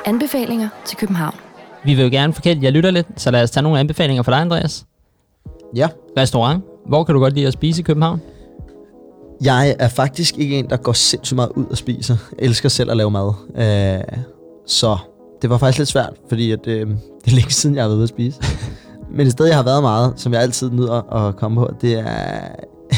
Anbefalinger 0.06 0.68
til 0.86 0.96
København. 0.96 1.34
Vi 1.84 1.94
vil 1.94 2.04
jo 2.04 2.10
gerne 2.10 2.32
forkæle 2.32 2.62
jer 2.62 2.70
lytter 2.70 2.90
lidt, 2.90 3.06
så 3.16 3.30
lad 3.30 3.42
os 3.42 3.50
tage 3.50 3.62
nogle 3.62 3.78
anbefalinger 3.78 4.22
for 4.22 4.32
dig, 4.32 4.40
Andreas. 4.40 4.86
Ja. 5.76 5.88
Restaurant. 6.16 6.64
Hvor 6.86 7.04
kan 7.04 7.14
du 7.14 7.20
godt 7.20 7.34
lide 7.34 7.46
at 7.46 7.52
spise 7.52 7.80
i 7.80 7.82
København? 7.82 8.20
Jeg 9.42 9.76
er 9.78 9.88
faktisk 9.88 10.38
ikke 10.38 10.58
en, 10.58 10.70
der 10.70 10.76
går 10.76 10.92
sindssygt 10.92 11.36
meget 11.36 11.50
ud 11.50 11.64
og 11.64 11.76
spiser. 11.76 12.16
Jeg 12.38 12.46
elsker 12.46 12.68
selv 12.68 12.90
at 12.90 12.96
lave 12.96 13.10
mad. 13.10 13.32
Øh, 13.56 14.22
så 14.66 14.98
det 15.44 15.50
var 15.50 15.58
faktisk 15.58 15.78
lidt 15.78 15.88
svært, 15.88 16.12
fordi 16.28 16.50
at, 16.50 16.66
øh, 16.66 16.88
det 16.88 16.96
er 17.26 17.30
længe 17.30 17.50
siden, 17.50 17.76
jeg 17.76 17.84
har 17.84 17.88
været 17.88 17.96
ude 17.96 18.02
at 18.02 18.08
spise. 18.08 18.40
Men 19.16 19.26
et 19.26 19.32
sted, 19.32 19.46
jeg 19.46 19.56
har 19.56 19.62
været 19.62 19.82
meget, 19.82 20.12
som 20.16 20.32
jeg 20.32 20.42
altid 20.42 20.70
nyder 20.70 21.12
at 21.12 21.36
komme 21.36 21.60
på, 21.60 21.70
det 21.80 21.98
er 21.98 22.38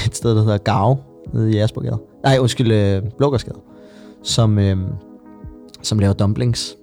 et 0.07 0.17
sted, 0.17 0.37
der 0.37 0.43
hedder 0.43 0.59
Gave, 0.59 0.97
nede 1.33 1.51
i 1.51 1.53
Jægersborgade. 1.53 1.99
Nej, 2.25 2.39
undskyld, 2.39 2.73
øh, 2.73 3.03
Blågårdsgade. 3.19 3.59
Som, 4.23 4.59
øh, 4.59 4.77
som 5.83 5.99
laver 5.99 6.13
dumplings, 6.13 6.77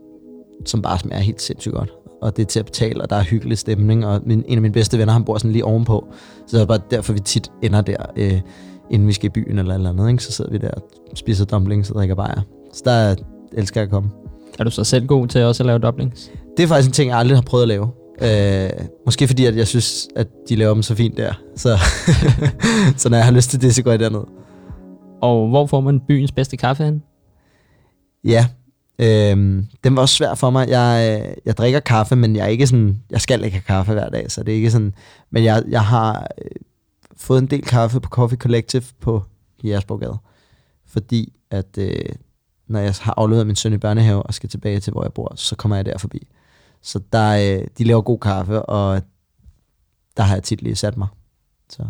som 0.65 0.81
bare 0.81 0.99
smager 0.99 1.21
helt 1.21 1.41
sindssygt 1.41 1.75
godt. 1.75 1.93
Og 2.21 2.37
det 2.37 2.43
er 2.43 2.47
til 2.47 2.59
at 2.59 2.65
betale, 2.65 3.01
og 3.01 3.09
der 3.09 3.15
er 3.15 3.23
hyggelig 3.23 3.57
stemning, 3.57 4.05
og 4.05 4.21
min, 4.25 4.43
en 4.47 4.57
af 4.57 4.61
mine 4.61 4.73
bedste 4.73 4.97
venner, 4.97 5.13
han 5.13 5.23
bor 5.23 5.37
sådan 5.37 5.51
lige 5.51 5.65
ovenpå. 5.65 6.07
Så 6.47 6.57
det 6.57 6.61
er 6.61 6.67
bare 6.67 6.81
derfor, 6.91 7.13
vi 7.13 7.19
tit 7.19 7.51
ender 7.61 7.81
der, 7.81 8.05
øh, 8.15 8.41
inden 8.91 9.07
vi 9.07 9.13
skal 9.13 9.25
i 9.25 9.29
byen 9.29 9.59
eller 9.59 9.75
eller 9.75 9.89
andet. 9.89 10.09
Ikke? 10.09 10.23
Så 10.23 10.31
sidder 10.31 10.51
vi 10.51 10.57
der 10.57 10.71
og 10.71 11.17
spiser 11.17 11.45
dumplings 11.45 11.89
og 11.89 11.95
drikker 11.95 12.15
bajer. 12.15 12.41
Så 12.73 12.81
der 12.85 13.15
elsker 13.53 13.81
jeg 13.81 13.85
at 13.85 13.91
komme. 13.91 14.09
Er 14.59 14.63
du 14.63 14.71
så 14.71 14.83
selv 14.83 15.07
god 15.07 15.27
til 15.27 15.43
også 15.43 15.63
at 15.63 15.67
lave 15.67 15.79
doublings? 15.79 16.31
Det 16.57 16.63
er 16.63 16.67
faktisk 16.67 16.89
en 16.89 16.93
ting, 16.93 17.09
jeg 17.09 17.17
aldrig 17.17 17.37
har 17.37 17.41
prøvet 17.41 17.61
at 17.61 17.67
lave. 17.67 17.91
Øh, 18.21 18.85
måske 19.05 19.27
fordi, 19.27 19.45
at 19.45 19.55
jeg 19.55 19.67
synes, 19.67 20.07
at 20.15 20.27
de 20.49 20.55
laver 20.55 20.73
dem 20.73 20.83
så 20.83 20.95
fint 20.95 21.17
der. 21.17 21.33
Så, 21.55 21.77
så 22.97 23.09
når 23.09 23.17
jeg 23.17 23.25
har 23.25 23.31
lyst 23.31 23.49
til 23.49 23.61
det, 23.61 23.75
så 23.75 23.83
går 23.83 23.91
jeg 23.91 23.99
derned. 23.99 24.23
Og 25.21 25.49
hvor 25.49 25.65
får 25.65 25.81
man 25.81 25.99
byens 25.99 26.31
bedste 26.31 26.57
kaffe 26.57 26.83
hen? 26.83 27.03
Ja, 28.23 28.47
øh, 28.99 29.63
den 29.83 29.95
var 29.95 30.01
også 30.01 30.15
svær 30.15 30.35
for 30.35 30.49
mig. 30.49 30.69
Jeg, 30.69 31.21
øh, 31.21 31.33
jeg 31.45 31.57
drikker 31.57 31.79
kaffe, 31.79 32.15
men 32.15 32.35
jeg 32.35 32.43
er 32.43 32.49
ikke 32.49 32.67
sådan, 32.67 33.01
jeg 33.09 33.21
skal 33.21 33.43
ikke 33.43 33.55
have 33.57 33.63
kaffe 33.67 33.93
hver 33.93 34.09
dag, 34.09 34.31
så 34.31 34.43
det 34.43 34.51
er 34.51 34.55
ikke 34.55 34.71
sådan, 34.71 34.93
men 35.31 35.43
jeg, 35.43 35.63
jeg 35.69 35.85
har 35.85 36.27
øh, 36.41 36.51
fået 37.17 37.41
en 37.41 37.47
del 37.47 37.61
kaffe 37.61 37.99
på 37.99 38.09
Coffee 38.09 38.37
Collective 38.37 38.83
på 38.99 39.23
Jægersborgade, 39.63 40.17
fordi 40.87 41.33
at 41.51 41.77
øh, 41.77 42.05
når 42.73 42.79
jeg 42.79 42.93
har 43.01 43.13
afleveret 43.17 43.47
min 43.47 43.55
søn 43.55 43.73
i 43.73 43.77
børnehave 43.77 44.23
og 44.23 44.33
skal 44.33 44.49
tilbage 44.49 44.79
til, 44.79 44.93
hvor 44.93 45.03
jeg 45.03 45.13
bor, 45.13 45.33
så 45.35 45.55
kommer 45.55 45.75
jeg 45.75 45.85
der 45.85 45.97
forbi. 45.97 46.27
Så 46.81 46.99
der, 47.13 47.57
øh, 47.59 47.67
de 47.77 47.83
laver 47.83 48.01
god 48.01 48.19
kaffe, 48.19 48.61
og 48.61 49.01
der 50.17 50.23
har 50.23 50.35
jeg 50.35 50.43
tit 50.43 50.61
lige 50.61 50.75
sat 50.75 50.97
mig. 50.97 51.07
Så. 51.69 51.83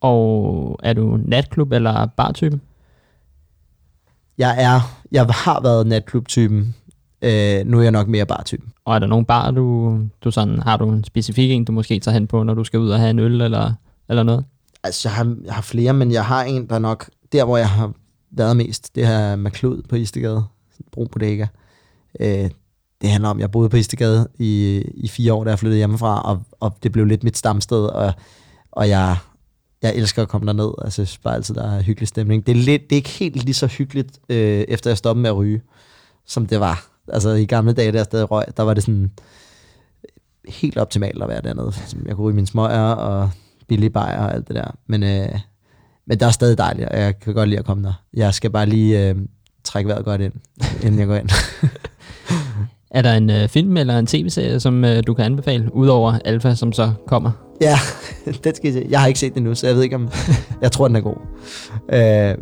Og 0.00 0.78
er 0.82 0.92
du 0.92 1.18
natklub 1.24 1.72
eller 1.72 2.06
bartypen? 2.06 2.60
Jeg 4.38 4.62
er, 4.62 4.80
jeg 5.12 5.26
har 5.26 5.60
været 5.62 5.86
natklub-typen. 5.86 6.74
Øh, 7.22 7.66
nu 7.66 7.78
er 7.78 7.82
jeg 7.82 7.92
nok 7.92 8.08
mere 8.08 8.26
bar-typen. 8.26 8.72
Og 8.84 8.94
er 8.94 8.98
der 8.98 9.06
nogen 9.06 9.24
bar, 9.24 9.50
du, 9.50 9.98
du 10.24 10.30
sådan, 10.30 10.58
har 10.58 10.76
du 10.76 10.90
en 10.90 11.04
specifik 11.04 11.50
en, 11.50 11.64
du 11.64 11.72
måske 11.72 11.98
tager 12.00 12.12
hen 12.12 12.26
på, 12.26 12.42
når 12.42 12.54
du 12.54 12.64
skal 12.64 12.80
ud 12.80 12.90
og 12.90 12.98
have 12.98 13.10
en 13.10 13.18
øl 13.18 13.40
eller, 13.40 13.72
eller 14.08 14.22
noget? 14.22 14.44
Altså, 14.84 15.08
jeg 15.08 15.16
har, 15.16 15.36
jeg 15.44 15.54
har 15.54 15.62
flere, 15.62 15.92
men 15.92 16.12
jeg 16.12 16.24
har 16.24 16.42
en, 16.42 16.68
der 16.68 16.78
nok... 16.78 17.10
Der, 17.32 17.44
hvor 17.44 17.56
jeg 17.56 17.68
har 17.68 17.92
været 18.30 18.56
mest, 18.56 18.94
det 18.94 19.06
her 19.06 19.36
McLeod 19.36 19.82
på 19.88 19.96
Istegade. 19.96 20.44
Brun 20.92 21.08
Bodega. 21.08 21.46
Øh, 22.20 22.50
det 23.00 23.10
handler 23.10 23.28
om, 23.28 23.36
at 23.36 23.40
jeg 23.40 23.50
boede 23.50 23.68
på 23.68 23.76
Istegade 23.76 24.28
i, 24.38 24.82
i 24.94 25.08
fire 25.08 25.32
år, 25.32 25.44
da 25.44 25.50
jeg 25.50 25.58
flyttede 25.58 25.78
hjemmefra, 25.78 26.20
og, 26.20 26.42
og 26.60 26.76
det 26.82 26.92
blev 26.92 27.04
lidt 27.04 27.24
mit 27.24 27.36
stamsted, 27.36 27.84
og, 27.84 28.12
og 28.72 28.88
jeg, 28.88 29.16
jeg 29.82 29.94
elsker 29.94 30.22
at 30.22 30.28
komme 30.28 30.46
derned. 30.46 30.72
Altså, 30.84 31.02
jeg 31.02 31.08
synes 31.08 31.18
bare 31.18 31.34
altid, 31.34 31.54
der 31.54 31.70
er 31.72 31.82
hyggelig 31.82 32.08
stemning. 32.08 32.46
Det 32.46 32.52
er, 32.52 32.56
lidt, 32.56 32.82
det 32.82 32.92
er 32.92 32.96
ikke 32.96 33.08
helt 33.08 33.44
lige 33.44 33.54
så 33.54 33.66
hyggeligt, 33.66 34.18
øh, 34.28 34.64
efter 34.68 34.90
jeg 34.90 34.98
stoppede 34.98 35.22
med 35.22 35.30
at 35.30 35.36
ryge, 35.36 35.62
som 36.26 36.46
det 36.46 36.60
var. 36.60 36.88
Altså, 37.08 37.30
i 37.30 37.46
gamle 37.46 37.72
dage, 37.72 37.92
der 37.92 37.98
jeg 37.98 38.04
stadig 38.04 38.30
røg, 38.30 38.44
der 38.56 38.62
var 38.62 38.74
det 38.74 38.82
sådan 38.82 39.10
helt 40.48 40.78
optimalt 40.78 41.22
at 41.22 41.28
være 41.28 41.40
dernede. 41.40 41.72
Jeg 42.06 42.16
kunne 42.16 42.26
ryge 42.26 42.34
mine 42.34 42.46
smøger 42.46 42.92
og 42.92 43.30
billige 43.68 43.90
bajer 43.90 44.24
og 44.24 44.34
alt 44.34 44.48
det 44.48 44.56
der. 44.56 44.70
Men, 44.86 45.02
øh, 45.02 45.38
men 46.06 46.20
der 46.20 46.26
er 46.26 46.30
stadig 46.30 46.58
dejligt, 46.58 46.88
og 46.88 46.98
jeg 46.98 47.20
kan 47.20 47.34
godt 47.34 47.48
lide 47.48 47.58
at 47.58 47.64
komme 47.64 47.84
der. 47.84 48.02
Jeg 48.14 48.34
skal 48.34 48.50
bare 48.50 48.66
lige 48.66 49.08
øh, 49.08 49.14
trække 49.64 49.88
vejret 49.88 50.04
godt 50.04 50.20
ind, 50.20 50.32
inden 50.84 50.98
jeg 50.98 51.06
går 51.06 51.14
ind. 51.16 51.28
Er 52.90 53.02
der 53.02 53.14
en 53.14 53.30
øh, 53.30 53.48
film 53.48 53.76
eller 53.76 53.98
en 53.98 54.06
tv-serie, 54.06 54.60
som 54.60 54.84
øh, 54.84 55.02
du 55.06 55.14
kan 55.14 55.24
anbefale, 55.24 55.74
udover 55.74 56.18
Alpha, 56.24 56.54
som 56.54 56.72
så 56.72 56.92
kommer? 57.06 57.30
ja, 57.60 57.78
det 58.44 58.56
skal 58.56 58.70
I 58.70 58.72
se. 58.72 58.86
Jeg 58.90 59.00
har 59.00 59.06
ikke 59.06 59.20
set 59.20 59.34
den 59.34 59.42
endnu, 59.42 59.54
så 59.54 59.66
jeg 59.66 59.76
ved 59.76 59.82
ikke 59.82 59.96
om... 59.96 60.08
Jeg 60.62 60.72
tror, 60.72 60.88
den 60.88 60.96
er 60.96 61.00
god. 61.00 61.16
Øh, 61.92 62.34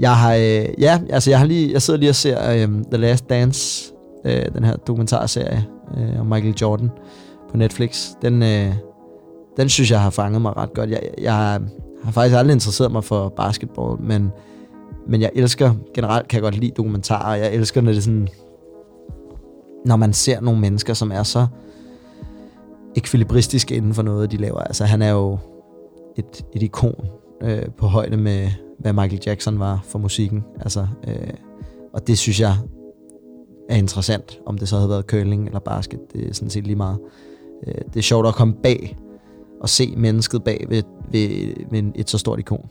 jeg 0.00 0.16
har... 0.16 0.34
Øh, 0.34 0.66
ja, 0.78 1.00
altså 1.10 1.30
jeg 1.30 1.38
har 1.38 1.46
lige... 1.46 1.72
Jeg 1.72 1.82
sidder 1.82 2.00
lige 2.00 2.10
og 2.10 2.14
ser 2.14 2.50
øh, 2.50 2.68
The 2.92 2.96
Last 2.96 3.30
Dance, 3.30 3.92
øh, 4.24 4.44
den 4.54 4.64
her 4.64 4.76
dokumentarserie 4.76 5.64
øh, 5.96 6.20
om 6.20 6.26
Michael 6.26 6.54
Jordan 6.60 6.90
på 7.50 7.56
Netflix. 7.56 8.10
Den, 8.22 8.42
øh, 8.42 8.74
den 9.56 9.68
synes 9.68 9.90
jeg 9.90 10.00
har 10.00 10.10
fanget 10.10 10.42
mig 10.42 10.56
ret 10.56 10.72
godt. 10.74 10.90
Jeg, 10.90 11.00
jeg 11.22 11.60
har 12.04 12.12
faktisk 12.12 12.36
aldrig 12.36 12.52
interesseret 12.54 12.92
mig 12.92 13.04
for 13.04 13.28
basketball, 13.28 14.02
men, 14.02 14.30
men 15.08 15.20
jeg 15.20 15.30
elsker... 15.34 15.74
Generelt 15.94 16.28
kan 16.28 16.36
jeg 16.36 16.42
godt 16.42 16.58
lide 16.58 16.72
dokumentarer. 16.76 17.34
Jeg 17.36 17.54
elsker, 17.54 17.80
når 17.80 17.90
det 17.90 17.98
er 17.98 18.02
sådan... 18.02 18.28
Når 19.86 19.96
man 19.96 20.12
ser 20.12 20.40
nogle 20.40 20.60
mennesker, 20.60 20.94
som 20.94 21.12
er 21.12 21.22
så 21.22 21.46
ekvilibristiske 22.96 23.74
inden 23.76 23.94
for 23.94 24.02
noget, 24.02 24.30
de 24.30 24.36
laver. 24.36 24.60
Altså, 24.60 24.84
han 24.84 25.02
er 25.02 25.10
jo 25.10 25.38
et, 26.16 26.44
et 26.54 26.62
ikon 26.62 27.06
øh, 27.42 27.62
på 27.78 27.86
højde 27.86 28.16
med, 28.16 28.48
hvad 28.78 28.92
Michael 28.92 29.22
Jackson 29.26 29.58
var 29.58 29.80
for 29.84 29.98
musikken. 29.98 30.44
Altså, 30.60 30.86
øh, 31.08 31.34
og 31.92 32.06
det 32.06 32.18
synes 32.18 32.40
jeg 32.40 32.56
er 33.68 33.76
interessant, 33.76 34.38
om 34.46 34.58
det 34.58 34.68
så 34.68 34.76
havde 34.76 34.88
været 34.88 35.04
curling 35.04 35.46
eller 35.46 35.60
basket. 35.60 36.00
Det 36.12 36.28
er 36.28 36.34
sådan 36.34 36.50
set 36.50 36.64
lige 36.64 36.76
meget. 36.76 36.98
Øh, 37.66 37.74
det 37.74 37.96
er 37.96 38.02
sjovt 38.02 38.26
at 38.26 38.34
komme 38.34 38.54
bag 38.62 38.96
og 39.60 39.68
se 39.68 39.94
mennesket 39.96 40.44
bag 40.44 40.66
ved, 40.68 40.82
ved, 41.12 41.54
ved 41.70 41.92
et 41.94 42.10
så 42.10 42.18
stort 42.18 42.38
ikon. 42.38 42.70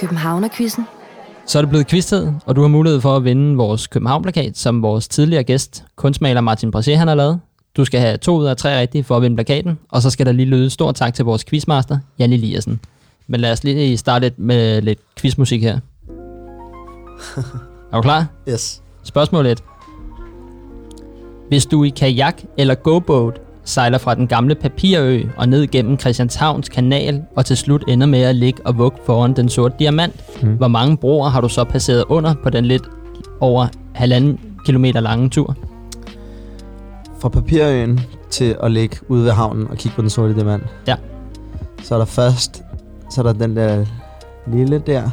Københavnerquizzen. 0.00 0.84
Så 1.46 1.58
er 1.58 1.62
det 1.62 1.68
blevet 1.68 1.86
quiztid, 1.86 2.32
og 2.46 2.56
du 2.56 2.60
har 2.60 2.68
mulighed 2.68 3.00
for 3.00 3.16
at 3.16 3.24
vinde 3.24 3.56
vores 3.56 3.86
København-plakat, 3.86 4.58
som 4.58 4.82
vores 4.82 5.08
tidligere 5.08 5.42
gæst, 5.44 5.84
kunstmaler 5.96 6.40
Martin 6.40 6.72
Brasé, 6.76 6.94
han 6.94 7.08
har 7.08 7.14
lavet. 7.14 7.40
Du 7.76 7.84
skal 7.84 8.00
have 8.00 8.16
to 8.16 8.36
ud 8.36 8.46
af 8.46 8.56
tre 8.56 8.80
rigtige 8.80 9.04
for 9.04 9.16
at 9.16 9.22
vinde 9.22 9.36
plakaten, 9.36 9.78
og 9.88 10.02
så 10.02 10.10
skal 10.10 10.26
der 10.26 10.32
lige 10.32 10.46
lyde 10.46 10.66
et 10.66 10.72
stort 10.72 10.94
tak 10.94 11.14
til 11.14 11.24
vores 11.24 11.44
quizmaster, 11.44 11.98
Jan 12.18 12.32
Eliassen. 12.32 12.80
Men 13.26 13.40
lad 13.40 13.52
os 13.52 13.64
lige 13.64 13.96
starte 13.96 14.24
lidt 14.24 14.38
med 14.38 14.82
lidt 14.82 14.98
quizmusik 15.16 15.62
her. 15.62 15.78
Er 17.92 17.96
du 17.96 18.02
klar? 18.02 18.26
Yes. 18.48 18.82
Spørgsmål 19.02 19.46
1. 19.46 19.64
Hvis 21.48 21.66
du 21.66 21.84
i 21.84 21.88
kajak 21.88 22.42
eller 22.56 22.74
go-boat 22.74 23.40
sejler 23.68 23.98
fra 23.98 24.14
den 24.14 24.26
gamle 24.26 24.54
papirø 24.54 25.22
og 25.36 25.48
ned 25.48 25.66
gennem 25.66 25.98
Christianshavns 25.98 26.68
kanal 26.68 27.22
og 27.36 27.46
til 27.46 27.56
slut 27.56 27.84
ender 27.88 28.06
med 28.06 28.22
at 28.22 28.36
ligge 28.36 28.66
og 28.66 28.78
vugge 28.78 28.98
foran 29.06 29.32
den 29.32 29.48
sorte 29.48 29.74
diamant, 29.78 30.42
mm. 30.42 30.56
hvor 30.56 30.68
mange 30.68 30.96
broer 30.96 31.28
har 31.28 31.40
du 31.40 31.48
så 31.48 31.64
passeret 31.64 32.04
under 32.08 32.34
på 32.42 32.50
den 32.50 32.64
lidt 32.64 32.82
over 33.40 33.66
halvanden 33.94 34.38
kilometer 34.64 35.00
lange 35.00 35.28
tur? 35.28 35.56
Fra 37.20 37.28
papirøen 37.28 38.00
til 38.30 38.56
at 38.62 38.70
ligge 38.70 38.96
ude 39.08 39.24
ved 39.24 39.30
havnen 39.30 39.68
og 39.70 39.76
kigge 39.76 39.96
på 39.96 40.02
den 40.02 40.10
sorte 40.10 40.34
diamant. 40.34 40.62
Ja. 40.86 40.96
Så 41.82 41.94
er 41.94 41.98
der 41.98 42.06
først, 42.06 42.62
så 43.10 43.20
er 43.20 43.22
der 43.22 43.32
den 43.32 43.56
der 43.56 43.84
lille 44.52 44.82
der. 44.86 45.10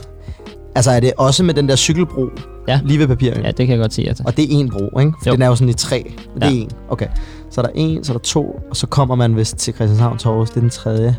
Altså 0.76 0.92
er 0.92 1.00
det 1.00 1.14
også 1.18 1.44
med 1.44 1.54
den 1.54 1.70
der 1.70 1.76
cykelbro 1.76 2.30
Ja. 2.68 2.80
lige 2.86 3.00
ved 3.00 3.08
papirøen? 3.08 3.42
Ja, 3.42 3.48
det 3.48 3.58
kan 3.58 3.70
jeg 3.70 3.80
godt 3.80 3.94
sige, 3.94 4.08
altså. 4.08 4.24
Og 4.28 4.38
det 4.38 4.44
er 4.44 4.48
en 4.60 4.70
bro, 4.70 5.00
ikke? 5.00 5.14
For 5.24 5.30
Jo. 5.30 5.34
den 5.34 5.42
er 5.42 5.48
jo 5.48 5.56
sådan 5.56 5.70
i 5.70 5.74
tre. 5.74 6.14
Det 6.36 6.42
Ja. 6.42 6.46
er 6.46 6.50
en. 6.52 6.70
Okay. 6.90 7.08
Så 7.52 7.62
er 7.62 7.66
der 7.66 7.72
en, 7.76 8.04
så 8.04 8.14
er 8.14 8.18
der 8.18 8.24
to, 8.24 8.60
og 8.70 8.76
så 8.76 8.88
kommer 8.88 9.16
man 9.16 9.36
vist 9.36 9.58
til 9.58 9.74
Christianshavn 9.74 10.18
Torvs. 10.18 10.50
Det 10.50 10.58
er 10.58 10.62
den 10.62 10.70
tredje. 10.70 11.18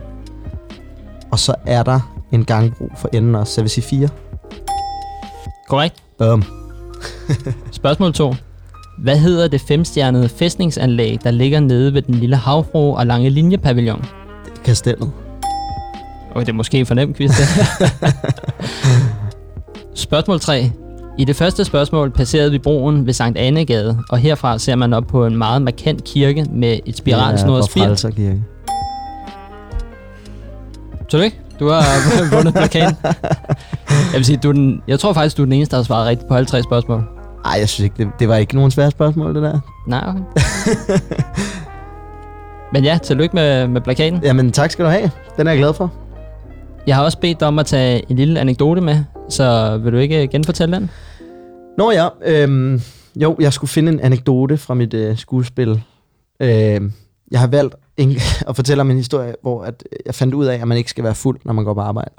Og 1.30 1.38
så 1.38 1.54
er 1.66 1.82
der 1.82 2.00
en 2.32 2.44
gangbro 2.44 2.88
for 2.96 3.08
enden 3.12 3.34
også. 3.34 3.52
Så 3.52 3.60
jeg 3.60 3.64
vil 3.64 3.70
sige 3.70 3.84
fire. 3.84 4.08
Korrekt. 5.68 5.94
Bum. 6.18 6.42
Spørgsmål 7.72 8.12
2. 8.12 8.34
Hvad 9.02 9.18
hedder 9.18 9.48
det 9.48 9.60
femstjernede 9.60 10.28
fæstningsanlæg, 10.28 11.18
der 11.24 11.30
ligger 11.30 11.60
nede 11.60 11.94
ved 11.94 12.02
den 12.02 12.14
lille 12.14 12.36
havfru 12.36 12.96
og 12.96 13.06
lange 13.06 13.30
linjepavillon? 13.30 14.04
Kastellet. 14.64 15.10
Okay, 16.30 16.40
det 16.40 16.48
er 16.48 16.52
måske 16.52 16.86
for 16.86 16.94
nemt 16.94 17.16
quiz, 17.16 17.30
det. 17.30 17.88
spørgsmål 19.94 20.40
3. 20.40 20.70
I 21.18 21.24
det 21.24 21.36
første 21.36 21.64
spørgsmål 21.64 22.10
passerede 22.10 22.50
vi 22.50 22.58
broen 22.58 23.06
ved 23.06 23.12
Sankt 23.12 23.38
Annegade, 23.38 23.98
og 24.08 24.18
herfra 24.18 24.58
ser 24.58 24.74
man 24.74 24.92
op 24.92 25.06
på 25.06 25.26
en 25.26 25.36
meget 25.36 25.62
markant 25.62 26.04
kirke 26.04 26.46
med 26.50 26.78
et 26.86 26.96
spiralsnået 26.96 27.60
ja, 27.60 27.66
spir. 27.66 27.80
Frelser 27.80 28.10
Kirke. 28.10 28.42
Tillykke. 31.10 31.40
Du 31.60 31.68
har 31.68 31.82
vundet 32.36 32.54
plakaten. 32.54 32.96
Jeg 33.88 34.14
vil 34.14 34.24
sige, 34.24 34.36
du 34.36 34.48
er 34.48 34.52
den, 34.52 34.82
jeg 34.88 35.00
tror 35.00 35.12
faktisk, 35.12 35.36
du 35.36 35.42
er 35.42 35.46
den 35.46 35.52
eneste, 35.52 35.70
der 35.70 35.76
har 35.76 35.84
svaret 35.84 36.06
rigtigt 36.06 36.28
på 36.28 36.34
alle 36.34 36.46
tre 36.46 36.62
spørgsmål. 36.62 37.04
Ej, 37.44 37.56
jeg 37.58 37.68
synes 37.68 37.84
ikke, 37.84 38.04
det, 38.04 38.08
det 38.18 38.28
var 38.28 38.36
ikke 38.36 38.54
nogen 38.54 38.70
svære 38.70 38.90
spørgsmål, 38.90 39.34
det 39.34 39.42
der. 39.42 39.60
Nej, 39.86 40.04
okay. 40.08 40.20
Men 42.72 42.84
ja, 42.84 42.98
tillykke 43.02 43.34
med, 43.34 43.66
med 43.66 43.80
plakaten. 43.80 44.20
Jamen, 44.22 44.52
tak 44.52 44.70
skal 44.70 44.84
du 44.84 44.90
have. 44.90 45.10
Den 45.36 45.46
er 45.46 45.50
jeg 45.50 45.58
glad 45.58 45.74
for. 45.74 45.92
Jeg 46.86 46.96
har 46.96 47.04
også 47.04 47.18
bedt 47.18 47.40
dig 47.40 47.48
om 47.48 47.58
at 47.58 47.66
tage 47.66 48.10
en 48.10 48.16
lille 48.16 48.40
anekdote 48.40 48.80
med, 48.80 49.04
så 49.28 49.76
vil 49.82 49.92
du 49.92 49.98
ikke 49.98 50.26
genfortælle 50.26 50.76
den? 50.76 50.90
Nå 51.78 51.90
ja, 51.90 52.08
øhm, 52.22 52.80
jo, 53.16 53.36
jeg 53.40 53.52
skulle 53.52 53.68
finde 53.68 53.92
en 53.92 54.00
anekdote 54.00 54.56
fra 54.56 54.74
mit 54.74 54.94
øh, 54.94 55.18
skuespil. 55.18 55.82
Øhm, 56.40 56.92
jeg 57.30 57.40
har 57.40 57.46
valgt 57.46 57.74
en, 57.96 58.10
at 58.48 58.56
fortælle 58.56 58.80
om 58.80 58.90
en 58.90 58.96
historie, 58.96 59.34
hvor 59.42 59.64
at 59.64 59.84
øh, 59.92 59.98
jeg 60.06 60.14
fandt 60.14 60.34
ud 60.34 60.46
af, 60.46 60.54
at 60.54 60.68
man 60.68 60.78
ikke 60.78 60.90
skal 60.90 61.04
være 61.04 61.14
fuld, 61.14 61.40
når 61.44 61.52
man 61.52 61.64
går 61.64 61.74
på 61.74 61.80
arbejde. 61.80 62.10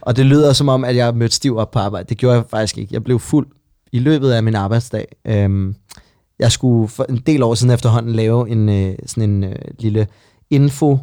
Og 0.00 0.16
det 0.16 0.26
lyder 0.26 0.52
som 0.52 0.68
om, 0.68 0.84
at 0.84 0.96
jeg 0.96 1.14
mødte 1.14 1.34
stiv 1.34 1.56
op 1.56 1.70
på 1.70 1.78
arbejde. 1.78 2.08
Det 2.08 2.18
gjorde 2.18 2.36
jeg 2.36 2.44
faktisk 2.50 2.78
ikke. 2.78 2.94
Jeg 2.94 3.04
blev 3.04 3.18
fuld 3.18 3.46
i 3.92 3.98
løbet 3.98 4.30
af 4.30 4.42
min 4.42 4.54
arbejdsdag. 4.54 5.16
Øhm, 5.24 5.74
jeg 6.38 6.52
skulle 6.52 6.88
for 6.88 7.06
en 7.08 7.16
del 7.16 7.42
år 7.42 7.54
siden 7.54 7.74
efterhånden 7.74 8.12
lave 8.12 8.50
en 8.50 8.68
øh, 8.68 8.94
sådan 9.06 9.30
en 9.30 9.44
øh, 9.44 9.56
lille 9.78 10.06
info 10.50 10.98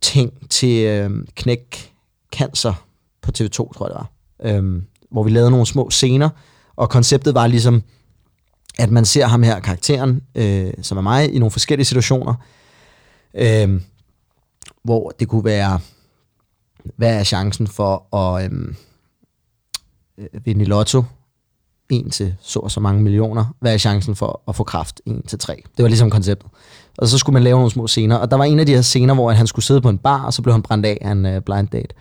ting 0.00 0.50
til 0.50 0.84
øh, 0.84 1.10
knæk 1.34 1.92
cancer 2.32 2.86
på 3.22 3.30
TV2, 3.38 3.48
tror 3.48 3.86
jeg 3.86 3.90
det 3.90 3.96
var. 3.96 4.10
Øhm, 4.42 4.84
hvor 5.14 5.22
vi 5.22 5.30
lavede 5.30 5.50
nogle 5.50 5.66
små 5.66 5.90
scener, 5.90 6.28
og 6.76 6.90
konceptet 6.90 7.34
var 7.34 7.46
ligesom, 7.46 7.82
at 8.78 8.90
man 8.90 9.04
ser 9.04 9.26
ham 9.26 9.42
her, 9.42 9.60
karakteren, 9.60 10.22
øh, 10.34 10.72
som 10.82 10.98
er 10.98 11.02
mig, 11.02 11.34
i 11.34 11.38
nogle 11.38 11.50
forskellige 11.50 11.84
situationer, 11.84 12.34
øh, 13.34 13.80
hvor 14.82 15.12
det 15.20 15.28
kunne 15.28 15.44
være, 15.44 15.80
hvad 16.96 17.18
er 17.18 17.24
chancen 17.24 17.66
for 17.66 18.16
at 18.16 18.44
øh, 18.44 18.74
øh 20.18 20.26
vinde 20.44 20.62
i 20.62 20.64
lotto? 20.64 21.02
1 21.90 22.12
til 22.12 22.34
så 22.40 22.58
og 22.58 22.70
så 22.70 22.80
mange 22.80 23.02
millioner. 23.02 23.54
Hvad 23.60 23.74
er 23.74 23.78
chancen 23.78 24.16
for 24.16 24.42
at 24.48 24.56
få 24.56 24.64
kraft? 24.64 25.00
1 25.06 25.22
til 25.28 25.38
3. 25.38 25.62
Det 25.76 25.82
var 25.82 25.88
ligesom 25.88 26.10
konceptet. 26.10 26.50
Og 26.98 27.08
så 27.08 27.18
skulle 27.18 27.34
man 27.34 27.42
lave 27.42 27.56
nogle 27.56 27.70
små 27.70 27.86
scener. 27.86 28.16
Og 28.16 28.30
der 28.30 28.36
var 28.36 28.44
en 28.44 28.58
af 28.58 28.66
de 28.66 28.74
her 28.74 28.82
scener, 28.82 29.14
hvor 29.14 29.30
han 29.30 29.46
skulle 29.46 29.64
sidde 29.64 29.80
på 29.80 29.88
en 29.88 29.98
bar, 29.98 30.24
og 30.24 30.32
så 30.32 30.42
blev 30.42 30.52
han 30.52 30.62
brændt 30.62 30.86
af 30.86 30.98
af 31.00 31.10
en 31.10 31.26
uh, 31.26 31.32
øh, 31.32 31.40
blind 31.40 31.68
date. 31.68 31.94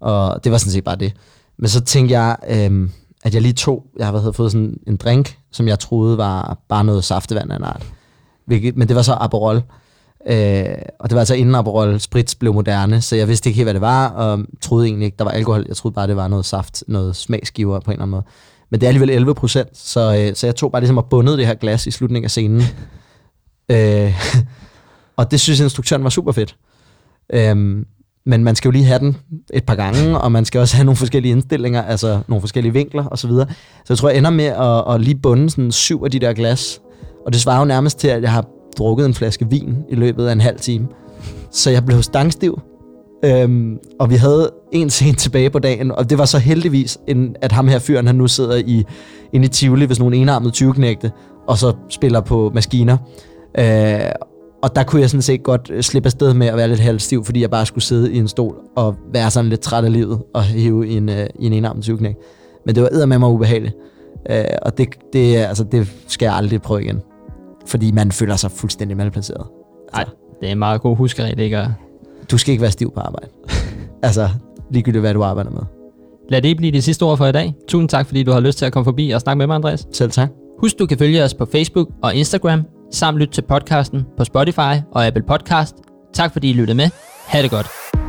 Og 0.00 0.44
det 0.44 0.52
var 0.52 0.58
sådan 0.58 0.72
set 0.72 0.84
bare 0.84 0.96
det. 0.96 1.12
Men 1.58 1.68
så 1.68 1.80
tænkte 1.80 2.20
jeg, 2.20 2.36
øhm, 2.48 2.90
at 3.24 3.34
jeg 3.34 3.42
lige 3.42 3.52
tog, 3.52 3.86
jeg 3.98 4.06
havde 4.06 4.32
fået 4.32 4.52
sådan 4.52 4.76
en 4.86 4.96
drink, 4.96 5.38
som 5.52 5.68
jeg 5.68 5.78
troede 5.78 6.18
var 6.18 6.58
bare 6.68 6.84
noget 6.84 7.04
saftevand 7.04 7.52
af 7.52 7.56
en 7.56 7.64
art. 7.64 7.86
Hvilket, 8.46 8.76
men 8.76 8.88
det 8.88 8.96
var 8.96 9.02
så 9.02 9.16
Aperol. 9.20 9.62
Øh, 10.28 10.64
og 10.98 11.10
det 11.10 11.14
var 11.14 11.18
altså 11.18 11.34
inden 11.34 11.54
Aperol 11.54 12.00
Spritz 12.00 12.34
blev 12.34 12.54
moderne, 12.54 13.00
så 13.00 13.16
jeg 13.16 13.28
vidste 13.28 13.48
ikke 13.48 13.56
helt, 13.56 13.66
hvad 13.66 13.74
det 13.74 13.80
var, 13.80 14.08
og 14.08 14.40
troede 14.60 14.86
egentlig 14.86 15.06
ikke, 15.06 15.16
der 15.18 15.24
var 15.24 15.30
alkohol. 15.30 15.64
Jeg 15.68 15.76
troede 15.76 15.94
bare, 15.94 16.06
det 16.06 16.16
var 16.16 16.28
noget 16.28 16.44
saft, 16.44 16.84
noget 16.88 17.16
smagsgiver 17.16 17.80
på 17.80 17.90
en 17.90 17.92
eller 17.92 18.02
anden 18.02 18.10
måde. 18.10 18.24
Men 18.70 18.80
det 18.80 18.86
er 18.86 18.88
alligevel 18.88 19.10
11 19.10 19.34
procent, 19.34 19.68
så, 19.72 20.16
øh, 20.18 20.36
så 20.36 20.46
jeg 20.46 20.56
tog 20.56 20.72
bare 20.72 20.80
ligesom 20.80 20.98
og 20.98 21.06
bundet 21.10 21.38
det 21.38 21.46
her 21.46 21.54
glas 21.54 21.86
i 21.86 21.90
slutningen 21.90 22.24
af 22.24 22.30
scenen. 22.30 22.62
øh, 23.72 24.14
og 25.16 25.30
det 25.30 25.40
synes 25.40 25.60
instruktøren 25.60 26.04
var 26.04 26.10
super 26.10 26.32
fedt. 26.32 26.56
Øhm, 27.32 27.86
men 28.26 28.44
man 28.44 28.54
skal 28.54 28.68
jo 28.68 28.72
lige 28.72 28.84
have 28.84 28.98
den 28.98 29.16
et 29.54 29.64
par 29.64 29.74
gange, 29.74 30.18
og 30.18 30.32
man 30.32 30.44
skal 30.44 30.60
også 30.60 30.76
have 30.76 30.84
nogle 30.84 30.96
forskellige 30.96 31.32
indstillinger, 31.32 31.82
altså 31.82 32.20
nogle 32.28 32.40
forskellige 32.40 32.72
vinkler 32.72 33.04
osv. 33.06 33.16
Så, 33.16 33.28
videre. 33.28 33.46
så 33.84 33.84
jeg 33.88 33.98
tror, 33.98 34.08
jeg 34.08 34.18
ender 34.18 34.30
med 34.30 34.44
at, 34.44 34.94
at 34.94 35.00
lige 35.00 35.14
bunde 35.14 35.50
sådan 35.50 35.72
syv 35.72 36.04
af 36.04 36.10
de 36.10 36.18
der 36.18 36.32
glas. 36.32 36.80
Og 37.26 37.32
det 37.32 37.40
svarer 37.40 37.58
jo 37.58 37.64
nærmest 37.64 37.98
til, 37.98 38.08
at 38.08 38.22
jeg 38.22 38.32
har 38.32 38.46
drukket 38.78 39.06
en 39.06 39.14
flaske 39.14 39.50
vin 39.50 39.76
i 39.90 39.94
løbet 39.94 40.26
af 40.26 40.32
en 40.32 40.40
halv 40.40 40.58
time. 40.58 40.88
Så 41.50 41.70
jeg 41.70 41.84
blev 41.84 42.02
stangstiv. 42.02 42.60
Øhm, 43.24 43.78
og 44.00 44.10
vi 44.10 44.14
havde 44.14 44.50
en 44.72 44.90
scene 44.90 45.14
tilbage 45.14 45.50
på 45.50 45.58
dagen, 45.58 45.92
og 45.92 46.10
det 46.10 46.18
var 46.18 46.24
så 46.24 46.38
heldigvis, 46.38 46.98
en, 47.08 47.36
at 47.42 47.52
ham 47.52 47.68
her 47.68 47.78
fyren, 47.78 48.06
han 48.06 48.14
nu 48.14 48.26
sidder 48.26 48.56
i, 48.56 48.84
inde 49.32 49.46
i 49.46 49.48
Tivoli, 49.48 49.84
hvis 49.84 49.98
nogle 49.98 50.16
enarmede 50.16 50.50
20 50.50 50.74
og 51.48 51.58
så 51.58 51.72
spiller 51.88 52.20
på 52.20 52.50
maskiner. 52.54 52.96
Øh, 53.58 54.00
og 54.66 54.76
der 54.76 54.82
kunne 54.82 55.00
jeg 55.00 55.10
sådan 55.10 55.22
set 55.22 55.42
godt 55.42 55.70
øh, 55.74 55.82
slippe 55.82 56.06
afsted 56.06 56.34
med 56.34 56.46
at 56.46 56.56
være 56.56 56.68
lidt 56.68 56.80
halvstiv, 56.80 57.24
fordi 57.24 57.40
jeg 57.40 57.50
bare 57.50 57.66
skulle 57.66 57.84
sidde 57.84 58.12
i 58.12 58.18
en 58.18 58.28
stol 58.28 58.54
og 58.76 58.94
være 59.12 59.30
sådan 59.30 59.50
lidt 59.50 59.60
træt 59.60 59.84
af 59.84 59.92
livet 59.92 60.22
og 60.34 60.42
hive 60.42 60.88
i 60.88 60.96
en, 60.96 61.08
øh, 61.08 61.26
i 61.38 61.46
en 61.46 61.52
enarmet 61.52 61.82
20 61.82 61.98
Men 62.66 62.74
det 62.74 62.82
var 62.82 63.06
med 63.06 63.18
mig 63.18 63.28
ubehageligt. 63.28 63.74
Øh, 64.30 64.44
og 64.62 64.78
det, 64.78 64.88
det, 65.12 65.36
altså, 65.36 65.64
det 65.64 65.92
skal 66.08 66.26
jeg 66.26 66.34
aldrig 66.34 66.62
prøve 66.62 66.82
igen. 66.82 67.00
Fordi 67.66 67.92
man 67.92 68.12
føler 68.12 68.36
sig 68.36 68.50
fuldstændig 68.50 68.96
malplaceret. 68.96 69.46
Nej, 69.92 70.04
det 70.40 70.48
er 70.48 70.52
en 70.52 70.58
meget 70.58 70.80
god 70.80 70.96
huskeregel, 70.96 71.40
ikke? 71.40 71.60
Og 71.60 71.72
Du 72.30 72.38
skal 72.38 72.52
ikke 72.52 72.62
være 72.62 72.70
stiv 72.70 72.92
på 72.94 73.00
arbejde. 73.00 73.28
altså, 74.02 74.28
ligegyldigt 74.70 75.02
hvad 75.02 75.14
du 75.14 75.22
arbejder 75.22 75.50
med. 75.50 75.62
Lad 76.28 76.42
det 76.42 76.56
blive 76.56 76.72
det 76.72 76.84
sidste 76.84 77.02
ord 77.02 77.16
for 77.16 77.26
i 77.26 77.32
dag. 77.32 77.54
Tusind 77.68 77.88
tak, 77.88 78.06
fordi 78.06 78.22
du 78.22 78.32
har 78.32 78.40
lyst 78.40 78.58
til 78.58 78.66
at 78.66 78.72
komme 78.72 78.84
forbi 78.84 79.10
og 79.10 79.20
snakke 79.20 79.38
med 79.38 79.46
mig, 79.46 79.54
Andreas. 79.54 79.86
Selv 79.92 80.10
tak. 80.10 80.28
Husk, 80.58 80.78
du 80.78 80.86
kan 80.86 80.98
følge 80.98 81.24
os 81.24 81.34
på 81.34 81.44
Facebook 81.44 81.88
og 82.02 82.14
Instagram, 82.14 82.62
samt 82.90 83.18
lytte 83.18 83.34
til 83.34 83.42
podcasten 83.42 84.06
på 84.16 84.24
Spotify 84.24 84.82
og 84.92 85.06
Apple 85.06 85.22
Podcast. 85.22 85.74
Tak 86.14 86.32
fordi 86.32 86.50
I 86.50 86.52
lyttede 86.52 86.76
med. 86.76 86.90
Ha' 87.26 87.42
det 87.42 87.50
godt. 87.50 88.05